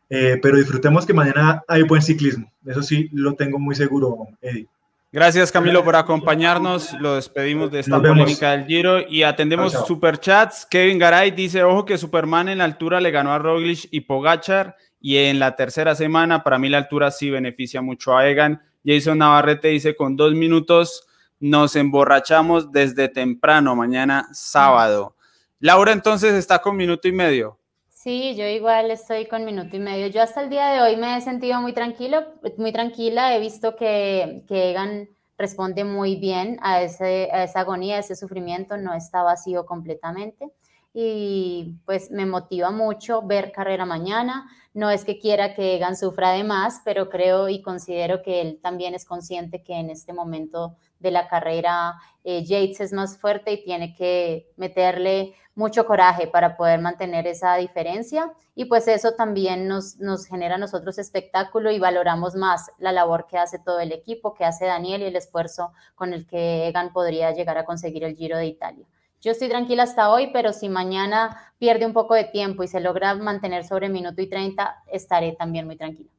[0.10, 2.52] Eh, pero disfrutemos que mañana hay buen ciclismo.
[2.66, 4.68] Eso sí, lo tengo muy seguro, Eddie.
[5.16, 6.92] Gracias Camilo por acompañarnos.
[7.00, 9.88] Lo despedimos de esta polémica del Giro y atendemos Chao, chao.
[9.88, 10.66] superchats.
[10.66, 14.76] Kevin Garay dice, ojo que Superman en la altura le ganó a Roglic y Pogachar
[15.00, 18.62] y en la tercera semana para mí la altura sí beneficia mucho a Egan.
[18.86, 21.08] Jason Navarrete dice, con dos minutos
[21.40, 25.16] nos emborrachamos desde temprano, mañana sábado.
[25.62, 27.58] Laura entonces está con minuto y medio.
[28.06, 30.06] Sí, yo igual estoy con minuto y medio.
[30.06, 32.24] Yo hasta el día de hoy me he sentido muy tranquilo,
[32.56, 33.36] muy tranquila.
[33.36, 35.10] He visto que, que Egan
[35.40, 40.52] responde muy bien a, ese, a esa agonía, a ese sufrimiento, no está vacío completamente.
[40.94, 44.52] Y pues me motiva mucho ver carrera mañana.
[44.76, 48.60] No es que quiera que Egan sufra de más, pero creo y considero que él
[48.62, 53.54] también es consciente que en este momento de la carrera eh, Yates es más fuerte
[53.54, 59.68] y tiene que meterle mucho coraje para poder mantener esa diferencia y pues eso también
[59.68, 63.92] nos, nos genera a nosotros espectáculo y valoramos más la labor que hace todo el
[63.94, 68.04] equipo, que hace Daniel y el esfuerzo con el que Egan podría llegar a conseguir
[68.04, 68.86] el Giro de Italia.
[69.22, 72.80] Yo estoy tranquila hasta hoy, pero si mañana pierde un poco de tiempo y se
[72.80, 76.10] logra mantener sobre minuto y 30, estaré también muy tranquila.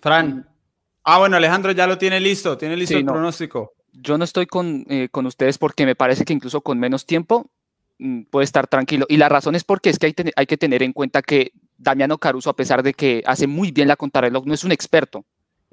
[0.00, 0.48] Fran.
[1.04, 3.12] Ah, bueno, Alejandro ya lo tiene listo, tiene listo Sí, el no.
[3.12, 3.74] pronóstico.
[3.92, 7.50] Yo no estoy con, eh, con ustedes porque me parece que incluso con menos tiempo
[8.30, 9.06] puede estar tranquilo.
[9.08, 12.18] Y la razón es porque es que hay, hay que tener en cuenta que Damiano
[12.18, 15.24] Caruso, a pesar de que hace muy bien la contrarreloj, no es un experto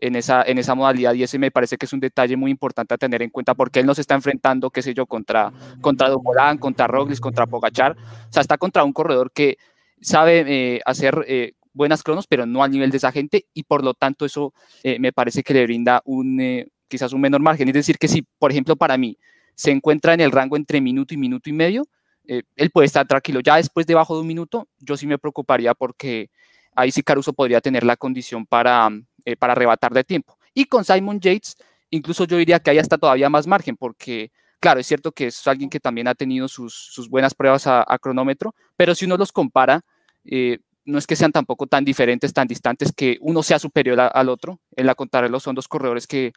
[0.02, 2.94] en esa, en esa modalidad y ese me parece que es un detalle muy importante
[2.94, 5.52] a tener en cuenta porque él no se está enfrentando, qué sé yo, contra,
[5.82, 7.92] contra Dumoulin, contra Roglic, contra Pogachar.
[7.92, 9.58] O sea, está contra un corredor que
[10.02, 13.84] sabe eh, hacer eh, buenas cronos, pero no al nivel de esa gente y por
[13.84, 17.68] lo tanto eso eh, me parece que le brinda un, quizás un menor margen.
[17.68, 19.18] Es decir, que si, por ejemplo, para mí
[19.56, 21.86] se encuentra en el rango entre minuto y minuto y medio,
[22.32, 23.40] eh, él puede estar tranquilo.
[23.40, 26.30] Ya después, debajo de un minuto, yo sí me preocuparía porque
[26.76, 28.88] ahí sí Caruso podría tener la condición para,
[29.26, 30.38] eh, para arrebatar de tiempo.
[30.54, 31.58] Y con Simon Yates,
[31.90, 35.48] incluso yo diría que ahí está todavía más margen, porque, claro, es cierto que es
[35.48, 39.32] alguien que también ha tenido sus, sus buenas pruebas a, cronómetro, pero si uno los
[39.32, 39.82] compara,
[40.24, 44.30] eh, no es que sean tampoco tan diferentes, tan distantes, que uno sea superior al
[44.30, 44.60] otro.
[44.76, 46.34] En la contrarreloj son dos corredores que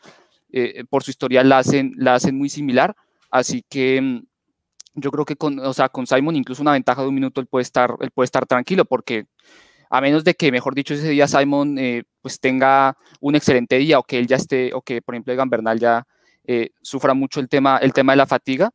[0.53, 2.97] eh, por su historia la hacen, la hacen muy similar,
[3.31, 4.32] así que mm,
[4.95, 7.47] yo creo que con, o sea, con Simon incluso una ventaja de un minuto él
[7.47, 9.27] puede estar, él puede estar tranquilo, porque
[9.91, 13.99] a menos de que, mejor dicho, ese día Simon eh, pues tenga un excelente día
[13.99, 16.07] o que él ya esté, o que por ejemplo Egan Bernal ya
[16.45, 18.71] eh, sufra mucho el tema, el tema de la fatiga,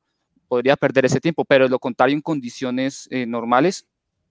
[0.48, 3.88] podría perder ese tiempo, pero lo contrario en condiciones eh, normales,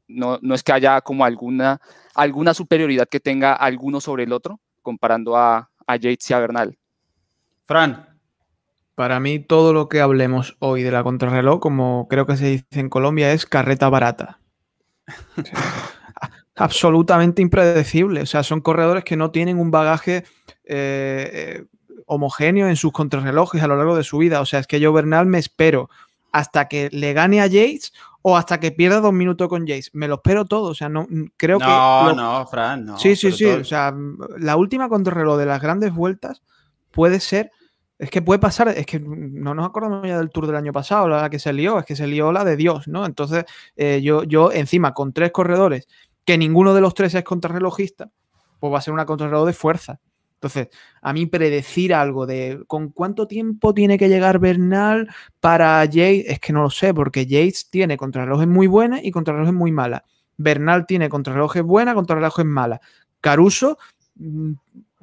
[0.08, 1.80] no, no es que haya como alguna,
[2.14, 6.78] alguna superioridad que tenga alguno sobre el otro, comparando a, a Yates y a Bernal.
[7.64, 8.15] Fran.
[8.96, 12.64] Para mí, todo lo que hablemos hoy de la contrarreloj, como creo que se dice
[12.80, 14.40] en Colombia, es carreta barata.
[15.36, 15.54] O sea,
[16.56, 18.22] absolutamente impredecible.
[18.22, 20.24] O sea, son corredores que no tienen un bagaje
[20.64, 21.64] eh, eh,
[22.06, 24.40] homogéneo en sus contrarrelojes a lo largo de su vida.
[24.40, 25.90] O sea, es que yo Bernal me espero
[26.32, 27.92] hasta que le gane a Yates
[28.22, 29.90] o hasta que pierda dos minutos con Yates.
[29.94, 30.70] Me lo espero todo.
[30.70, 31.06] O sea, no
[31.36, 31.66] creo que.
[31.66, 32.98] No, no, Fran, no.
[32.98, 33.44] sí, sí, sí.
[33.44, 33.94] todo- O sea,
[34.38, 36.40] la última contrarreloj de las grandes vueltas
[36.90, 37.50] puede ser.
[37.98, 41.08] Es que puede pasar, es que no nos acordamos ya del tour del año pasado,
[41.08, 43.06] la que se lió, es que se lió la de Dios, ¿no?
[43.06, 43.44] Entonces,
[43.74, 45.88] eh, yo, yo encima con tres corredores,
[46.24, 48.10] que ninguno de los tres es contrarrelojista,
[48.60, 50.00] pues va a ser una contrarreloj de fuerza.
[50.34, 50.68] Entonces,
[51.00, 55.08] a mí predecir algo de con cuánto tiempo tiene que llegar Bernal
[55.40, 59.54] para Yates, es que no lo sé, porque Yates tiene contrarrelojes muy buenas y contrarrelojes
[59.54, 60.02] muy malas.
[60.36, 62.80] Bernal tiene contrarrelojes buenas, contrarrelojes malas.
[63.22, 63.78] Caruso
[64.16, 64.52] mm,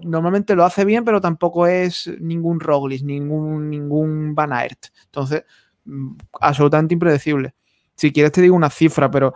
[0.06, 4.88] normalmente lo hace bien, pero tampoco es ningún Roglic, ningún, ningún Van Aert.
[5.06, 5.44] Entonces,
[5.86, 7.54] mm, absolutamente impredecible.
[7.96, 9.34] Si quieres te digo una cifra, pero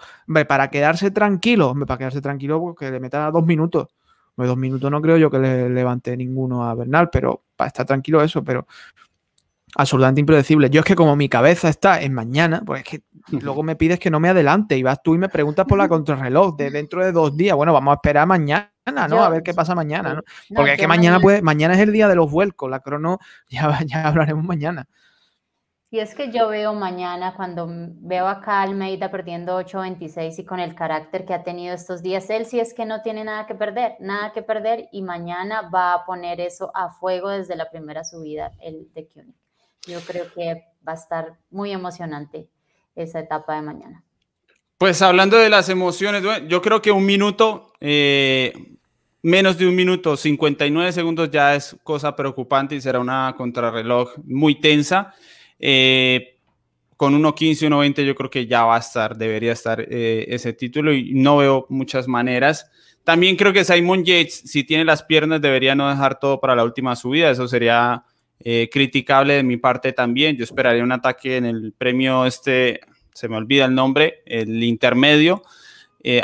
[0.47, 3.87] para quedarse tranquilo, para quedarse tranquilo, porque pues le metan a dos minutos.
[4.35, 8.21] Dos minutos no creo yo que le levante ninguno a Bernal, pero para estar tranquilo
[8.21, 8.67] eso, pero
[9.75, 10.69] absolutamente impredecible.
[10.69, 13.99] Yo es que como mi cabeza está en mañana, pues es que luego me pides
[13.99, 17.03] que no me adelante y vas tú y me preguntas por la contrarreloj de dentro
[17.03, 17.55] de dos días.
[17.55, 19.23] Bueno, vamos a esperar mañana, ¿no?
[19.23, 20.21] a ver qué pasa mañana, ¿no?
[20.55, 23.19] Porque es que mañana, pues, mañana es el día de los vuelcos, la crono,
[23.49, 24.87] ya, ya hablaremos mañana.
[25.89, 30.59] Y es que yo veo mañana, cuando veo acá a Almeida perdiendo 8.26 y con
[30.59, 33.55] el carácter que ha tenido estos días, él sí es que no tiene nada que
[33.55, 38.03] perder, nada que perder y mañana va a poner eso a fuego desde la primera
[38.03, 39.35] subida, el de Koenig.
[39.87, 42.49] Yo creo que va a estar muy emocionante
[42.93, 44.03] esa etapa de mañana.
[44.77, 48.76] Pues hablando de las emociones, yo creo que un minuto, eh,
[49.21, 54.59] menos de un minuto, 59 segundos ya es cosa preocupante y será una contrarreloj muy
[54.59, 55.13] tensa.
[55.59, 56.37] Eh,
[56.95, 60.91] con 1.15, 1.20 yo creo que ya va a estar, debería estar eh, ese título
[60.91, 62.69] y no veo muchas maneras.
[63.03, 66.63] También creo que Simon Yates, si tiene las piernas, debería no dejar todo para la
[66.63, 67.29] última subida.
[67.29, 68.03] Eso sería
[68.39, 70.35] eh, criticable de mi parte también.
[70.35, 72.81] Yo esperaría un ataque en el premio este,
[73.13, 75.43] se me olvida el nombre, el intermedio.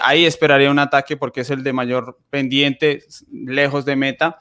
[0.01, 4.39] Ahí esperaría un ataque porque es el de mayor pendiente, lejos de meta.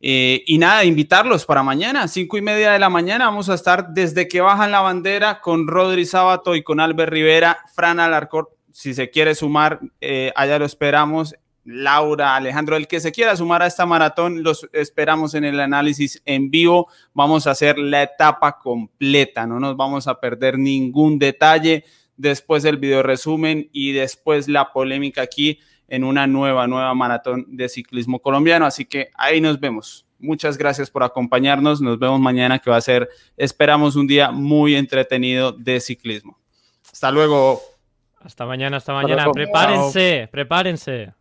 [0.00, 3.26] Eh, y nada, invitarlos para mañana, cinco y media de la mañana.
[3.26, 7.58] Vamos a estar desde que bajan la bandera con Rodri Sábato y con Albert Rivera,
[7.74, 11.34] Fran Alarcor, si se quiere sumar, eh, allá lo esperamos.
[11.64, 16.22] Laura, Alejandro, el que se quiera sumar a esta maratón, los esperamos en el análisis
[16.24, 16.88] en vivo.
[17.12, 21.84] Vamos a hacer la etapa completa, no nos vamos a perder ningún detalle.
[22.18, 27.68] Después el video resumen y después la polémica aquí en una nueva, nueva maratón de
[27.68, 28.66] ciclismo colombiano.
[28.66, 30.04] Así que ahí nos vemos.
[30.18, 31.80] Muchas gracias por acompañarnos.
[31.80, 36.38] Nos vemos mañana que va a ser, esperamos, un día muy entretenido de ciclismo.
[36.92, 37.62] Hasta luego.
[38.20, 39.30] Hasta mañana, hasta mañana.
[39.32, 41.14] Prepárense, prepárense.